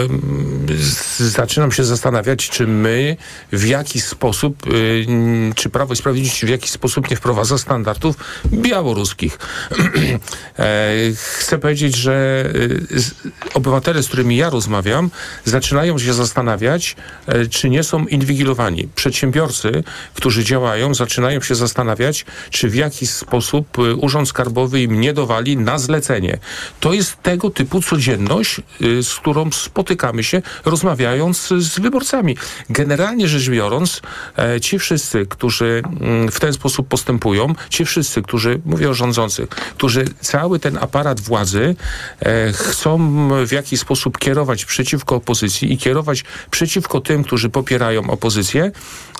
z- 0.78 1.20
zaczynam 1.20 1.72
się 1.72 1.84
zastanawiać, 1.84 2.50
czy 2.50 2.66
my 2.66 3.16
w 3.52 3.66
jaki 3.66 4.00
sposób, 4.00 4.66
y, 4.66 5.06
czy 5.54 5.70
Prawo 5.70 5.94
i 5.94 5.96
Sprawiedliwość 5.96 6.44
w 6.44 6.48
jaki 6.48 6.68
sposób 6.68 7.10
nie 7.10 7.16
wprowadza 7.16 7.58
standardów 7.58 8.16
białoruskich. 8.46 9.38
e, 10.58 10.88
chcę 11.14 11.58
powiedzieć, 11.58 11.96
że 11.96 12.44
y, 12.54 13.54
obywatele, 13.54 14.02
z 14.02 14.08
którymi 14.08 14.36
ja 14.36 14.50
rozmawiam, 14.50 15.10
zaczynają 15.44 15.98
się 15.98 16.14
zastanawiać, 16.14 16.96
e, 17.26 17.46
czy 17.46 17.70
nie 17.70 17.82
są 17.82 18.06
inwigilowani. 18.06 18.88
Przedsiębiorcy, 18.94 19.84
którzy 20.14 20.44
działają, 20.44 20.94
zaczynają 20.94 21.40
się 21.40 21.54
zastanawiać, 21.54 22.26
czy 22.50 22.68
w 22.68 22.74
jaki 22.74 23.06
sposób 23.06 23.78
y, 23.78 23.94
Urząd 23.94 24.28
Skarbowy 24.28 24.82
im 24.82 25.00
nie 25.00 25.12
dowali 25.12 25.56
na 25.56 25.78
zlecenie. 25.78 26.38
To 26.80 26.92
jest 26.92 27.22
tego 27.22 27.50
typu 27.50 27.82
codzienność, 27.82 28.60
y, 28.82 29.02
z 29.02 29.14
którą 29.14 29.39
spotykamy 29.52 30.24
się, 30.24 30.42
rozmawiając 30.64 31.48
z 31.58 31.78
wyborcami. 31.80 32.36
Generalnie 32.70 33.28
rzecz 33.28 33.50
biorąc, 33.50 34.02
e, 34.38 34.60
ci 34.60 34.78
wszyscy, 34.78 35.26
którzy 35.26 35.82
mm, 36.00 36.30
w 36.30 36.40
ten 36.40 36.52
sposób 36.52 36.88
postępują, 36.88 37.54
ci 37.68 37.84
wszyscy, 37.84 38.22
którzy, 38.22 38.60
mówię 38.64 38.90
o 38.90 38.94
rządzących, 38.94 39.48
którzy 39.48 40.04
cały 40.20 40.58
ten 40.58 40.78
aparat 40.78 41.20
władzy 41.20 41.74
e, 42.20 42.52
chcą 42.52 42.98
w 43.46 43.52
jakiś 43.52 43.80
sposób 43.80 44.18
kierować 44.18 44.64
przeciwko 44.64 45.16
opozycji 45.16 45.72
i 45.72 45.78
kierować 45.78 46.24
przeciwko 46.50 47.00
tym, 47.00 47.24
którzy 47.24 47.48
popierają 47.48 48.10
opozycję, 48.10 48.72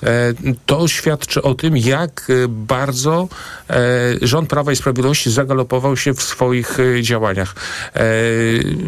e, 0.03 0.33
to 0.65 0.87
świadczy 0.87 1.41
o 1.41 1.55
tym, 1.55 1.77
jak 1.77 2.27
bardzo 2.47 3.27
rząd 4.21 4.49
Prawa 4.49 4.71
i 4.71 4.75
Sprawiedliwości 4.75 5.31
zagalopował 5.31 5.97
się 5.97 6.13
w 6.13 6.23
swoich 6.23 6.77
działaniach. 7.01 7.55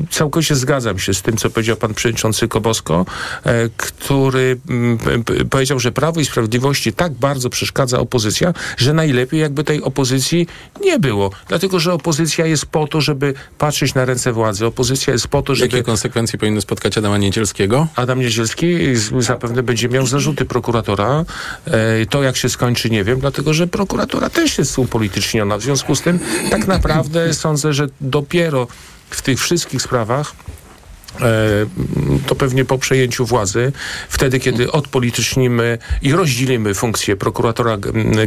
Całkowicie 0.09 0.55
zgadzam 0.55 0.99
się 0.99 1.13
z 1.13 1.21
tym, 1.23 1.37
co 1.37 1.49
powiedział 1.49 1.77
pan 1.77 1.93
przewodniczący 1.93 2.47
Kobosko, 2.47 3.05
e, 3.43 3.69
który 3.77 4.57
mm, 4.69 4.97
powiedział, 5.49 5.79
że 5.79 5.91
Prawo 5.91 6.19
i 6.19 6.25
Sprawiedliwości 6.25 6.93
tak 6.93 7.13
bardzo 7.13 7.49
przeszkadza 7.49 7.99
opozycja, 7.99 8.53
że 8.77 8.93
najlepiej 8.93 9.39
jakby 9.39 9.63
tej 9.63 9.81
opozycji 9.81 10.47
nie 10.81 10.99
było. 10.99 11.31
Dlatego, 11.47 11.79
że 11.79 11.93
opozycja 11.93 12.45
jest 12.45 12.65
po 12.65 12.87
to, 12.87 13.01
żeby 13.01 13.33
patrzeć 13.57 13.93
na 13.93 14.05
ręce 14.05 14.33
władzy. 14.33 14.65
Opozycja 14.65 15.13
jest 15.13 15.27
po 15.27 15.41
to, 15.41 15.55
żeby... 15.55 15.75
Jakie 15.77 15.83
konsekwencje 15.83 16.39
powinny 16.39 16.61
spotkać 16.61 16.97
Adama 16.97 17.17
Niedzielskiego? 17.17 17.87
Adam 17.95 18.19
Niedzielski 18.19 18.77
zapewne 19.19 19.63
będzie 19.63 19.89
miał 19.89 20.07
zarzuty 20.07 20.45
prokuratora. 20.45 21.25
E, 21.65 22.05
to 22.05 22.23
jak 22.23 22.37
się 22.37 22.49
skończy, 22.49 22.89
nie 22.89 23.03
wiem, 23.03 23.19
dlatego, 23.19 23.53
że 23.53 23.67
prokuratura 23.67 24.29
też 24.29 24.57
jest 24.57 24.79
upolityczniona. 24.79 25.57
W 25.57 25.61
związku 25.61 25.95
z 25.95 26.01
tym 26.01 26.19
tak 26.49 26.67
naprawdę 26.67 27.33
sądzę, 27.33 27.73
że 27.73 27.87
dopiero 28.01 28.67
w 29.09 29.21
tych 29.21 29.39
wszystkich 29.39 29.81
sprawach 29.81 30.33
to 32.27 32.35
pewnie 32.35 32.65
po 32.65 32.77
przejęciu 32.77 33.25
władzy, 33.25 33.71
wtedy 34.09 34.39
kiedy 34.39 34.71
odpolitycznimy 34.71 35.77
i 36.01 36.11
rozdzielimy 36.11 36.73
funkcję 36.73 37.15
prokuratora 37.15 37.77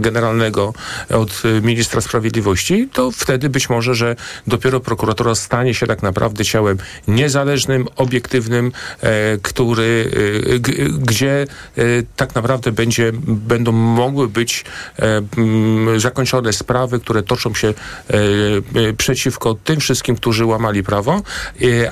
generalnego 0.01 0.75
od 1.11 1.42
ministra 1.62 2.00
sprawiedliwości, 2.00 2.88
to 2.92 3.10
wtedy 3.10 3.48
być 3.48 3.69
może, 3.69 3.94
że 3.94 4.17
dopiero 4.46 4.81
prokuratora 4.81 5.35
stanie 5.35 5.75
się 5.75 5.87
tak 5.87 6.02
naprawdę 6.02 6.44
ciałem 6.44 6.79
niezależnym, 7.08 7.87
obiektywnym, 7.96 8.73
e, 9.00 9.38
który, 9.42 10.10
e, 10.54 10.58
gdzie 10.88 11.46
tak 12.17 12.35
naprawdę 12.35 12.73
będzie, 12.73 13.13
będą 13.27 13.73
mogły 13.73 14.29
być 14.29 14.65
zakończone 15.96 16.52
sprawy, 16.52 17.00
które 17.00 17.23
toczą 17.23 17.54
się 17.54 17.75
przeciwko 18.96 19.54
tym 19.54 19.81
wszystkim, 19.81 20.17
którzy 20.17 20.44
łamali 20.44 20.83
prawo, 20.83 21.23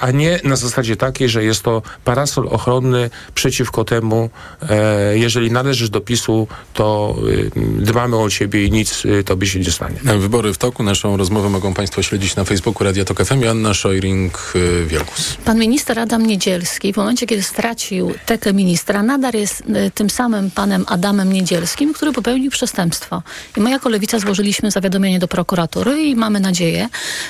a 0.01 0.11
nie 0.11 0.41
na 0.45 0.57
zasadzie 0.57 0.84
zasadzie 0.85 0.97
takiej, 0.97 1.29
że 1.29 1.45
jest 1.45 1.63
to 1.63 1.83
parasol 2.05 2.49
ochronny 2.49 3.11
przeciwko 3.35 3.85
temu, 3.85 4.31
e, 4.63 5.19
jeżeli 5.19 5.51
należysz 5.51 5.91
do 5.91 6.01
PiSu, 6.01 6.47
to 6.75 7.17
e, 7.57 7.85
dbamy 7.85 8.17
o 8.17 8.31
ciebie 8.31 8.65
i 8.65 8.71
nic 8.71 9.03
e, 9.07 9.25
tobie 9.25 9.47
się 9.47 9.59
nie 9.59 9.71
stanie. 9.71 9.97
Wybory 10.19 10.53
w 10.53 10.59
toku. 10.59 10.83
Naszą 10.83 11.17
rozmowę 11.17 11.49
mogą 11.49 11.75
Państwo 11.75 12.03
śledzić 12.03 12.37
na 12.37 12.45
Facebooku 12.45 12.85
Radia 12.85 13.05
Tok 13.05 13.25
FM. 13.25 13.41
Joanna 13.41 13.73
Szojring-Wielkus. 13.73 15.37
Pan 15.45 15.59
minister 15.59 15.99
Adam 15.99 16.27
Niedzielski 16.27 16.93
w 16.93 16.97
momencie, 16.97 17.27
kiedy 17.27 17.43
stracił 17.43 18.15
tekę 18.27 18.53
ministra, 18.53 19.03
nadal 19.03 19.33
jest 19.35 19.63
e, 19.75 19.91
tym 19.91 20.11
samym 20.11 20.51
panem 20.51 20.85
Adamem 20.89 21.33
Niedzielskim, 21.33 21.95
który 21.95 22.13
popełnił 22.13 22.51
przestępstwo. 22.51 23.23
I 23.57 23.61
my 23.61 23.71
jako 23.71 23.89
Lewica 23.89 24.19
złożyliśmy 24.19 24.71
zawiadomienie 24.71 25.19
do 25.19 25.29
prokuratury 25.29 26.03
i 26.03 26.17
mamy 26.17 26.41
nadzieję, 26.41 26.89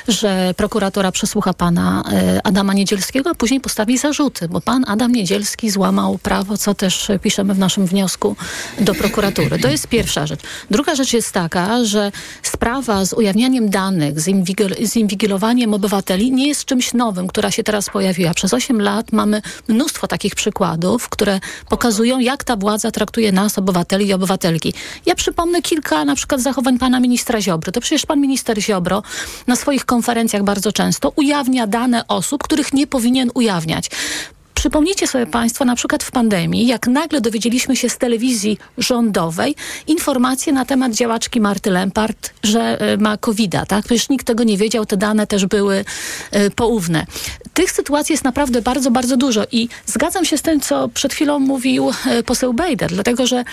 że 0.08 0.54
prokuratura 0.56 1.12
przesłucha 1.12 1.54
pana 1.54 2.02
e, 2.12 2.46
Adama 2.46 2.74
Niedzielskiego, 2.74 3.30
a 3.30 3.34
później 3.44 3.60
postawi 3.60 3.98
zarzuty, 3.98 4.48
bo 4.48 4.60
pan 4.60 4.84
Adam 4.88 5.12
Niedzielski 5.12 5.70
złamał 5.70 6.18
prawo, 6.18 6.58
co 6.58 6.74
też 6.74 7.10
piszemy 7.22 7.54
w 7.54 7.58
naszym 7.58 7.86
wniosku 7.86 8.36
do 8.80 8.94
prokuratury. 8.94 9.58
To 9.58 9.68
jest 9.68 9.86
pierwsza 9.86 10.26
rzecz. 10.26 10.40
Druga 10.70 10.94
rzecz 10.94 11.12
jest 11.12 11.32
taka, 11.32 11.84
że 11.84 12.12
sprawa 12.42 13.04
z 13.04 13.12
ujawnianiem 13.12 13.70
danych, 13.70 14.20
z, 14.20 14.28
inwigil 14.28 14.74
z 14.86 14.96
inwigilowaniem 14.96 15.74
obywateli 15.74 16.32
nie 16.32 16.48
jest 16.48 16.64
czymś 16.64 16.94
nowym, 16.94 17.26
która 17.26 17.50
się 17.50 17.62
teraz 17.62 17.90
pojawiła. 17.90 18.34
Przez 18.34 18.54
8 18.54 18.80
lat 18.80 19.12
mamy 19.12 19.42
mnóstwo 19.68 20.06
takich 20.06 20.34
przykładów, 20.34 21.08
które 21.08 21.40
pokazują, 21.68 22.18
jak 22.18 22.44
ta 22.44 22.56
władza 22.56 22.90
traktuje 22.90 23.32
nas, 23.32 23.58
obywateli 23.58 24.06
i 24.06 24.12
obywatelki. 24.12 24.74
Ja 25.06 25.14
przypomnę 25.14 25.62
kilka 25.62 26.04
na 26.04 26.14
przykład 26.14 26.40
zachowań 26.40 26.78
pana 26.78 27.00
ministra 27.00 27.40
Ziobry. 27.40 27.72
To 27.72 27.80
przecież 27.80 28.06
pan 28.06 28.20
minister 28.20 28.62
Ziobro 28.62 29.02
na 29.46 29.56
swoich 29.56 29.84
konferencjach 29.84 30.42
bardzo 30.42 30.72
często 30.72 31.12
ujawnia 31.16 31.66
dane 31.66 32.08
osób, 32.08 32.42
których 32.42 32.72
nie 32.72 32.86
powinien 32.86 33.30
ujawniać. 33.34 33.90
Przypomnijcie 34.64 35.06
sobie 35.06 35.26
Państwo, 35.26 35.64
na 35.64 35.76
przykład 35.76 36.02
w 36.02 36.10
pandemii, 36.10 36.66
jak 36.66 36.86
nagle 36.86 37.20
dowiedzieliśmy 37.20 37.76
się 37.76 37.88
z 37.88 37.98
telewizji 37.98 38.58
rządowej 38.78 39.54
informacje 39.86 40.52
na 40.52 40.64
temat 40.64 40.92
działaczki 40.92 41.40
Marty 41.40 41.70
Lempart, 41.70 42.30
że 42.42 42.80
e, 42.80 42.96
ma 42.96 43.16
covid 43.16 43.52
tak? 43.68 43.84
Przecież 43.84 44.08
nikt 44.08 44.26
tego 44.26 44.44
nie 44.44 44.56
wiedział, 44.56 44.86
te 44.86 44.96
dane 44.96 45.26
też 45.26 45.46
były 45.46 45.84
y, 46.36 46.50
poufne. 46.50 47.06
Tych 47.54 47.70
sytuacji 47.70 48.12
jest 48.12 48.24
naprawdę 48.24 48.62
bardzo, 48.62 48.90
bardzo 48.90 49.16
dużo 49.16 49.44
i 49.52 49.68
zgadzam 49.86 50.24
się 50.24 50.38
z 50.38 50.42
tym, 50.42 50.60
co 50.60 50.88
przed 50.88 51.14
chwilą 51.14 51.38
mówił 51.38 51.90
y, 51.90 52.22
poseł 52.22 52.54
Bejder, 52.54 52.90
dlatego, 52.90 53.26
że 53.26 53.44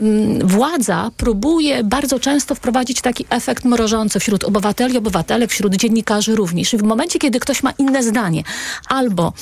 y, 0.00 0.04
władza 0.44 1.10
próbuje 1.16 1.84
bardzo 1.84 2.20
często 2.20 2.54
wprowadzić 2.54 3.00
taki 3.00 3.26
efekt 3.30 3.64
mrożący 3.64 4.20
wśród 4.20 4.44
obywateli, 4.44 4.98
obywatelek, 4.98 5.50
wśród 5.50 5.74
dziennikarzy 5.74 6.36
również. 6.36 6.74
I 6.74 6.76
w 6.76 6.82
momencie, 6.82 7.18
kiedy 7.18 7.40
ktoś 7.40 7.62
ma 7.62 7.70
inne 7.78 8.02
zdanie 8.02 8.42
albo 8.88 9.32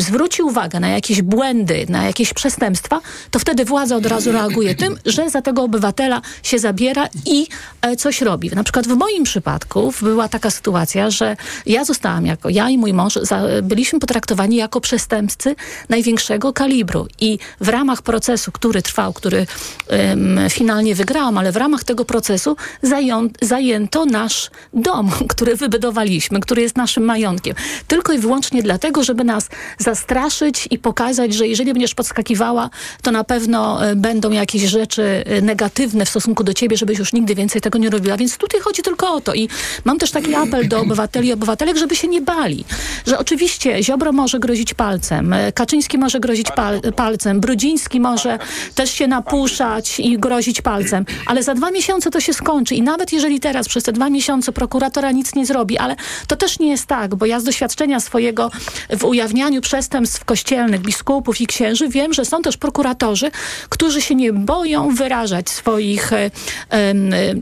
zwróci 0.00 0.42
uwagę 0.42 0.80
na 0.80 0.88
jakieś 0.88 1.22
błędy, 1.22 1.86
na 1.88 2.04
jakieś 2.04 2.34
przestępstwa, 2.34 3.00
to 3.30 3.38
wtedy 3.38 3.64
władza 3.64 3.96
od 3.96 4.06
razu 4.06 4.32
reaguje 4.32 4.74
tym, 4.74 4.98
że 5.06 5.30
za 5.30 5.42
tego 5.42 5.62
obywatela 5.62 6.22
się 6.42 6.58
zabiera 6.58 7.08
i 7.26 7.46
e, 7.82 7.96
coś 7.96 8.20
robi. 8.20 8.50
Na 8.50 8.64
przykład 8.64 8.86
w 8.86 8.96
moim 8.96 9.24
przypadku 9.24 9.92
była 10.02 10.28
taka 10.28 10.50
sytuacja, 10.50 11.10
że 11.10 11.36
ja 11.66 11.84
zostałam 11.84 12.26
jako, 12.26 12.48
ja 12.48 12.70
i 12.70 12.78
mój 12.78 12.92
mąż 12.92 13.14
za, 13.14 13.42
byliśmy 13.62 14.00
potraktowani 14.00 14.56
jako 14.56 14.80
przestępcy 14.80 15.56
największego 15.88 16.52
kalibru 16.52 17.06
i 17.20 17.38
w 17.60 17.68
ramach 17.68 18.02
procesu, 18.02 18.52
który 18.52 18.82
trwał, 18.82 19.12
który 19.12 19.46
um, 19.88 20.40
finalnie 20.50 20.94
wygrałam, 20.94 21.38
ale 21.38 21.52
w 21.52 21.56
ramach 21.56 21.84
tego 21.84 22.04
procesu 22.04 22.56
zają, 22.82 23.28
zajęto 23.42 24.04
nasz 24.04 24.50
dom, 24.72 25.10
który 25.32 25.56
wybudowaliśmy, 25.56 26.40
który 26.40 26.62
jest 26.62 26.76
naszym 26.76 27.04
majątkiem. 27.04 27.54
Tylko 27.86 28.12
i 28.12 28.18
wyłącznie 28.18 28.62
dlatego, 28.62 29.04
żeby 29.04 29.24
nas 29.24 29.48
zastraszyć 29.94 30.68
i 30.70 30.78
pokazać, 30.78 31.34
że 31.34 31.46
jeżeli 31.46 31.72
będziesz 31.72 31.94
podskakiwała, 31.94 32.70
to 33.02 33.10
na 33.10 33.24
pewno 33.24 33.86
e, 33.86 33.96
będą 33.96 34.30
jakieś 34.30 34.62
rzeczy 34.62 35.24
e, 35.26 35.40
negatywne 35.42 36.04
w 36.04 36.08
stosunku 36.08 36.44
do 36.44 36.54
ciebie, 36.54 36.76
żebyś 36.76 36.98
już 36.98 37.12
nigdy 37.12 37.34
więcej 37.34 37.60
tego 37.60 37.78
nie 37.78 37.90
robiła. 37.90 38.16
Więc 38.16 38.36
tutaj 38.36 38.60
chodzi 38.60 38.82
tylko 38.82 39.14
o 39.14 39.20
to. 39.20 39.34
I 39.34 39.48
mam 39.84 39.98
też 39.98 40.10
taki 40.10 40.34
apel 40.34 40.68
do 40.68 40.80
obywateli 40.80 41.28
i 41.28 41.32
obywatelek, 41.32 41.76
żeby 41.76 41.96
się 41.96 42.08
nie 42.08 42.20
bali. 42.20 42.64
Że 43.06 43.18
oczywiście 43.18 43.82
Ziobro 43.82 44.12
może 44.12 44.38
grozić 44.38 44.74
palcem, 44.74 45.32
e, 45.32 45.52
Kaczyński 45.52 45.98
może 45.98 46.20
grozić 46.20 46.50
pal 46.50 46.80
palcem, 46.96 47.40
Brudziński 47.40 48.00
może 48.00 48.38
też 48.74 48.90
się 48.90 49.06
napuszać 49.06 50.00
i 50.00 50.18
grozić 50.18 50.62
palcem, 50.62 51.04
ale 51.26 51.42
za 51.42 51.54
dwa 51.54 51.70
miesiące 51.70 52.10
to 52.10 52.20
się 52.20 52.34
skończy 52.34 52.74
i 52.74 52.82
nawet 52.82 53.12
jeżeli 53.12 53.40
teraz 53.40 53.68
przez 53.68 53.84
te 53.84 53.92
dwa 53.92 54.10
miesiące 54.10 54.52
prokuratora 54.52 55.10
nic 55.12 55.34
nie 55.34 55.46
zrobi, 55.46 55.78
ale 55.78 55.96
to 56.26 56.36
też 56.36 56.58
nie 56.58 56.70
jest 56.70 56.86
tak, 56.86 57.14
bo 57.14 57.26
ja 57.26 57.40
z 57.40 57.44
doświadczenia 57.44 58.00
swojego 58.00 58.50
w 58.90 59.04
ujawnianiu 59.04 59.60
przestępstw 59.80 60.24
kościelnych, 60.24 60.80
biskupów 60.80 61.40
i 61.40 61.46
księży, 61.46 61.88
wiem, 61.88 62.12
że 62.12 62.24
są 62.24 62.42
też 62.42 62.56
prokuratorzy, 62.56 63.30
którzy 63.68 64.02
się 64.02 64.14
nie 64.14 64.32
boją 64.32 64.94
wyrażać 64.94 65.50
swoich, 65.50 66.12
e, 66.12 66.30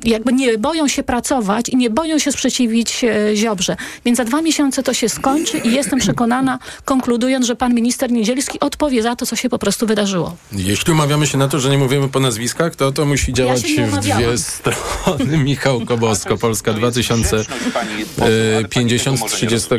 jakby 0.05 0.33
nie 0.33 0.59
boją 0.59 0.89
się 0.89 1.03
pracować 1.03 1.69
i 1.69 1.77
nie 1.77 1.91
boją 1.91 2.19
się 2.19 2.33
sprzeciwić 2.33 3.05
e, 3.05 3.37
Ziobrze. 3.37 3.77
Więc 4.05 4.19
za 4.19 4.25
dwa 4.25 4.43
miesiące 4.43 4.83
to 4.83 4.95
się 4.95 5.09
skończy 5.09 5.59
i 5.59 5.73
jestem 5.73 5.99
przekonana, 5.99 6.59
konkludując, 6.85 7.47
że 7.47 7.57
pan 7.57 7.75
minister 7.75 8.13
Niedzielski 8.13 8.61
odpowie 8.61 9.03
za 9.03 9.17
to, 9.17 9.27
co 9.27 9.37
się 9.37 9.49
po 9.49 9.59
prostu 9.59 9.87
wydarzyło. 9.87 10.37
Jeśli 10.53 10.93
umawiamy 10.93 11.27
się 11.27 11.39
na 11.39 11.49
to, 11.49 11.61
że 11.61 11.71
nie 11.71 11.79
mówimy 11.79 12.09
po 12.09 12.21
nazwiskach, 12.21 12.77
to 12.77 12.93
to 12.93 13.07
musi 13.07 13.33
działać 13.33 13.71
ja 13.71 13.87
w 13.87 14.01
dwie 14.01 14.39
strony. 14.39 15.39
Michał 15.49 15.81
Kobosko, 15.81 16.37
Polska 16.37 16.73
2050 16.73 19.31
30 19.31 19.69
e, 19.75 19.79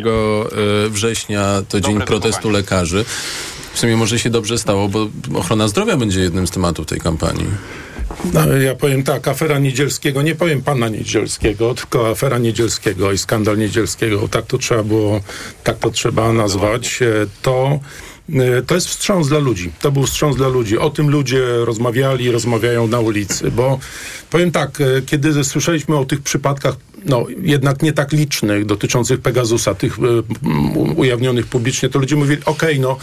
września 0.90 1.62
to 1.70 1.82
dzień 1.82 2.02
protestu 2.02 2.39
lekarzy. 2.46 3.06
W 3.74 3.80
sumie 3.80 3.98
może 3.98 4.20
się 4.20 4.30
dobrze 4.30 4.58
stało, 4.58 4.90
bo 4.90 5.08
ochrona 5.36 5.68
zdrowia 5.68 5.98
będzie 5.98 6.22
jednym 6.22 6.48
z 6.48 6.52
tematów 6.52 6.86
tej 6.86 7.00
kampanii. 7.00 7.48
No, 8.34 8.48
ja 8.58 8.76
powiem 8.76 9.04
tak, 9.04 9.28
afera 9.28 9.60
Niedzielskiego, 9.60 10.22
nie 10.22 10.36
powiem 10.36 10.62
pana 10.62 10.90
Niedzielskiego, 10.90 11.76
tylko 11.76 12.10
afera 12.10 12.38
Niedzielskiego 12.38 13.12
i 13.12 13.18
skandal 13.18 13.58
Niedzielskiego, 13.58 14.28
tak 14.28 14.46
to 14.46 14.58
trzeba 14.58 14.84
było, 14.84 15.22
tak 15.64 15.78
to 15.78 15.92
trzeba 15.92 16.34
nazwać, 16.34 17.02
e, 17.02 17.06
to 17.42 17.80
to 18.68 18.76
jest 18.76 18.88
wstrząs 18.88 19.28
dla 19.28 19.40
ludzi. 19.40 19.72
To 19.82 19.92
był 19.92 20.04
wstrząs 20.04 20.36
dla 20.36 20.48
ludzi. 20.48 20.78
O 20.78 20.90
tym 20.90 21.10
ludzie 21.10 21.42
rozmawiali, 21.66 22.32
rozmawiają 22.32 22.88
na 22.88 23.00
ulicy, 23.00 23.52
bo 23.52 23.80
powiem 24.30 24.52
tak, 24.52 24.82
e, 24.82 25.02
kiedy 25.02 25.44
słyszeliśmy 25.44 25.98
o 25.98 26.06
tych 26.06 26.22
przypadkach 26.22 26.76
no, 27.06 27.26
jednak 27.42 27.82
nie 27.82 27.94
tak 27.94 28.12
licznych, 28.12 28.66
dotyczących 28.66 29.22
Pegasusa, 29.22 29.76
tych 29.76 30.00
y, 30.00 30.02
ujawnionych 30.96 31.48
publicznie, 31.48 31.90
to 31.90 32.00
ludzie 32.00 32.16
mówili, 32.16 32.42
okej, 32.46 32.80
okay, 32.80 32.80
no 32.80 32.98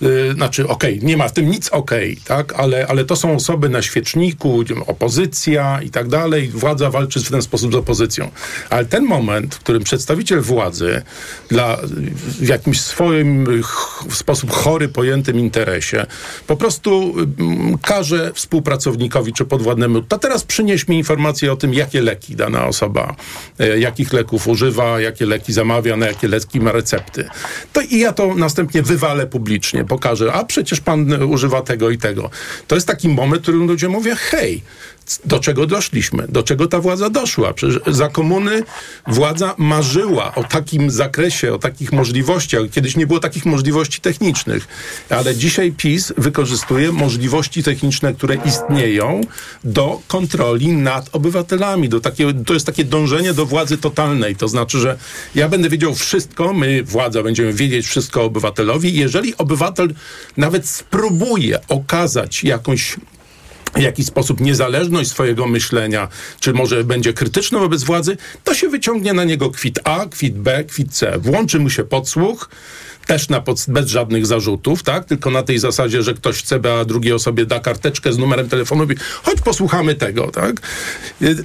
yy, 0.00 0.32
znaczy 0.34 0.68
okej, 0.68 0.94
okay, 0.94 1.06
nie 1.06 1.16
ma 1.16 1.28
w 1.28 1.32
tym 1.32 1.50
nic 1.50 1.68
okej, 1.68 2.12
okay, 2.12 2.24
tak, 2.24 2.52
ale, 2.52 2.86
ale 2.86 3.04
to 3.04 3.16
są 3.16 3.34
osoby 3.34 3.68
na 3.68 3.82
świeczniku, 3.82 4.64
opozycja 4.86 5.82
i 5.82 5.90
tak 5.90 6.08
dalej, 6.08 6.48
władza 6.48 6.90
walczy 6.90 7.20
w 7.24 7.30
ten 7.30 7.42
sposób 7.42 7.72
z 7.72 7.74
opozycją. 7.74 8.30
Ale 8.70 8.84
ten 8.84 9.04
moment, 9.04 9.54
w 9.54 9.58
którym 9.58 9.84
przedstawiciel 9.84 10.40
władzy 10.40 11.02
dla, 11.48 11.78
w 12.40 12.48
jakimś 12.48 12.80
swoim 12.80 13.46
w 14.08 14.16
sposób 14.16 14.50
chory 14.50 14.88
pojętym 14.88 15.38
interesie 15.38 16.06
po 16.46 16.56
prostu 16.56 17.14
mm, 17.18 17.78
każe 17.78 18.32
współpracownikowi 18.34 19.32
czy 19.32 19.44
podwładnemu, 19.44 20.02
to 20.02 20.18
teraz 20.18 20.44
przynieś 20.44 20.88
mi 20.88 20.96
informację 20.96 21.52
o 21.52 21.56
tym, 21.56 21.74
jakie 21.74 22.02
leki 22.02 22.36
dana 22.36 22.66
osoba, 22.66 23.16
e, 23.58 23.78
jakich 23.78 24.12
leków 24.12 24.48
używa, 24.48 25.00
jakie 25.00 25.26
leki 25.26 25.52
zamawia, 25.52 25.96
na 25.96 26.06
jakie 26.06 26.28
leki 26.28 26.60
ma 26.60 26.72
recepty. 26.72 27.28
To 27.72 27.80
i 27.80 27.98
ja 27.98 28.12
to 28.12 28.34
następnie 28.34 28.82
wywalę 28.82 29.26
publicznie, 29.26 29.84
pokażę, 29.88 30.32
a 30.32 30.44
przecież 30.44 30.80
pan 30.80 31.22
używa 31.22 31.62
tego 31.62 31.90
i 31.90 31.98
tego. 31.98 32.30
To 32.66 32.74
jest 32.74 32.86
taki 32.86 33.08
moment, 33.08 33.42
w 33.42 33.42
którym 33.42 33.66
ludzie 33.66 33.88
mówią, 33.88 34.14
hej, 34.16 34.62
do 35.24 35.40
czego 35.40 35.66
doszliśmy, 35.66 36.26
do 36.28 36.42
czego 36.42 36.66
ta 36.66 36.80
władza 36.80 37.10
doszła. 37.10 37.52
Przecież 37.52 37.80
za 37.86 38.08
komuny 38.08 38.62
władza 39.06 39.54
marzyła 39.58 40.34
o 40.34 40.44
takim 40.44 40.90
zakresie, 40.90 41.54
o 41.54 41.58
takich 41.58 41.92
możliwościach. 41.92 42.62
Kiedyś 42.70 42.96
nie 42.96 43.06
było 43.06 43.20
takich 43.20 43.46
możliwości 43.46 44.00
technicznych, 44.00 44.68
ale 45.10 45.36
dzisiaj 45.36 45.72
PiS 45.72 46.12
wykorzystuje 46.16 46.92
możliwości 46.92 47.62
techniczne, 47.62 48.14
które 48.14 48.36
istnieją 48.44 49.20
do 49.64 50.00
kontroli 50.08 50.68
nad 50.68 51.08
obywatelami. 51.12 51.88
Do 51.88 52.00
takiego, 52.00 52.30
to 52.46 52.54
jest 52.54 52.66
takie 52.66 52.84
dążenie 52.84 53.34
do 53.34 53.46
władzy 53.46 53.78
totalnej. 53.78 54.36
To 54.36 54.48
znaczy, 54.48 54.78
że 54.78 54.98
ja 55.34 55.48
będę 55.48 55.68
wiedział 55.68 55.94
wszystko, 55.94 56.52
my, 56.52 56.82
władza, 56.82 57.22
będziemy 57.22 57.52
wiedzieć 57.52 57.86
wszystko 57.86 58.24
obywatelowi. 58.24 58.94
Jeżeli 58.94 59.36
obywatel 59.36 59.77
nawet 60.36 60.68
spróbuje 60.68 61.58
okazać 61.68 62.44
jakąś 62.44 62.96
w 63.74 63.80
jakiś 63.80 64.06
sposób 64.06 64.40
niezależność 64.40 65.10
swojego 65.10 65.46
myślenia, 65.46 66.08
czy 66.40 66.52
może 66.52 66.84
będzie 66.84 67.12
krytyczny 67.12 67.58
wobec 67.58 67.82
władzy, 67.82 68.16
to 68.44 68.54
się 68.54 68.68
wyciągnie 68.68 69.12
na 69.12 69.24
niego 69.24 69.50
kwit 69.50 69.78
A, 69.84 70.06
kwit 70.06 70.38
B, 70.38 70.64
kwit 70.64 70.94
C. 70.94 71.18
Włączy 71.18 71.58
mu 71.58 71.70
się 71.70 71.84
podsłuch, 71.84 72.50
też 73.08 73.28
na 73.28 73.40
pod, 73.40 73.64
bez 73.68 73.88
żadnych 73.88 74.26
zarzutów, 74.26 74.82
tak? 74.82 75.04
Tylko 75.04 75.30
na 75.30 75.42
tej 75.42 75.58
zasadzie, 75.58 76.02
że 76.02 76.14
ktoś 76.14 76.38
chce, 76.38 76.60
a 76.80 76.84
drugiej 76.84 77.12
osobie 77.12 77.46
da 77.46 77.60
karteczkę 77.60 78.12
z 78.12 78.18
numerem 78.18 78.48
telefonu 78.48 78.84
i 78.84 78.96
choć 79.22 79.40
posłuchamy 79.40 79.94
tego, 79.94 80.30
tak? 80.30 80.60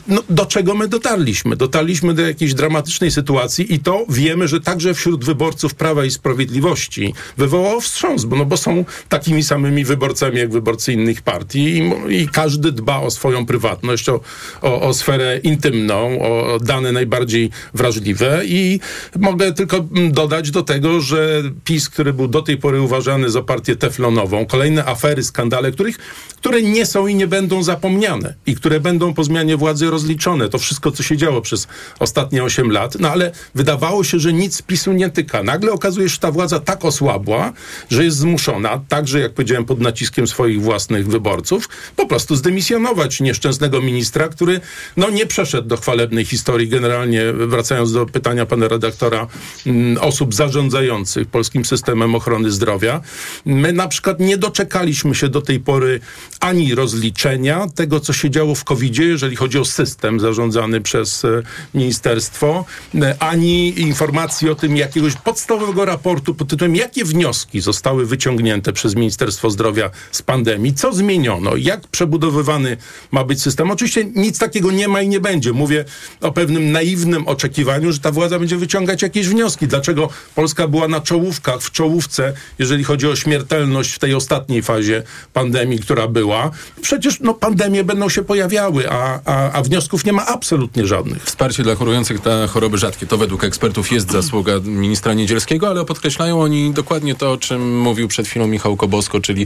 No, 0.07 0.23
do 0.29 0.45
czego 0.45 0.75
my 0.75 0.87
dotarliśmy? 0.87 1.55
Dotarliśmy 1.55 2.13
do 2.13 2.21
jakiejś 2.21 2.53
dramatycznej 2.53 3.11
sytuacji 3.11 3.73
i 3.73 3.79
to 3.79 4.05
wiemy, 4.09 4.47
że 4.47 4.61
także 4.61 4.93
wśród 4.93 5.25
wyborców 5.25 5.75
Prawa 5.75 6.05
i 6.05 6.11
Sprawiedliwości 6.11 7.13
wywołało 7.37 7.81
wstrząs, 7.81 8.25
bo, 8.25 8.35
no, 8.35 8.45
bo 8.45 8.57
są 8.57 8.85
takimi 9.09 9.43
samymi 9.43 9.85
wyborcami 9.85 10.37
jak 10.37 10.51
wyborcy 10.51 10.93
innych 10.93 11.21
partii 11.21 11.77
i, 11.77 11.91
i 12.21 12.27
każdy 12.27 12.71
dba 12.71 12.99
o 12.99 13.11
swoją 13.11 13.45
prywatność, 13.45 14.09
o, 14.09 14.19
o, 14.61 14.81
o 14.81 14.93
sferę 14.93 15.39
intymną, 15.43 16.21
o 16.21 16.59
dane 16.59 16.91
najbardziej 16.91 17.49
wrażliwe 17.73 18.41
i 18.45 18.79
mogę 19.19 19.53
tylko 19.53 19.85
dodać 20.11 20.51
do 20.51 20.63
tego, 20.63 21.01
że 21.01 21.43
PiS, 21.63 21.89
który 21.89 22.13
był 22.13 22.27
do 22.27 22.41
tej 22.41 22.57
pory 22.57 22.81
uważany 22.81 23.29
za 23.29 23.41
partię 23.41 23.75
teflonową, 23.75 24.45
kolejne 24.45 24.85
afery, 24.85 25.23
skandale, 25.23 25.71
których, 25.71 25.97
które 26.37 26.61
nie 26.61 26.85
są 26.85 27.07
i 27.07 27.15
nie 27.15 27.27
będą 27.27 27.63
zapomniane 27.63 28.33
i 28.45 28.55
które 28.55 28.79
będą 28.79 29.13
po 29.13 29.23
zmianie 29.23 29.57
władzy 29.57 29.89
rozliczone. 29.89 30.49
To 30.49 30.57
wszystko, 30.57 30.91
co 30.91 31.03
się 31.03 31.17
działo 31.17 31.41
przez 31.41 31.67
ostatnie 31.99 32.43
8 32.43 32.71
lat, 32.71 32.95
no 32.99 33.09
ale 33.09 33.31
wydawało 33.55 34.03
się, 34.03 34.19
że 34.19 34.33
nic 34.33 34.61
PiSu 34.61 34.91
nie 34.91 35.09
tyka. 35.09 35.43
Nagle 35.43 35.71
okazuje 35.71 36.09
się, 36.09 36.13
że 36.13 36.19
ta 36.19 36.31
władza 36.31 36.59
tak 36.59 36.85
osłabła, 36.85 37.53
że 37.89 38.03
jest 38.03 38.17
zmuszona, 38.17 38.81
także 38.89 39.19
jak 39.19 39.33
powiedziałem, 39.33 39.65
pod 39.65 39.79
naciskiem 39.79 40.27
swoich 40.27 40.61
własnych 40.61 41.07
wyborców, 41.07 41.69
po 41.95 42.07
prostu 42.07 42.35
zdymisjonować 42.35 43.19
nieszczęsnego 43.19 43.81
ministra, 43.81 44.27
który 44.27 44.61
no 44.97 45.09
nie 45.09 45.25
przeszedł 45.25 45.67
do 45.67 45.77
chwalebnej 45.77 46.25
historii. 46.25 46.67
Generalnie, 46.67 47.33
wracając 47.33 47.93
do 47.93 48.05
pytania 48.05 48.45
pana 48.45 48.67
redaktora, 48.67 49.27
mm, 49.65 49.97
osób 49.97 50.33
zarządzających 50.33 51.27
polskim 51.43 51.65
systemem 51.65 52.15
ochrony 52.15 52.51
zdrowia. 52.51 53.01
My 53.45 53.73
na 53.73 53.87
przykład 53.87 54.19
nie 54.19 54.37
doczekaliśmy 54.37 55.15
się 55.15 55.29
do 55.29 55.41
tej 55.41 55.59
pory 55.59 55.99
ani 56.39 56.75
rozliczenia 56.75 57.67
tego, 57.75 57.99
co 57.99 58.13
się 58.13 58.29
działo 58.29 58.55
w 58.55 58.63
covid 58.63 58.97
jeżeli 58.99 59.35
chodzi 59.35 59.59
o 59.59 59.65
system 59.65 60.19
zarządzany 60.19 60.81
przez 60.81 61.25
e, 61.25 61.43
ministerstwo, 61.73 62.65
e, 62.95 63.15
ani 63.19 63.79
informacji 63.79 64.49
o 64.49 64.55
tym 64.55 64.77
jakiegoś 64.77 65.15
podstawowego 65.15 65.85
raportu 65.85 66.35
pod 66.35 66.47
tytułem, 66.47 66.75
jakie 66.75 67.05
wnioski 67.05 67.61
zostały 67.61 68.05
wyciągnięte 68.05 68.73
przez 68.73 68.95
Ministerstwo 68.95 69.49
Zdrowia 69.49 69.89
z 70.11 70.21
pandemii, 70.21 70.73
co 70.73 70.93
zmieniono, 70.93 71.55
jak 71.55 71.87
przebudowywany 71.87 72.77
ma 73.11 73.23
być 73.23 73.41
system. 73.41 73.71
Oczywiście 73.71 74.05
nic 74.15 74.39
takiego 74.39 74.71
nie 74.71 74.87
ma 74.87 75.01
i 75.01 75.07
nie 75.07 75.19
będzie. 75.19 75.53
Mówię 75.53 75.85
o 76.21 76.31
pewnym 76.31 76.71
naiwnym 76.71 77.27
oczekiwaniu, 77.27 77.91
że 77.91 77.99
ta 77.99 78.11
władza 78.11 78.39
będzie 78.39 78.57
wyciągać 78.57 79.01
jakieś 79.01 79.27
wnioski. 79.27 79.67
Dlaczego 79.67 80.09
Polska 80.35 80.67
była 80.67 80.87
na 80.87 81.01
czołówce 81.01 81.32
czołówkach, 81.41 81.61
w 81.61 81.71
czołówce, 81.71 82.33
jeżeli 82.59 82.83
chodzi 82.83 83.07
o 83.07 83.15
śmiertelność 83.15 83.93
w 83.93 83.99
tej 83.99 84.13
ostatniej 84.13 84.61
fazie 84.61 85.03
pandemii, 85.33 85.79
która 85.79 86.07
była. 86.07 86.51
Przecież 86.81 87.19
no, 87.19 87.33
pandemie 87.33 87.83
będą 87.83 88.09
się 88.09 88.23
pojawiały, 88.23 88.89
a, 88.89 89.19
a, 89.25 89.51
a 89.51 89.61
wniosków 89.61 90.05
nie 90.05 90.13
ma 90.13 90.25
absolutnie 90.25 90.87
żadnych. 90.87 91.23
Wsparcie 91.23 91.63
dla 91.63 91.75
chorujących 91.75 92.25
na 92.25 92.47
choroby 92.47 92.77
rzadkie 92.77 93.05
to 93.05 93.17
według 93.17 93.43
ekspertów 93.43 93.91
jest 93.91 94.11
zasługa 94.11 94.53
ministra 94.63 95.13
Niedzielskiego, 95.13 95.67
ale 95.67 95.85
podkreślają 95.85 96.41
oni 96.41 96.73
dokładnie 96.73 97.15
to, 97.15 97.31
o 97.31 97.37
czym 97.37 97.81
mówił 97.81 98.07
przed 98.07 98.27
chwilą 98.27 98.47
Michał 98.47 98.77
Kobosko, 98.77 99.19
czyli 99.19 99.45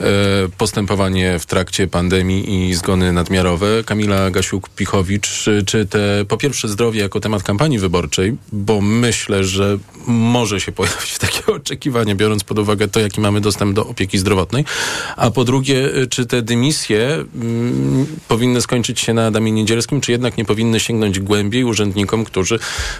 e, 0.00 0.04
postępowanie 0.58 1.38
w 1.38 1.46
trakcie 1.46 1.86
pandemii 1.86 2.68
i 2.68 2.74
zgony 2.74 3.12
nadmiarowe. 3.12 3.84
Kamila 3.84 4.30
Gasiuk-Pichowicz, 4.30 5.64
czy, 5.66 5.86
te 5.86 6.24
po 6.28 6.36
pierwsze 6.36 6.68
zdrowie 6.68 7.00
jako 7.00 7.20
temat 7.20 7.42
kampanii 7.42 7.78
wyborczej, 7.78 8.36
bo 8.52 8.80
myślę, 8.80 9.44
że 9.44 9.78
może 10.06 10.60
się 10.60 10.72
pojawić 10.72 11.18
takie 11.30 11.52
oczekiwanie, 11.56 12.14
biorąc 12.14 12.44
pod 12.44 12.58
uwagę 12.58 12.88
to, 12.88 13.00
jaki 13.00 13.20
mamy 13.20 13.40
dostęp 13.40 13.74
do 13.74 13.86
opieki 13.86 14.18
zdrowotnej. 14.18 14.64
A 15.16 15.30
po 15.30 15.44
drugie, 15.44 15.88
czy 16.10 16.26
te 16.26 16.42
dymisje 16.42 17.24
mm, 17.34 18.06
powinny 18.28 18.60
skończyć 18.60 19.00
się 19.00 19.14
na 19.14 19.26
Adamie 19.26 19.52
Niedzielskim, 19.52 20.00
czy 20.00 20.12
jednak 20.12 20.36
nie 20.36 20.44
powinny 20.44 20.80
sięgnąć 20.80 21.20
głębiej 21.20 21.64
urzędnikom, 21.64 22.24
którzy 22.24 22.58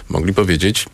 mogli 0.09 0.33
powiedzieć, 0.33 0.85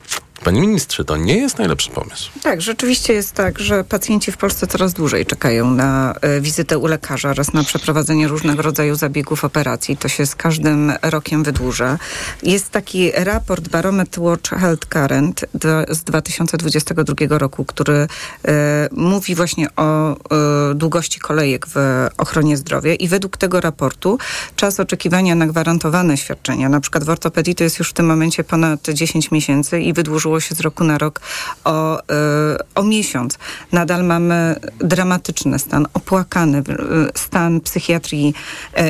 Panie 0.43 0.61
ministrze, 0.61 1.05
to 1.05 1.17
nie 1.17 1.38
jest 1.38 1.57
najlepszy 1.57 1.91
pomysł. 1.91 2.31
Tak, 2.43 2.61
rzeczywiście 2.61 3.13
jest 3.13 3.31
tak, 3.33 3.59
że 3.59 3.83
pacjenci 3.83 4.31
w 4.31 4.38
Polsce 4.38 4.67
coraz 4.67 4.93
dłużej 4.93 5.25
czekają 5.25 5.71
na 5.71 6.15
e, 6.21 6.41
wizytę 6.41 6.77
u 6.77 6.88
lekarza 6.88 7.29
oraz 7.29 7.53
na 7.53 7.63
przeprowadzenie 7.63 8.27
różnego 8.27 8.61
rodzaju 8.61 8.95
zabiegów, 8.95 9.43
operacji. 9.43 9.97
To 9.97 10.07
się 10.07 10.25
z 10.25 10.36
każdym 10.36 10.93
rokiem 11.01 11.43
wydłuża. 11.43 11.97
Jest 12.43 12.69
taki 12.69 13.11
raport 13.11 13.69
Barometr 13.69 14.19
Watch 14.19 14.49
Health 14.49 14.86
Current 14.86 15.45
z 15.89 16.03
2022 16.03 17.38
roku, 17.38 17.65
który 17.65 18.07
e, 18.47 18.88
mówi 18.91 19.36
właśnie 19.36 19.67
o 19.75 20.11
e, 20.11 20.15
długości 20.75 21.19
kolejek 21.19 21.65
w 21.75 22.07
ochronie 22.17 22.57
zdrowia 22.57 22.93
i 22.93 23.07
według 23.07 23.38
tego 23.38 23.61
raportu 23.61 24.17
czas 24.55 24.79
oczekiwania 24.79 25.36
na 25.36 25.47
gwarantowane 25.47 26.17
świadczenia, 26.17 26.69
na 26.69 26.79
przykład 26.79 27.03
w 27.03 27.09
ortopedii 27.09 27.55
to 27.55 27.63
jest 27.63 27.79
już 27.79 27.89
w 27.89 27.93
tym 27.93 28.05
momencie 28.05 28.43
ponad 28.43 28.79
10 28.93 29.31
miesięcy 29.31 29.81
i 29.81 29.93
wydłużyło 30.26 30.39
się 30.39 30.55
z 30.55 30.59
roku 30.59 30.84
na 30.84 30.97
rok 30.97 31.21
o, 31.63 31.99
y, 31.99 32.03
o 32.76 32.84
miesiąc. 32.84 33.38
Nadal 33.71 34.03
mamy 34.03 34.55
dramatyczny 34.80 35.59
stan, 35.59 35.88
opłakany 35.93 36.57
y, 36.57 36.63
stan 37.15 37.61
psychiatrii 37.61 38.34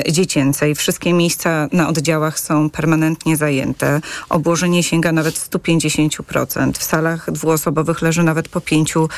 y, 0.08 0.12
dziecięcej. 0.12 0.74
Wszystkie 0.74 1.12
miejsca 1.12 1.68
na 1.72 1.88
oddziałach 1.88 2.40
są 2.40 2.70
permanentnie 2.70 3.36
zajęte. 3.36 4.00
Obłożenie 4.28 4.82
sięga 4.82 5.12
nawet 5.12 5.34
150%. 5.34 6.72
W 6.78 6.84
salach 6.84 7.30
dwuosobowych 7.32 8.02
leży 8.02 8.22
nawet 8.22 8.48
po 8.48 8.60
pięciu 8.60 9.08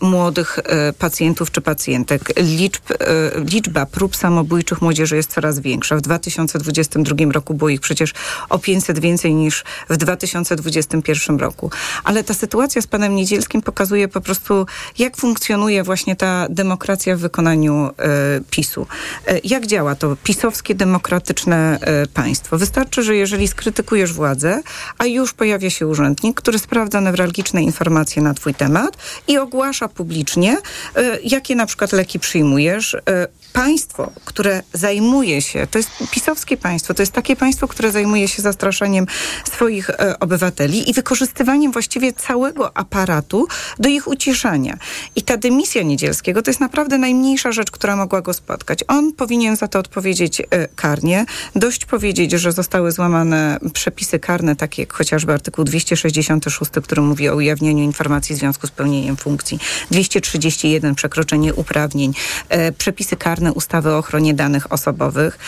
młodych 0.00 0.58
pacjentów 0.98 1.50
czy 1.50 1.60
pacjentek. 1.60 2.20
Liczb, 2.36 2.82
liczba 3.52 3.86
prób 3.86 4.16
samobójczych 4.16 4.82
młodzieży 4.82 5.16
jest 5.16 5.34
coraz 5.34 5.60
większa. 5.60 5.96
W 5.96 6.00
2022 6.00 7.32
roku 7.32 7.54
było 7.54 7.68
ich 7.68 7.80
przecież 7.80 8.12
o 8.48 8.58
500 8.58 8.98
więcej 8.98 9.34
niż 9.34 9.64
w 9.88 9.96
2021 9.96 11.38
roku 11.38 11.53
roku. 11.54 11.70
Ale 12.04 12.24
ta 12.24 12.34
sytuacja 12.34 12.82
z 12.82 12.86
panem 12.86 13.14
Niedzielskim 13.14 13.62
pokazuje 13.62 14.08
po 14.08 14.20
prostu, 14.20 14.66
jak 14.98 15.16
funkcjonuje 15.16 15.82
właśnie 15.82 16.16
ta 16.16 16.46
demokracja 16.50 17.16
w 17.16 17.20
wykonaniu 17.20 17.90
e, 17.98 18.40
PiSu. 18.50 18.86
E, 19.26 19.40
jak 19.44 19.66
działa 19.66 19.94
to 19.94 20.16
pisowskie, 20.24 20.74
demokratyczne 20.74 21.78
e, 21.80 22.06
państwo? 22.06 22.58
Wystarczy, 22.58 23.02
że 23.02 23.16
jeżeli 23.16 23.48
skrytykujesz 23.48 24.12
władzę, 24.12 24.62
a 24.98 25.06
już 25.06 25.32
pojawia 25.32 25.70
się 25.70 25.86
urzędnik, 25.86 26.40
który 26.40 26.58
sprawdza 26.58 27.00
newralgiczne 27.00 27.62
informacje 27.62 28.22
na 28.22 28.34
twój 28.34 28.54
temat 28.54 28.96
i 29.28 29.38
ogłasza 29.38 29.88
publicznie, 29.88 30.56
jakie 31.24 31.56
na 31.56 31.66
przykład 31.66 31.92
leki 31.92 32.18
przyjmujesz, 32.18 32.96
państwo, 33.54 34.12
które 34.24 34.62
zajmuje 34.72 35.42
się, 35.42 35.66
to 35.66 35.78
jest 35.78 35.90
pisowskie 36.10 36.56
państwo, 36.56 36.94
to 36.94 37.02
jest 37.02 37.12
takie 37.12 37.36
państwo, 37.36 37.68
które 37.68 37.92
zajmuje 37.92 38.28
się 38.28 38.42
zastraszaniem 38.42 39.06
swoich 39.52 39.90
e, 39.90 40.18
obywateli 40.18 40.90
i 40.90 40.92
wykorzystywaniem 40.92 41.72
właściwie 41.72 42.12
całego 42.12 42.76
aparatu 42.76 43.46
do 43.78 43.88
ich 43.88 44.08
uciszania. 44.08 44.78
I 45.16 45.22
ta 45.22 45.36
dymisja 45.36 45.82
Niedzielskiego 45.82 46.42
to 46.42 46.50
jest 46.50 46.60
naprawdę 46.60 46.98
najmniejsza 46.98 47.52
rzecz, 47.52 47.70
która 47.70 47.96
mogła 47.96 48.20
go 48.20 48.32
spotkać. 48.32 48.84
On 48.88 49.12
powinien 49.12 49.56
za 49.56 49.68
to 49.68 49.78
odpowiedzieć 49.78 50.40
e, 50.40 50.68
karnie. 50.68 51.26
Dość 51.56 51.84
powiedzieć, 51.84 52.32
że 52.32 52.52
zostały 52.52 52.92
złamane 52.92 53.58
przepisy 53.72 54.18
karne, 54.18 54.56
takie 54.56 54.82
jak 54.82 54.92
chociażby 54.92 55.32
artykuł 55.32 55.64
266, 55.64 56.70
który 56.82 57.02
mówi 57.02 57.28
o 57.28 57.34
ujawnieniu 57.34 57.84
informacji 57.84 58.34
w 58.34 58.38
związku 58.38 58.66
z 58.66 58.70
pełnieniem 58.70 59.16
funkcji, 59.16 59.58
231 59.90 60.94
przekroczenie 60.94 61.54
uprawnień, 61.54 62.14
e, 62.48 62.72
przepisy 62.72 63.16
karne 63.16 63.43
ustawy 63.52 63.90
o 63.90 63.98
ochronie 63.98 64.34
danych 64.34 64.72
osobowych. 64.72 65.38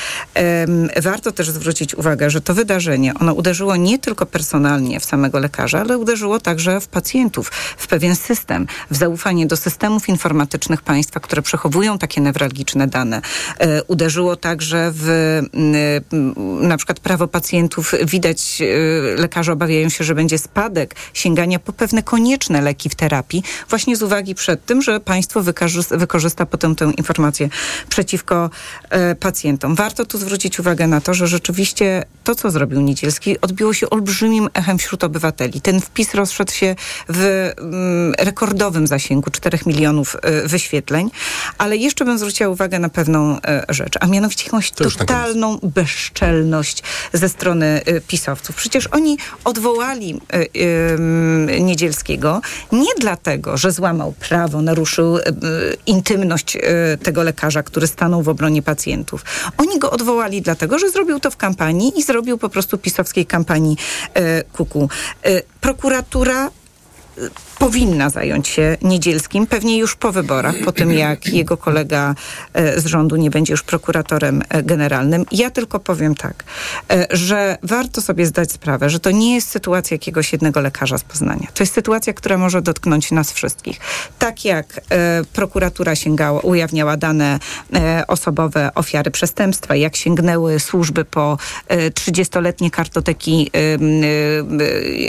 Warto 1.02 1.32
też 1.32 1.50
zwrócić 1.50 1.94
uwagę, 1.94 2.30
że 2.30 2.40
to 2.40 2.54
wydarzenie, 2.54 3.14
ono 3.14 3.32
uderzyło 3.32 3.76
nie 3.76 3.98
tylko 3.98 4.26
personalnie 4.26 5.00
w 5.00 5.04
samego 5.04 5.38
lekarza, 5.38 5.80
ale 5.80 5.98
uderzyło 5.98 6.40
także 6.40 6.80
w 6.80 6.88
pacjentów, 6.88 7.50
w 7.76 7.86
pewien 7.86 8.16
system, 8.16 8.66
w 8.90 8.96
zaufanie 8.96 9.46
do 9.46 9.56
systemów 9.56 10.08
informatycznych 10.08 10.82
państwa, 10.82 11.20
które 11.20 11.42
przechowują 11.42 11.98
takie 11.98 12.20
newralgiczne 12.20 12.86
dane. 12.86 13.22
E, 13.58 13.82
uderzyło 13.82 14.36
także 14.36 14.90
w 14.94 15.06
na 16.60 16.76
przykład 16.76 17.00
prawo 17.00 17.28
pacjentów. 17.28 17.94
Widać, 18.04 18.62
e, 18.62 19.20
lekarze 19.20 19.52
obawiają 19.52 19.88
się, 19.88 20.04
że 20.04 20.14
będzie 20.14 20.38
spadek 20.38 20.94
sięgania 21.14 21.58
po 21.58 21.72
pewne 21.72 22.02
konieczne 22.02 22.60
leki 22.60 22.88
w 22.88 22.94
terapii, 22.94 23.42
właśnie 23.68 23.96
z 23.96 24.02
uwagi 24.02 24.34
przed 24.34 24.64
tym, 24.64 24.82
że 24.82 25.00
państwo 25.00 25.42
wykorzysta 25.90 26.46
potem 26.46 26.76
tę 26.76 26.92
informację 26.96 27.48
przeciwko 27.88 28.50
e, 28.90 29.14
pacjentom. 29.14 29.74
Warto 29.74 30.06
tu 30.06 30.18
zwrócić 30.18 30.60
uwagę 30.60 30.86
na 30.86 31.00
to, 31.00 31.14
że 31.14 31.26
rzeczywiście 31.26 32.04
to, 32.24 32.34
co 32.34 32.50
zrobił 32.50 32.80
Niedzielski, 32.80 33.40
odbiło 33.40 33.74
się 33.74 33.90
olbrzymim 33.90 34.48
echem 34.54 34.78
wśród 34.78 35.04
obywateli. 35.04 35.60
Ten 35.60 35.80
wpis 35.80 36.14
rozszedł 36.14 36.52
się 36.52 36.74
w 37.08 37.52
mm, 37.58 38.14
rekordowym 38.18 38.86
zasięgu 38.86 39.30
4 39.30 39.58
milionów 39.66 40.16
e, 40.22 40.48
wyświetleń, 40.48 41.10
ale 41.58 41.76
jeszcze 41.76 42.04
bym 42.04 42.18
zwróciła 42.18 42.48
uwagę 42.48 42.78
na 42.78 42.88
pewną 42.88 43.40
e, 43.40 43.64
rzecz, 43.68 43.94
a 44.00 44.06
mianowicie 44.06 44.44
jakąś 44.44 44.70
totalną 44.70 45.58
bezczelność 45.62 46.82
ze 47.12 47.28
strony 47.28 47.80
pisowców. 48.08 48.56
Przecież 48.56 48.86
oni 48.86 49.18
odwołali 49.44 50.20
Niedzielskiego 51.60 52.40
nie 52.72 52.94
dlatego, 53.00 53.56
że 53.56 53.72
złamał 53.72 54.12
prawo, 54.12 54.62
naruszył 54.62 55.18
intymność 55.86 56.58
tego 57.02 57.22
lekarza, 57.22 57.62
który 57.62 57.75
stanął 57.86 58.22
w 58.22 58.28
obronie 58.28 58.62
pacjentów. 58.62 59.24
Oni 59.56 59.78
go 59.78 59.90
odwołali 59.90 60.42
dlatego, 60.42 60.78
że 60.78 60.90
zrobił 60.90 61.20
to 61.20 61.30
w 61.30 61.36
kampanii 61.36 61.98
i 61.98 62.02
zrobił 62.02 62.38
po 62.38 62.48
prostu 62.48 62.78
pisowskiej 62.78 63.26
kampanii 63.26 63.76
kuku. 64.52 64.88
Prokuratura 65.60 66.50
powinna 67.58 68.10
zająć 68.10 68.48
się 68.48 68.76
Niedzielskim, 68.82 69.46
pewnie 69.46 69.78
już 69.78 69.96
po 69.96 70.12
wyborach, 70.12 70.54
po 70.64 70.72
tym 70.72 70.92
jak 70.92 71.26
jego 71.26 71.56
kolega 71.56 72.14
e, 72.52 72.80
z 72.80 72.86
rządu 72.86 73.16
nie 73.16 73.30
będzie 73.30 73.52
już 73.52 73.62
prokuratorem 73.62 74.42
e, 74.48 74.62
generalnym. 74.62 75.24
Ja 75.32 75.50
tylko 75.50 75.80
powiem 75.80 76.14
tak, 76.14 76.44
e, 76.90 77.06
że 77.10 77.58
warto 77.62 78.00
sobie 78.00 78.26
zdać 78.26 78.52
sprawę, 78.52 78.90
że 78.90 79.00
to 79.00 79.10
nie 79.10 79.34
jest 79.34 79.48
sytuacja 79.48 79.94
jakiegoś 79.94 80.32
jednego 80.32 80.60
lekarza 80.60 80.98
z 80.98 81.04
Poznania. 81.04 81.46
To 81.54 81.62
jest 81.62 81.74
sytuacja, 81.74 82.12
która 82.12 82.38
może 82.38 82.62
dotknąć 82.62 83.10
nas 83.10 83.32
wszystkich. 83.32 83.80
Tak 84.18 84.44
jak 84.44 84.80
prokuratura 85.32 85.96
sięgała, 85.96 86.40
ujawniała 86.40 86.96
dane 86.96 87.38
osobowe 88.08 88.70
ofiary 88.74 89.10
przestępstwa, 89.10 89.76
jak 89.76 89.96
sięgnęły 89.96 90.60
służby 90.60 91.04
po 91.04 91.38
30-letnie 91.68 92.70
kartoteki 92.70 93.50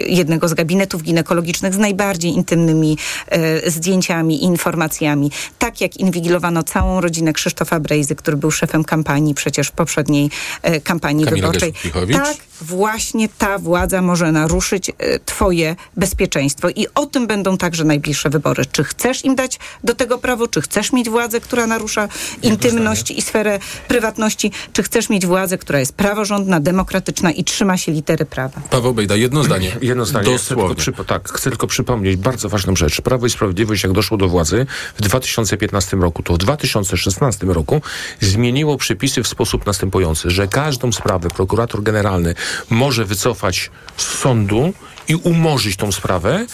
jednego 0.07 0.47
z 0.47 0.53
gabinetów 0.53 1.03
ginekologicznych 1.03 1.73
z 1.73 1.77
najbardziej 1.97 2.31
intymnymi 2.31 2.97
e, 3.27 3.71
zdjęciami 3.71 4.35
i 4.35 4.43
informacjami. 4.43 5.31
Tak 5.59 5.81
jak 5.81 5.97
inwigilowano 5.97 6.63
całą 6.63 7.01
rodzinę 7.01 7.33
Krzysztofa 7.33 7.79
Brejzy, 7.79 8.15
który 8.15 8.37
był 8.37 8.51
szefem 8.51 8.83
kampanii 8.83 9.33
przecież 9.33 9.67
w 9.67 9.71
poprzedniej 9.71 10.29
e, 10.61 10.81
kampanii 10.81 11.25
Kamila 11.25 11.47
wyborczej. 11.47 11.73
Tak 12.13 12.37
właśnie 12.61 13.29
ta 13.37 13.57
władza 13.57 14.01
może 14.01 14.31
naruszyć 14.31 14.89
e, 14.89 15.19
twoje 15.19 15.75
bezpieczeństwo. 15.95 16.69
I 16.69 16.87
o 16.95 17.05
tym 17.05 17.27
będą 17.27 17.57
także 17.57 17.83
najbliższe 17.83 18.29
wybory. 18.29 18.65
Czy 18.65 18.83
chcesz 18.83 19.25
im 19.25 19.35
dać 19.35 19.59
do 19.83 19.95
tego 19.95 20.17
prawo, 20.17 20.47
czy 20.47 20.61
chcesz 20.61 20.93
mieć 20.93 21.09
władzę, 21.09 21.39
która 21.39 21.67
narusza 21.67 22.07
intymność 22.41 23.11
i 23.11 23.21
sferę 23.21 23.59
prywatności, 23.87 24.51
czy 24.73 24.83
chcesz 24.83 25.09
mieć 25.09 25.25
władzę, 25.25 25.57
która 25.57 25.79
jest 25.79 25.93
praworządna, 25.93 26.59
demokratyczna 26.59 27.31
i 27.31 27.43
trzyma 27.43 27.77
się 27.77 27.91
litery 27.91 28.25
prawa. 28.25 28.61
Paweł 28.69 28.93
Bejda, 28.93 29.15
jedno 29.15 29.43
zdanie. 29.43 29.77
Jedno 29.81 30.05
zdanie. 30.05 30.25
Dosłownie. 30.25 30.75
Chcę 30.75 30.85
tylko, 30.85 31.03
tak, 31.03 31.29
chcę 31.29 31.49
tylko 31.49 31.67
przypomnieć 31.67 31.86
bardzo 32.17 32.49
ważną 32.49 32.75
rzecz. 32.75 33.01
Prawo 33.01 33.25
i 33.25 33.29
Sprawiedliwość, 33.29 33.83
jak 33.83 33.91
doszło 33.91 34.17
do 34.17 34.27
władzy 34.27 34.65
w 34.97 35.01
2015 35.01 35.97
roku, 35.97 36.23
to 36.23 36.33
w 36.33 36.37
2016 36.37 37.47
roku 37.47 37.81
zmieniło 38.19 38.77
przepisy 38.77 39.23
w 39.23 39.27
sposób 39.27 39.65
następujący, 39.65 40.29
że 40.29 40.47
każdą 40.47 40.91
sprawę 40.91 41.29
prokurator 41.29 41.83
generalny 41.83 42.35
może 42.69 43.05
wycofać 43.05 43.71
z 43.97 44.03
sądu 44.03 44.73
i 45.07 45.15
umorzyć 45.15 45.75
tą 45.75 45.91
sprawę, 45.91 46.45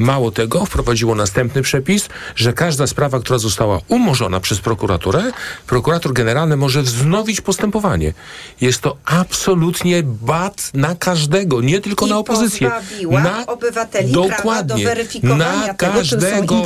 Mało 0.00 0.30
tego, 0.30 0.66
wprowadziło 0.66 1.14
następny 1.14 1.62
przepis, 1.62 2.08
że 2.36 2.52
każda 2.52 2.86
sprawa, 2.86 3.20
która 3.20 3.38
została 3.38 3.80
umorzona 3.88 4.40
przez 4.40 4.60
prokuraturę, 4.60 5.32
prokurator 5.66 6.12
generalny 6.12 6.56
może 6.56 6.82
wznowić 6.82 7.40
postępowanie. 7.40 8.12
Jest 8.60 8.80
to 8.80 8.96
absolutnie 9.04 10.02
bat 10.02 10.70
na 10.74 10.94
każdego, 10.94 11.60
nie 11.60 11.80
tylko 11.80 12.06
I 12.06 12.10
na 12.10 12.18
opozycję. 12.18 12.70
Na 13.10 13.46
obywateli 13.46 14.12
dokładnie, 14.12 14.84
do 14.84 14.90
weryfikowania 14.90 15.66
na 15.66 15.74
tego, 15.74 15.92
każdego. 15.92 16.62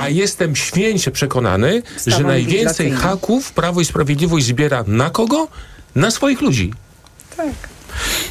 A 0.00 0.08
jestem 0.08 0.56
święcie 0.56 1.10
przekonany, 1.10 1.82
że 2.06 2.20
najwięcej 2.20 2.90
haków 2.90 3.52
Prawo 3.52 3.80
i 3.80 3.84
Sprawiedliwość 3.84 4.46
zbiera 4.46 4.84
na 4.86 5.10
kogo? 5.10 5.48
Na 5.94 6.10
swoich 6.10 6.40
ludzi. 6.40 6.72
Tak. 7.36 7.46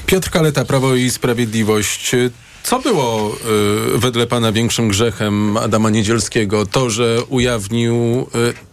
Piotr 0.06 0.30
Kaleta, 0.30 0.66
Prawo 0.66 0.96
i 0.96 1.12
Sprawiedliwość. 1.12 2.16
Co 2.66 2.80
było 2.80 3.36
y, 3.96 3.98
wedle 3.98 4.28
pana 4.28 4.52
większym 4.52 4.88
grzechem 4.88 5.58
Adama 5.58 5.90
Niedzielskiego? 5.90 6.66
To, 6.66 6.90
że 6.90 7.24
ujawnił 7.30 8.28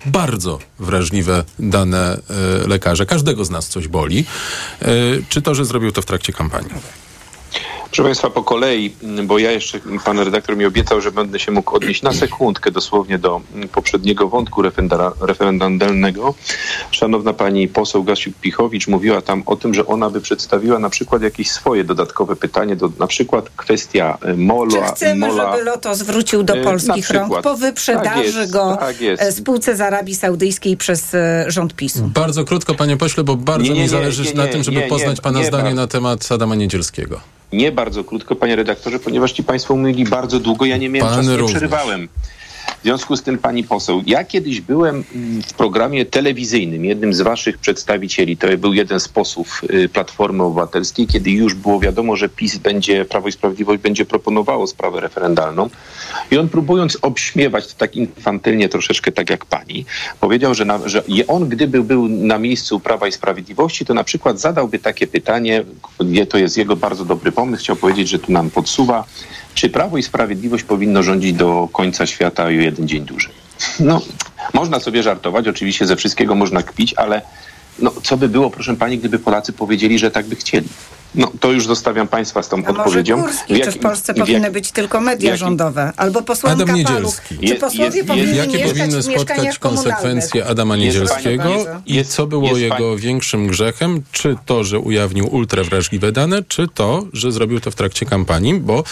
y, 0.07 0.11
bardzo 0.11 0.59
wrażliwe 0.79 1.45
dane 1.59 2.21
y, 2.65 2.69
lekarza. 2.69 3.05
Każdego 3.05 3.45
z 3.45 3.51
nas 3.51 3.69
coś 3.69 3.89
boli. 3.89 4.25
Y, 4.83 5.25
czy 5.29 5.43
to, 5.43 5.55
że 5.55 5.65
zrobił 5.65 5.93
to 5.93 6.03
w 6.03 6.07
trakcie 6.07 6.33
kampanii? 6.33 6.71
Proszę 7.93 8.03
Państwa, 8.03 8.31
po 8.31 8.43
kolei, 8.43 8.95
bo 9.25 9.39
ja 9.39 9.51
jeszcze, 9.51 9.81
pan 10.05 10.19
redaktor 10.19 10.57
mi 10.57 10.65
obiecał, 10.65 11.01
że 11.01 11.13
będę 11.13 11.39
się 11.39 11.53
mógł 11.53 11.77
odnieść 11.77 12.03
na 12.03 12.13
sekundkę 12.13 12.71
dosłownie 12.71 13.19
do 13.19 13.41
poprzedniego 13.73 14.29
wątku 14.29 14.63
referendalnego. 15.21 16.35
Szanowna 16.91 17.33
pani 17.33 17.69
poseł 17.69 18.05
Gasiuk-Pichowicz 18.05 18.89
mówiła 18.91 19.23
tam 19.23 19.43
o 19.47 19.57
tym, 19.57 19.75
że 19.75 19.87
ona 19.87 20.11
by 20.11 20.21
przedstawiła 20.21 20.79
na 20.79 20.91
przykład 20.91 21.23
jakieś 21.23 21.51
swoje 21.51 21.85
dodatkowe 21.85 22.37
pytanie, 22.37 22.77
do, 22.77 22.91
na 22.99 23.07
przykład 23.07 23.51
kwestia 23.57 24.19
e, 24.23 24.35
MOLA. 24.35 24.87
Czy 24.87 24.95
chcemy, 24.95 25.27
MOLA, 25.27 25.53
żeby 25.53 25.65
Loto 25.65 25.95
zwrócił 25.95 26.43
do 26.43 26.55
e, 26.55 26.63
polskich 26.63 27.11
rąk 27.11 27.43
po 27.43 27.57
wyprzedaży 27.57 28.41
tak 28.41 28.51
go 28.51 28.77
tak 28.81 28.97
spółce 29.33 29.77
z 29.77 29.81
Arabii 29.81 30.15
Saudyjskiej 30.15 30.77
przez 30.77 31.15
e, 31.15 31.45
rząd 31.49 31.75
PiSu? 31.75 32.11
Bardzo 32.15 32.45
krótko, 32.45 32.75
panie 32.75 32.97
pośle, 32.97 33.25
bo 33.25 33.37
bardzo 33.37 33.65
nie, 33.65 33.71
nie, 33.71 33.77
nie, 33.77 33.83
mi 33.83 33.89
zależy 33.89 34.35
na 34.35 34.47
tym, 34.47 34.63
żeby 34.63 34.83
poznać 34.83 35.21
pana 35.21 35.45
zdanie 35.45 35.75
na 35.75 35.87
temat 35.87 36.33
Adama 36.33 36.55
Niedzielskiego. 36.55 37.21
Nie 37.53 37.73
bardzo 37.73 38.05
krótko, 38.05 38.37
panie 38.37 38.57
redaktorze, 38.57 38.99
ponieważ 38.99 39.33
ci 39.33 39.45
państwo 39.45 39.77
mówili 39.77 40.05
bardzo 40.05 40.41
długo, 40.41 40.65
ja 40.65 40.77
nie 40.77 40.89
miałem 40.89 41.15
Pan 41.15 41.27
czasu, 41.27 41.43
nie 41.43 41.49
przerywałem. 41.49 42.09
W 42.83 42.85
związku 42.85 43.17
z 43.17 43.23
tym, 43.23 43.39
pani 43.39 43.65
poseł, 43.65 44.03
ja 44.07 44.25
kiedyś 44.25 44.61
byłem 44.61 45.05
mm, 45.15 45.43
w 45.43 45.53
programie 45.55 46.07
telewizyjnym, 46.07 46.85
jednym 46.85 47.15
z 47.15 47.21
waszych 47.21 47.59
przedstawicieli, 47.59 48.37
to 48.37 48.47
był 48.59 48.73
jeden 48.73 49.01
z 49.01 49.09
posłów 49.09 49.61
y, 49.71 49.89
Platformy 49.89 50.43
Obywatelskiej, 50.43 51.07
kiedy 51.07 51.31
już 51.31 51.55
było 51.55 51.81
wiadomo, 51.81 52.17
że 52.17 52.29
PiS 52.29 52.59
będzie, 52.59 53.05
Prawo 53.05 53.29
i 53.29 53.33
Sprawiedliwość 53.33 53.83
będzie 53.83 54.05
proponowało 54.05 54.67
sprawę 54.67 55.01
referendalną. 55.01 55.71
I 56.31 56.39
on 56.39 56.49
próbując 56.49 56.99
obśmiewać 57.03 57.67
to 57.67 57.75
tak 57.79 57.97
infantylnie, 57.97 58.69
troszeczkę 58.69 59.13
tak 59.13 59.31
jak 59.31 59.47
pani, 59.47 59.85
powiedział, 60.21 60.55
że, 60.55 60.65
na, 60.65 60.89
że 60.89 61.03
on 61.29 61.49
gdyby 61.49 61.83
był 61.83 62.09
na 62.09 62.39
miejscu 62.39 62.81
Prawa 62.81 63.09
i 63.09 63.13
Sprawiedliwości, 63.13 63.85
to 63.85 63.95
na 63.95 64.05
przykład 64.05 64.41
zadałby 64.41 64.79
takie 64.79 65.07
pytanie, 65.07 65.65
to 66.29 66.39
jest 66.39 66.57
jego 66.57 66.77
bardzo 66.77 67.05
dobry 67.05 67.33
pomysł, 67.33 67.63
chciał 67.63 67.77
powiedzieć, 67.77 68.09
że 68.09 68.19
tu 68.19 68.33
nam 68.33 68.51
podsuwa, 68.51 69.05
czy 69.55 69.71
Prawo 69.71 69.99
i 69.99 70.03
Sprawiedliwość 70.03 70.65
powinno 70.65 71.03
rządzić 71.03 71.33
do 71.33 71.69
końca 71.73 72.07
świata 72.07 72.45
o 72.45 72.51
jeden 72.51 72.89
dzień 72.89 73.05
dłużej? 73.05 73.33
No, 73.81 74.01
można 74.55 74.81
sobie 74.81 75.03
żartować, 75.03 75.49
oczywiście 75.49 75.87
ze 75.87 75.97
wszystkiego 75.97 76.35
można 76.35 76.63
kpić, 76.63 76.95
ale 76.95 77.23
no, 77.79 77.93
co 78.03 78.17
by 78.17 78.29
było, 78.29 78.51
proszę 78.51 78.77
pani, 78.77 78.99
gdyby 78.99 79.19
Polacy 79.19 79.53
powiedzieli, 79.53 79.99
że 79.99 80.11
tak 80.11 80.27
by 80.27 80.37
chcieli? 80.37 80.69
No, 81.15 81.33
to 81.41 81.53
już 81.53 81.67
zostawiam 81.67 82.09
Państwa 82.09 82.43
z 82.43 82.49
tą 82.49 82.57
A 82.57 82.61
może 82.61 82.81
odpowiedzią. 82.81 83.23
Kurski? 83.23 83.45
W 83.55 83.57
Czy 83.57 83.59
jak- 83.59 83.71
w 83.75 83.79
Polsce 83.79 84.15
w 84.15 84.17
jak- 84.17 84.27
powinny 84.27 84.51
być 84.51 84.73
tylko 84.73 85.01
media 85.01 85.29
jaki- 85.31 85.41
rządowe? 85.41 85.93
Albo 85.97 86.23
posłanka 86.23 86.63
Adam 86.63 86.85
Paluch? 86.85 86.91
Niedzielski. 86.91 87.39
Czy 87.39 87.45
Jest- 87.45 87.61
posłowie 87.61 87.97
jest- 87.97 88.09
powinni 88.09 88.37
jest- 88.37 88.53
Jakie 88.53 88.69
powinny 88.69 89.03
spotkać 89.03 89.59
konsekwencje? 89.59 90.47
Adama 90.47 90.77
Jest 90.77 90.87
Niedzielskiego 90.87 91.43
pani- 91.43 91.65
i 91.87 91.95
jest- 91.95 92.11
co 92.13 92.27
było 92.27 92.49
jest 92.49 92.61
jego 92.61 92.75
pani- 92.77 92.97
większym 92.99 93.47
grzechem? 93.47 94.03
Czy 94.13 94.37
to, 94.47 94.65
że 94.65 94.79
ujawnił 94.79 95.35
ultrawrażliwe 95.35 96.13
dane, 96.13 96.43
czy 96.49 96.69
to, 96.75 97.07
że 97.13 97.33
zrobił 97.33 97.61
to 97.61 97.71
w 97.71 97.75
trakcie 97.75 98.07
kampanii? 98.07 98.55
Bo 98.55 98.85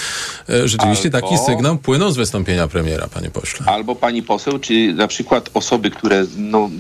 e, 0.49 0.69
rzeczywiście 0.69 1.11
Albo- 1.15 1.21
taki 1.29 1.39
sygnał 1.47 1.79
płynął 1.79 2.11
z 2.11 2.17
wystąpienia 2.17 2.69
premiera, 2.69 3.09
panie 3.09 3.31
pośle. 3.31 3.67
Albo 3.67 3.95
pani 3.97 4.23
poseł, 4.23 4.59
czy 4.59 4.93
na 4.95 5.09
przykład 5.09 5.51
osoby, 5.55 5.91
które 5.91 6.25
no, 6.37 6.71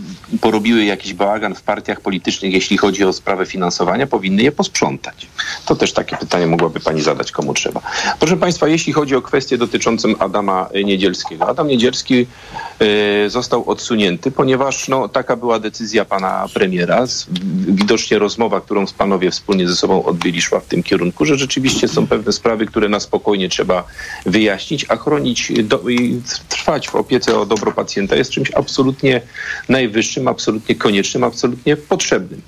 porobiły 0.40 0.84
jakiś 0.84 1.14
bałagan 1.14 1.54
w 1.54 1.62
partiach 1.62 2.00
politycznych, 2.00 2.52
jeśli 2.52 2.76
chodzi 2.76 3.04
o 3.04 3.12
sprawę 3.12 3.46
finansowania, 3.46 4.06
powinny 4.06 4.42
je 4.42 4.52
posprzątać. 4.52 5.29
To 5.66 5.76
też 5.76 5.92
takie 5.92 6.16
pytanie 6.16 6.46
mogłaby 6.46 6.80
pani 6.80 7.02
zadać, 7.02 7.32
komu 7.32 7.54
trzeba. 7.54 7.80
Proszę 8.18 8.36
państwa, 8.36 8.68
jeśli 8.68 8.92
chodzi 8.92 9.16
o 9.16 9.22
kwestię 9.22 9.58
dotyczącą 9.58 10.08
Adama 10.18 10.68
Niedzielskiego. 10.84 11.48
Adam 11.48 11.68
Niedzielski 11.68 12.26
e, 12.78 13.30
został 13.30 13.70
odsunięty, 13.70 14.30
ponieważ 14.30 14.88
no, 14.88 15.08
taka 15.08 15.36
była 15.36 15.58
decyzja 15.58 16.04
pana 16.04 16.46
premiera. 16.54 17.04
Widocznie 17.66 18.18
rozmowa, 18.18 18.60
którą 18.60 18.84
panowie 18.98 19.30
wspólnie 19.30 19.68
ze 19.68 19.76
sobą 19.76 20.04
odbyli, 20.04 20.42
szła 20.42 20.60
w 20.60 20.66
tym 20.66 20.82
kierunku, 20.82 21.24
że 21.24 21.36
rzeczywiście 21.36 21.88
są 21.88 22.06
pewne 22.06 22.32
sprawy, 22.32 22.66
które 22.66 22.88
na 22.88 23.00
spokojnie 23.00 23.48
trzeba 23.48 23.84
wyjaśnić, 24.26 24.86
a 24.88 24.96
chronić 24.96 25.52
do, 25.62 25.88
i 25.88 26.20
trwać 26.48 26.88
w 26.88 26.94
opiece 26.94 27.38
o 27.38 27.46
dobro 27.46 27.72
pacjenta 27.72 28.16
jest 28.16 28.30
czymś 28.30 28.50
absolutnie 28.50 29.20
najwyższym, 29.68 30.28
absolutnie 30.28 30.74
koniecznym, 30.74 31.24
absolutnie 31.24 31.76
potrzebnym. 31.76 32.42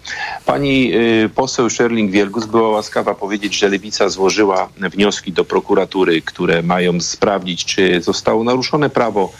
Pani 0.46 0.94
y, 0.94 1.30
poseł 1.34 1.66
Sherling-Wielgus 1.66 2.46
była 2.46 2.68
łaskawa 2.72 3.14
powiedzieć, 3.14 3.58
że 3.58 3.68
Lewica 3.68 4.08
złożyła 4.08 4.68
wnioski 4.76 5.32
do 5.32 5.44
prokuratury, 5.44 6.22
które 6.22 6.62
mają 6.62 7.00
sprawdzić, 7.00 7.64
czy 7.64 8.00
zostało 8.00 8.44
naruszone 8.44 8.90
prawo 8.90 9.32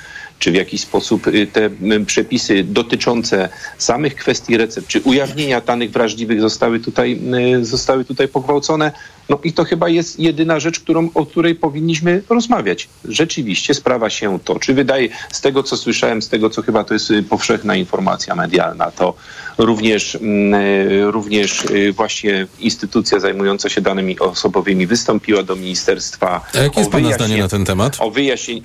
czy 0.43 0.53
w 0.53 0.55
jakiś 0.55 0.81
sposób 0.81 1.27
y, 1.27 1.47
te 1.47 1.67
y, 1.67 2.05
przepisy 2.07 2.65
dotyczące 2.65 3.49
samych 3.79 4.15
kwestii 4.15 4.57
recept, 4.57 4.87
czy 4.87 5.01
ujawnienia 5.01 5.61
danych 5.61 5.91
wrażliwych 5.91 6.41
zostały 6.41 6.81
tutaj, 6.81 7.21
y, 7.61 7.65
zostały 7.65 8.05
tutaj 8.05 8.29
pogwałcone. 8.29 8.93
No 9.29 9.39
i 9.45 9.53
to 9.53 9.65
chyba 9.65 9.89
jest 9.89 10.21
jedyna 10.21 10.61
rzecz, 10.61 10.81
którą, 10.81 11.11
o 11.15 11.27
której 11.27 11.55
powinniśmy 11.55 12.23
rozmawiać. 12.29 12.89
Rzeczywiście 13.05 13.75
sprawa 13.75 14.11
się 14.11 14.39
toczy. 14.45 14.75
Wydaje, 14.75 15.09
z 15.33 15.41
tego 15.41 15.63
co 15.63 15.77
słyszałem, 15.77 16.23
z 16.23 16.29
tego 16.29 16.51
co 16.51 16.63
chyba 16.63 16.85
to 16.85 16.95
jest 16.95 17.11
y, 17.11 17.23
powszechna 17.23 17.77
informacja 17.77 18.35
medialna, 18.35 18.91
to 18.91 19.15
również, 19.59 20.15
mm, 20.15 20.55
y, 20.55 21.11
również 21.11 21.65
y, 21.65 21.93
właśnie 21.93 22.47
instytucja 22.61 23.21
zajmująca 23.21 23.69
się 23.69 23.81
danymi 23.81 24.19
osobowymi 24.19 24.87
wystąpiła 24.87 25.43
do 25.43 25.57
ministerstwa. 25.57 26.41
A 26.55 26.59
jakie 26.59 26.81
jest 26.81 26.93
pana 26.93 27.13
zdanie 27.13 27.39
na 27.39 27.49
ten 27.49 27.65
temat? 27.65 27.97
o 28.01 28.11
wyjaśnienie, 28.11 28.63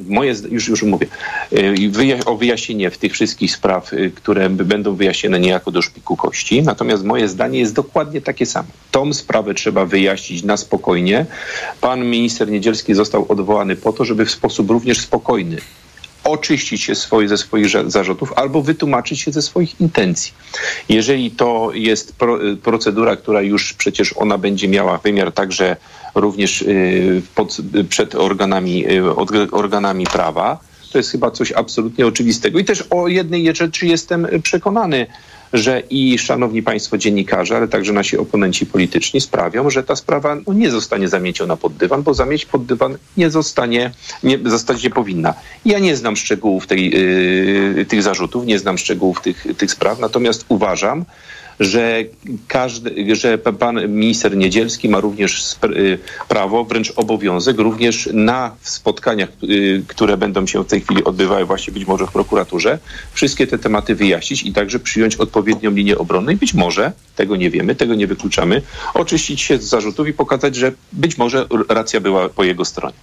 moje, 0.00 0.34
już, 0.50 0.68
już 0.68 0.82
mówię, 0.82 1.06
wyja- 1.90 2.24
o 2.26 2.36
wyjaśnienie 2.36 2.90
w 2.90 2.98
tych 2.98 3.12
wszystkich 3.12 3.52
spraw, 3.52 3.90
które 4.14 4.50
będą 4.50 4.94
wyjaśnione 4.94 5.40
niejako 5.40 5.70
do 5.70 5.82
szpiku 5.82 6.16
kości. 6.16 6.62
Natomiast 6.62 7.04
moje 7.04 7.28
zdanie 7.28 7.58
jest 7.58 7.74
dokładnie 7.74 8.20
takie 8.20 8.46
samo. 8.46 8.68
Tą 8.90 9.12
sprawę 9.12 9.54
trzeba 9.54 9.86
wyjaśnić 9.86 9.95
na 10.44 10.56
spokojnie. 10.56 11.26
Pan 11.80 12.04
minister 12.04 12.50
Niedzielski 12.50 12.94
został 12.94 13.26
odwołany 13.28 13.76
po 13.76 13.92
to, 13.92 14.04
żeby 14.04 14.24
w 14.24 14.30
sposób 14.30 14.70
również 14.70 15.00
spokojny 15.00 15.56
oczyścić 16.24 16.82
się 16.82 16.94
swoje, 16.94 17.28
ze 17.28 17.38
swoich 17.38 17.66
zarzutów 17.86 18.32
albo 18.36 18.62
wytłumaczyć 18.62 19.20
się 19.20 19.32
ze 19.32 19.42
swoich 19.42 19.80
intencji. 19.80 20.32
Jeżeli 20.88 21.30
to 21.30 21.70
jest 21.74 22.16
pro, 22.16 22.46
y, 22.46 22.56
procedura, 22.56 23.16
która 23.16 23.42
już 23.42 23.72
przecież 23.72 24.14
ona 24.16 24.38
będzie 24.38 24.68
miała 24.68 24.98
wymiar 24.98 25.32
także 25.32 25.76
również 26.14 26.62
y, 26.62 27.22
pod, 27.34 27.56
y, 27.74 27.84
przed 27.84 28.14
organami, 28.14 28.92
y, 28.92 29.14
od- 29.14 29.52
organami 29.52 30.06
prawa, 30.06 30.58
to 30.92 30.98
jest 30.98 31.10
chyba 31.10 31.30
coś 31.30 31.52
absolutnie 31.52 32.06
oczywistego. 32.06 32.58
I 32.58 32.64
też 32.64 32.84
o 32.90 33.08
jednej 33.08 33.56
rzeczy 33.56 33.86
jestem 33.86 34.26
przekonany, 34.42 35.06
że 35.56 35.82
i 35.90 36.18
szanowni 36.18 36.62
państwo 36.62 36.98
dziennikarze, 36.98 37.56
ale 37.56 37.68
także 37.68 37.92
nasi 37.92 38.18
oponenci 38.18 38.66
polityczni 38.66 39.20
sprawią, 39.20 39.70
że 39.70 39.82
ta 39.82 39.96
sprawa 39.96 40.36
no, 40.46 40.52
nie 40.52 40.70
zostanie 40.70 41.08
zamieciona 41.08 41.56
pod 41.56 41.76
dywan, 41.76 42.02
bo 42.02 42.14
zamieść 42.14 42.46
pod 42.46 42.66
dywan 42.66 42.96
nie 43.16 43.30
zostanie, 43.30 43.90
nie 44.22 44.38
zostać 44.44 44.82
nie 44.82 44.90
powinna. 44.90 45.34
Ja 45.64 45.78
nie 45.78 45.96
znam 45.96 46.16
szczegółów 46.16 46.66
tej, 46.66 46.90
yy, 46.90 47.84
tych 47.84 48.02
zarzutów, 48.02 48.46
nie 48.46 48.58
znam 48.58 48.78
szczegółów 48.78 49.20
tych, 49.20 49.46
tych 49.58 49.70
spraw, 49.70 49.98
natomiast 49.98 50.44
uważam, 50.48 51.04
że, 51.60 52.04
każdy, 52.48 53.16
że 53.16 53.38
pan 53.38 53.88
minister 53.88 54.36
Niedzielski 54.36 54.88
ma 54.88 55.00
również 55.00 55.56
y, 55.64 55.98
prawo, 56.28 56.64
wręcz 56.64 56.92
obowiązek, 56.96 57.58
również 57.58 58.08
na 58.12 58.56
spotkaniach, 58.62 59.28
y, 59.42 59.82
które 59.88 60.16
będą 60.16 60.46
się 60.46 60.64
w 60.64 60.66
tej 60.66 60.80
chwili 60.80 61.04
odbywały 61.04 61.44
właśnie 61.44 61.72
być 61.72 61.86
może 61.86 62.06
w 62.06 62.10
prokuraturze, 62.12 62.78
wszystkie 63.12 63.46
te 63.46 63.58
tematy 63.58 63.94
wyjaśnić 63.94 64.42
i 64.42 64.52
także 64.52 64.78
przyjąć 64.78 65.16
odpowiednią 65.16 65.70
linię 65.70 65.98
obronną 65.98 66.30
i 66.32 66.36
być 66.36 66.54
może, 66.54 66.92
tego 67.16 67.36
nie 67.36 67.50
wiemy, 67.50 67.74
tego 67.74 67.94
nie 67.94 68.06
wykluczamy, 68.06 68.62
oczyścić 68.94 69.40
się 69.40 69.58
z 69.58 69.64
zarzutów 69.64 70.08
i 70.08 70.12
pokazać, 70.12 70.56
że 70.56 70.72
być 70.92 71.18
może 71.18 71.46
racja 71.68 72.00
była 72.00 72.28
po 72.28 72.44
jego 72.44 72.64
stronie. 72.64 72.94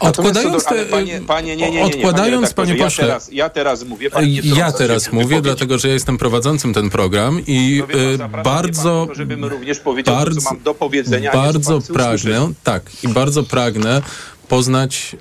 Odkładając 0.00 0.64
do- 0.64 0.70
panie, 0.90 1.20
panie, 1.26 1.56
nie, 1.56 1.64
nie, 1.64 1.70
nie, 1.70 1.76
nie, 1.76 1.84
odkładając, 1.84 2.54
panie, 2.54 2.74
panie 2.74 2.84
pośle- 2.84 3.02
ja 3.02 3.06
teraz, 3.06 3.32
ja 3.32 3.48
teraz 3.48 3.84
mówię, 3.84 4.10
pan 4.10 4.24
nie 4.28 4.40
Ja 4.44 4.72
teraz 4.72 5.12
mówię, 5.12 5.40
dlatego 5.42 5.78
że 5.78 5.88
ja 5.88 5.94
jestem 5.94 6.18
prowadzącym 6.18 6.74
ten 6.74 6.90
program 6.90 7.40
i 7.46 7.82
E, 7.96 8.16
zapraszam 8.16 8.52
bardzo, 8.52 9.08
żebym 9.12 9.44
również 9.44 9.78
powiedział 9.78 10.14
to, 10.14 10.20
bardzo, 10.24 10.40
co 10.40 10.50
mam 10.50 10.62
do 10.62 10.74
powiedzenia, 10.74 11.32
bardzo 11.32 11.80
pragnę, 11.94 12.42
usłyszeć. 12.42 12.58
tak, 12.64 13.04
i 13.04 13.08
bardzo 13.08 13.42
pragnę 13.42 14.02
poznać 14.48 15.16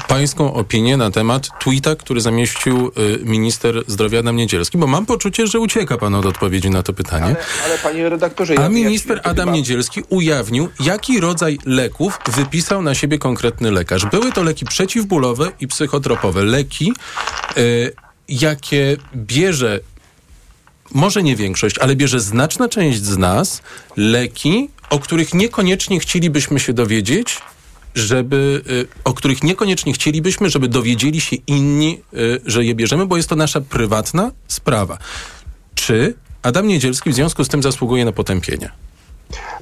e, 0.00 0.06
pańską 0.08 0.54
opinię 0.54 0.96
na 0.96 1.10
temat 1.10 1.48
tweeta, 1.60 1.96
który 1.96 2.20
zamieścił 2.20 2.86
e, 2.86 2.90
minister 3.24 3.82
zdrowia 3.86 4.18
Adam 4.18 4.36
Niedzielski, 4.36 4.78
bo 4.78 4.86
mam 4.86 5.06
poczucie, 5.06 5.46
że 5.46 5.60
ucieka 5.60 5.98
pan 5.98 6.14
od 6.14 6.26
odpowiedzi 6.26 6.70
na 6.70 6.82
to 6.82 6.92
pytanie. 6.92 7.24
Ale, 7.24 7.36
ale 7.64 7.78
panie 7.78 8.08
redaktorze... 8.08 8.54
A 8.58 8.62
ja 8.62 8.68
minister 8.68 9.20
Adam 9.24 9.34
chyba- 9.34 9.56
Niedzielski 9.56 10.02
ujawnił, 10.08 10.68
jaki 10.80 11.20
rodzaj 11.20 11.58
leków 11.66 12.18
wypisał 12.36 12.82
na 12.82 12.94
siebie 12.94 13.18
konkretny 13.18 13.70
lekarz. 13.70 14.06
Były 14.06 14.32
to 14.32 14.42
leki 14.42 14.64
przeciwbólowe 14.64 15.52
i 15.60 15.68
psychotropowe. 15.68 16.44
Leki, 16.44 16.92
jakie 18.28 18.96
bierze, 19.14 19.80
może 20.92 21.22
nie 21.22 21.36
większość, 21.36 21.78
ale 21.78 21.96
bierze 21.96 22.20
znaczna 22.20 22.68
część 22.68 23.02
z 23.02 23.18
nas, 23.18 23.62
leki, 23.96 24.68
o 24.90 24.98
których 24.98 25.34
niekoniecznie 25.34 26.00
chcielibyśmy 26.00 26.60
się 26.60 26.72
dowiedzieć, 26.72 27.38
żeby, 27.94 28.62
y, 28.70 28.86
o 29.04 29.14
których 29.14 29.42
niekoniecznie 29.42 29.92
chcielibyśmy, 29.92 30.50
żeby 30.50 30.68
dowiedzieli 30.68 31.20
się 31.20 31.36
inni, 31.46 32.00
y, 32.14 32.40
że 32.46 32.64
je 32.64 32.74
bierzemy, 32.74 33.06
bo 33.06 33.16
jest 33.16 33.28
to 33.28 33.36
nasza 33.36 33.60
prywatna 33.60 34.30
sprawa. 34.48 34.98
Czy 35.74 36.14
Adam 36.42 36.66
Niedzielski 36.66 37.10
w 37.10 37.14
związku 37.14 37.44
z 37.44 37.48
tym 37.48 37.62
zasługuje 37.62 38.04
na 38.04 38.12
potępienie? 38.12 38.70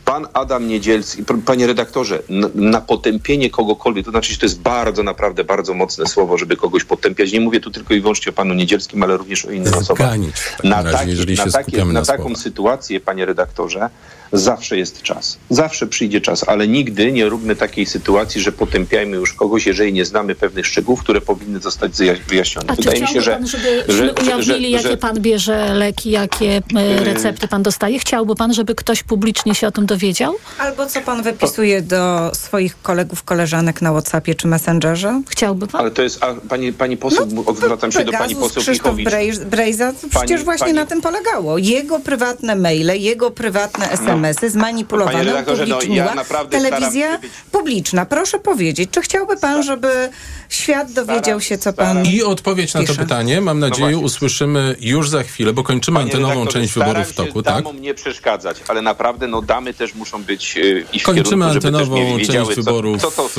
Pan 0.04 0.26
Adam 0.32 0.68
Niedzielski, 0.68 1.24
panie 1.46 1.66
redaktorze, 1.66 2.22
na 2.54 2.80
potępienie 2.80 3.50
kogokolwiek, 3.50 4.04
to 4.04 4.10
znaczy, 4.10 4.32
że 4.32 4.38
to 4.38 4.46
jest 4.46 4.60
bardzo, 4.60 5.02
naprawdę 5.02 5.44
bardzo 5.44 5.74
mocne 5.74 6.06
słowo, 6.06 6.38
żeby 6.38 6.56
kogoś 6.56 6.84
potępiać. 6.84 7.32
Nie 7.32 7.40
mówię 7.40 7.60
tu 7.60 7.70
tylko 7.70 7.94
i 7.94 8.00
wyłącznie 8.00 8.30
o 8.30 8.32
panu 8.32 8.54
Niedzielskim, 8.54 9.02
ale 9.02 9.16
również 9.16 9.44
o 9.44 9.50
innych 9.50 9.76
osobach. 9.76 10.06
Zganić 10.08 10.36
Na, 10.64 10.82
razie, 10.82 11.10
jeżeli 11.10 11.36
na, 11.36 11.50
takie, 11.50 11.84
na 11.84 11.92
na 11.92 12.04
taką 12.04 12.36
sytuację, 12.36 13.00
panie 13.00 13.26
redaktorze, 13.26 13.90
zawsze 14.32 14.78
jest 14.78 15.02
czas. 15.02 15.38
Zawsze 15.50 15.86
przyjdzie 15.86 16.20
czas, 16.20 16.48
ale 16.48 16.68
nigdy 16.68 17.12
nie 17.12 17.28
róbmy 17.28 17.56
takiej 17.56 17.86
sytuacji, 17.86 18.40
że 18.40 18.52
potępiajmy 18.52 19.16
już 19.16 19.32
kogoś, 19.32 19.66
jeżeli 19.66 19.92
nie 19.92 20.04
znamy 20.04 20.34
pewnych 20.34 20.66
szczegółów, 20.66 21.00
które 21.02 21.20
powinny 21.20 21.60
zostać 21.60 21.92
wyjaśnione. 22.28 22.66
A 22.70 22.76
czy 22.76 22.82
Wydaje 22.82 23.00
mi 23.00 23.08
się, 23.08 23.20
chciałby 23.20 23.46
że, 23.46 23.58
pan, 23.58 23.94
żebyśmy 23.96 24.12
ujawnili, 24.24 24.70
jakie 24.70 24.96
pan 24.96 25.20
bierze 25.20 25.74
leki, 25.74 26.10
jakie 26.10 26.62
e, 26.76 27.04
recepty 27.04 27.48
pan 27.48 27.62
dostaje? 27.62 27.98
Chciałby 27.98 28.34
pan, 28.34 28.54
żeby 28.54 28.74
ktoś 28.74 29.02
publicznie 29.02 29.54
się 29.54 29.66
o 29.66 29.70
tym 29.70 29.86
dowiedział? 29.86 30.34
Albo 30.58 30.86
co 30.86 31.00
pan 31.00 31.22
wypisuje 31.22 31.82
do 31.82 32.30
swoich 32.34 32.82
kolegów, 32.82 33.22
koleżanek 33.22 33.82
na 33.82 33.90
Whatsappie 33.92 34.34
czy 34.34 34.46
Messengerze? 34.48 35.22
Chciałby 35.28 35.66
pan? 35.66 35.80
Ale 35.80 35.90
to 35.90 36.02
jest, 36.02 36.24
a 36.24 36.34
pani, 36.48 36.72
pani 36.72 36.96
poseł, 36.96 37.28
odwracam 37.46 37.92
się 37.92 38.04
do 38.04 38.12
pani 38.12 38.36
poseł 38.36 38.62
Krzysztof 38.62 38.96
Pichowicz. 38.96 39.08
Brej- 39.08 39.44
Brejza, 39.44 39.92
przecież 40.10 40.44
właśnie 40.44 40.66
pani- 40.66 40.78
na 40.78 40.86
tym 40.86 41.00
polegało. 41.00 41.58
Jego 41.58 42.00
prywatne 42.00 42.56
maile, 42.56 42.90
jego 43.00 43.30
prywatne 43.30 43.90
SMS-y 44.18 44.50
zmanipulowane, 44.50 45.24
redaktorze, 45.24 45.66
no, 45.66 45.78
ja 45.82 46.04
upubliczniła 46.04 46.44
telewizja 46.50 47.18
publiczna. 47.52 48.06
Proszę 48.06 48.38
powiedzieć, 48.38 48.90
czy 48.90 49.00
chciałby 49.02 49.36
pan, 49.36 49.62
żeby 49.62 50.10
świat 50.48 50.92
dowiedział 50.92 51.40
się, 51.40 51.58
co 51.58 51.72
pan... 51.72 52.04
I 52.06 52.22
odpowiedź 52.22 52.74
na 52.74 52.80
to 52.80 52.86
Pisze. 52.86 53.02
pytanie, 53.02 53.40
mam 53.40 53.58
nadzieję, 53.58 53.90
No 53.90 53.98
usłyszymy 53.98 54.76
już 54.80 55.08
za 55.08 55.22
chwilę, 55.22 55.52
bo 55.52 55.62
kończymy 55.62 55.98
Panie 55.98 56.12
antenową 56.12 56.46
część 56.46 56.74
wyborów 56.74 57.08
w 57.08 57.14
toku, 57.14 57.42
tak? 57.42 57.54
damom 57.54 57.80
nie 57.80 57.94
przeszkadzać, 57.94 58.56
ale 58.68 58.82
naprawdę 58.82 59.26
no 59.26 59.42
damy 59.42 59.74
też 59.74 59.94
muszą 59.94 60.22
być 60.22 60.56
y, 60.56 60.84
i 60.92 61.00
Kończymy 61.00 61.46
kierunku, 61.46 61.52
żeby 61.52 61.78
też 61.78 61.88
antenową 61.88 62.18
część 62.18 62.48
co, 62.48 62.62
wyborów 62.62 63.02
co 63.32 63.38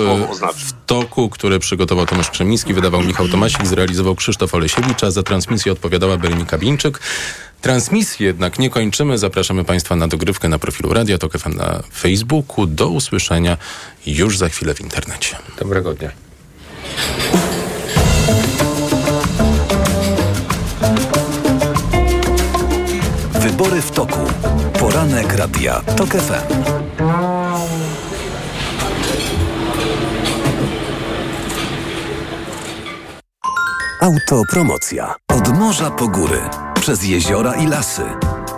w 0.54 0.74
toku, 0.86 1.30
które 1.30 1.60
przygotował 1.60 2.06
Tomasz 2.06 2.30
Krzemiński, 2.30 2.74
wydawał 2.74 3.04
Michał 3.04 3.28
Tomasik, 3.28 3.68
zrealizował 3.68 4.16
Krzysztof 4.16 4.54
Olesiewicz, 4.54 5.04
a 5.04 5.12
za 5.12 5.24
transmisję 5.24 5.72
odpowiadała 5.72 6.18
Berenika 6.18 6.58
Bińczyk. 6.58 7.00
Transmisję 7.62 8.28
jednak 8.28 8.60
nie 8.60 8.70
kończymy. 8.70 9.18
Zapraszamy 9.18 9.64
Państwa 9.64 9.96
na 9.96 10.08
dogrywkę 10.08 10.50
na 10.50 10.60
profilu 10.60 10.94
Radia 10.94 11.18
Tok 11.18 11.38
FM 11.38 11.56
na 11.56 11.84
Facebooku. 11.94 12.66
Do 12.68 12.90
usłyszenia 12.90 13.58
już 14.06 14.38
za 14.38 14.50
chwilę 14.50 14.74
w 14.74 14.82
internecie. 14.82 15.38
Dobrego 15.60 15.94
dnia. 15.94 16.12
Wybory 23.34 23.82
w 23.82 23.92
toku. 23.92 24.20
Poranek 24.80 25.34
Radia 25.34 25.82
TOK 25.82 26.10
FM. 26.10 26.80
Autopromocja. 34.02 35.16
Od 35.28 35.48
morza 35.58 35.92
po 35.92 36.08
góry, 36.08 36.42
przez 36.90 37.06
jeziora 37.06 37.56
i 37.56 37.68
lasy. 37.68 38.02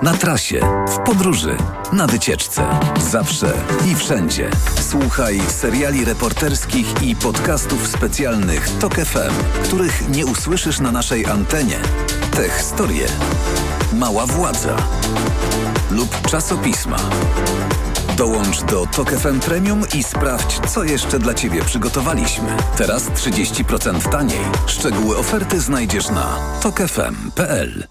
Na 0.02 0.14
trasie, 0.14 0.60
w 0.88 0.98
podróży, 1.06 1.58
na 1.94 2.08
wycieczce. 2.08 2.64
Zawsze 3.12 3.54
i 3.92 3.96
wszędzie. 3.96 4.50
Słuchaj 4.90 5.42
seriali 5.48 6.06
reporterskich 6.06 7.04
i 7.04 7.16
podcastów 7.16 7.88
specjalnych 7.88 8.70
TOK 8.80 8.96
FM, 8.96 9.64
których 9.64 10.10
nie 10.10 10.26
usłyszysz 10.26 10.80
na 10.80 10.92
naszej 10.92 11.26
antenie. 11.26 11.80
Te 12.36 12.50
historie. 12.50 13.06
Mała 13.94 14.26
władza. 14.26 14.78
Lub 15.90 16.28
czasopisma. 16.30 16.98
Dołącz 18.18 18.64
do 18.64 18.86
TOK 18.86 19.12
FM 19.12 19.40
Premium 19.40 19.84
i 19.96 20.04
sprawdź, 20.04 20.60
co 20.70 20.84
jeszcze 20.84 21.20
dla 21.20 21.34
Ciebie 21.34 21.62
przygotowaliśmy. 21.62 22.58
Teraz 22.78 23.10
30% 23.10 24.10
taniej. 24.10 24.42
Szczegóły 24.68 25.18
oferty 25.18 25.60
znajdziesz 25.60 26.10
na 26.10 26.38
tokefm.pl. 26.62 27.91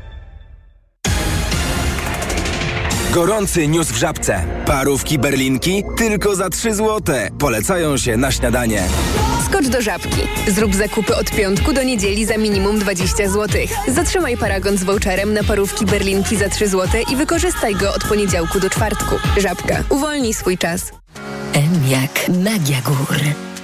Gorący 3.11 3.67
news 3.67 3.87
w 3.87 3.95
żabce. 3.97 4.45
Parówki 4.65 5.19
berlinki 5.19 5.83
tylko 5.97 6.35
za 6.35 6.49
3 6.49 6.75
złote. 6.75 7.29
Polecają 7.39 7.97
się 7.97 8.17
na 8.17 8.31
śniadanie. 8.31 8.83
Skocz 9.45 9.67
do 9.67 9.81
żabki. 9.81 10.21
Zrób 10.47 10.75
zakupy 10.75 11.15
od 11.15 11.31
piątku 11.31 11.73
do 11.73 11.83
niedzieli 11.83 12.25
za 12.25 12.37
minimum 12.37 12.79
20 12.79 13.29
zł. 13.29 13.61
Zatrzymaj 13.87 14.37
paragon 14.37 14.77
z 14.77 14.83
voucherem 14.83 15.33
na 15.33 15.43
parówki 15.43 15.85
berlinki 15.85 16.37
za 16.37 16.49
3 16.49 16.67
zł 16.67 17.01
i 17.11 17.15
wykorzystaj 17.15 17.75
go 17.75 17.93
od 17.93 18.03
poniedziałku 18.03 18.59
do 18.59 18.69
czwartku. 18.69 19.15
Żabka. 19.37 19.83
Uwolnij 19.89 20.33
swój 20.33 20.57
czas. 20.57 20.91
M 21.53 21.89
jak 21.89 22.29
magia 22.43 22.81
gór. 22.81 23.17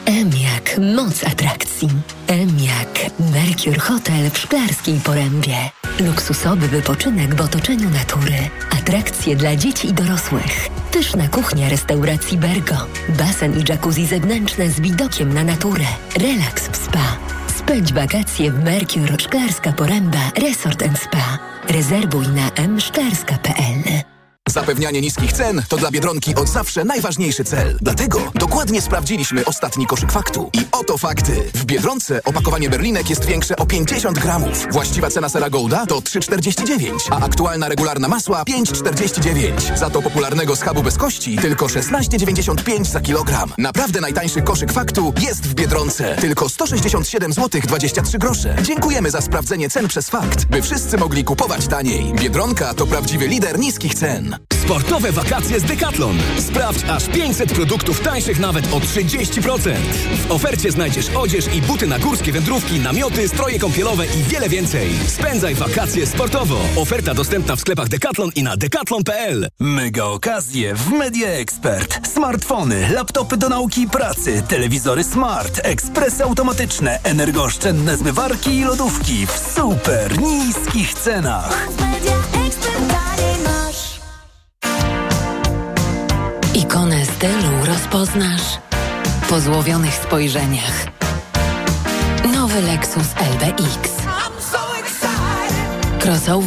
M 0.08 0.30
jak 0.54 0.78
moc 0.96 1.24
atrakcji. 1.24 1.90
M 2.28 2.50
jak 2.60 3.20
Mercure 3.20 3.80
Hotel 3.80 4.32
w 4.32 4.38
Szklarskiej 4.38 5.00
Porębie. 5.00 5.58
Luksusowy 6.00 6.68
wypoczynek 6.68 7.36
w 7.36 7.42
otoczeniu 7.42 7.90
natury. 7.90 8.50
Atrakcje 8.80 9.36
dla 9.36 9.56
dzieci 9.56 9.88
i 9.88 9.94
dorosłych. 9.94 10.70
Pyszna 10.92 11.28
kuchnia 11.28 11.70
restauracji 11.70 12.38
Bergo. 12.38 12.76
Basen 13.10 13.60
i 13.60 13.64
jacuzzi 13.70 14.06
zewnętrzne 14.06 14.70
z 14.70 14.80
widokiem 14.80 15.34
na 15.34 15.44
naturę. 15.44 15.86
Relaks 16.16 16.70
w 16.70 16.76
spa. 16.76 17.18
Spędź 17.58 17.94
wakacje 17.94 18.52
w 18.52 18.64
Mercure 18.64 19.20
Szklarska 19.20 19.74
Poręba 19.74 20.32
Resort 20.36 20.84
Spa. 21.04 21.40
Rezerwuj 21.70 22.28
na 22.28 22.68
mszklarska.pl. 22.68 24.17
Zapewnianie 24.48 25.02
niskich 25.02 25.34
cen 25.34 25.64
to 25.70 25.78
dla 25.78 25.92
Biedronki 25.92 26.36
od 26.36 26.50
zawsze 26.50 26.86
najważniejszy 26.86 27.44
cel. 27.44 27.78
Dlatego 27.82 28.32
dokładnie 28.36 28.82
sprawdziliśmy 28.82 29.46
ostatni 29.46 29.86
koszyk 29.86 30.12
faktu. 30.12 30.50
I 30.54 30.60
oto 30.72 30.98
fakty. 30.98 31.52
W 31.54 31.66
Biedronce 31.66 32.24
opakowanie 32.24 32.70
berlinek 32.70 33.10
jest 33.10 33.26
większe 33.26 33.56
o 33.56 33.66
50 33.66 34.20
gramów. 34.20 34.68
Właściwa 34.72 35.10
cena 35.10 35.30
sera 35.30 35.50
Golda 35.50 35.86
to 35.86 36.00
3,49, 36.00 36.90
a 37.12 37.20
aktualna 37.26 37.70
regularna 37.70 38.08
masła 38.08 38.44
5,49. 38.44 39.78
Za 39.78 39.90
to 39.90 40.02
popularnego 40.02 40.56
schabu 40.56 40.84
bez 40.84 40.98
kości 40.98 41.38
tylko 41.38 41.66
16,95 41.66 42.86
za 42.86 43.02
kilogram. 43.02 43.54
Naprawdę 43.58 44.02
najtańszy 44.02 44.42
koszyk 44.42 44.74
faktu 44.74 45.14
jest 45.22 45.48
w 45.48 45.54
Biedronce. 45.54 46.16
Tylko 46.16 46.50
167 46.50 47.34
zł 47.34 47.62
23 47.68 48.18
grosze. 48.18 48.56
Dziękujemy 48.64 49.12
za 49.12 49.22
sprawdzenie 49.22 49.70
cen 49.70 49.88
przez 49.88 50.10
fakt, 50.10 50.46
by 50.46 50.62
wszyscy 50.62 50.98
mogli 50.98 51.24
kupować 51.24 51.68
taniej. 51.68 52.14
Biedronka 52.14 52.74
to 52.74 52.88
prawdziwy 52.88 53.28
lider 53.28 53.60
niskich 53.60 53.96
cen. 53.96 54.37
Sportowe 54.68 55.12
wakacje 55.12 55.60
z 55.60 55.64
Decathlon. 55.64 56.18
Sprawdź 56.40 56.84
aż 56.90 57.06
500 57.06 57.54
produktów 57.54 58.00
tańszych 58.00 58.40
nawet 58.40 58.74
o 58.74 58.80
30%. 58.80 59.76
W 60.28 60.32
ofercie 60.32 60.72
znajdziesz 60.72 61.10
odzież 61.16 61.56
i 61.56 61.62
buty 61.62 61.88
na 61.88 62.00
górskie 62.00 62.32
wędrówki, 62.32 62.80
namioty, 62.80 63.28
stroje 63.28 63.60
kąpielowe 63.60 64.06
i 64.06 64.24
wiele 64.24 64.50
więcej. 64.50 64.90
Spędzaj 65.08 65.56
wakacje 65.56 66.08
sportowo. 66.08 66.60
Oferta 66.76 67.14
dostępna 67.14 67.56
w 67.56 67.60
sklepach 67.60 67.88
Decathlon 67.88 68.30
i 68.36 68.44
na 68.44 68.58
decathlon.pl. 68.58 69.48
Mega 69.60 70.06
okazje 70.06 70.76
w 70.76 70.90
Media 70.90 71.28
Expert. 71.28 72.08
Smartfony, 72.08 72.90
laptopy 72.94 73.38
do 73.38 73.50
nauki 73.50 73.82
i 73.82 73.90
pracy, 73.90 74.44
telewizory 74.48 75.04
smart, 75.04 75.60
ekspresy 75.64 76.24
automatyczne, 76.24 77.00
energooszczędne 77.04 77.98
zmywarki 77.98 78.50
i 78.50 78.64
lodówki 78.64 79.28
w 79.28 79.54
super 79.56 80.22
niskich 80.22 80.94
cenach. 80.94 81.68
Ikonę 86.68 87.06
stylu 87.06 87.66
rozpoznasz 87.66 88.60
po 89.30 89.40
złowionych 89.40 89.94
spojrzeniach. 89.94 90.86
Nowy 92.34 92.62
Lexus 92.62 93.08
LBX. 93.34 93.92
Crossover 96.00 96.46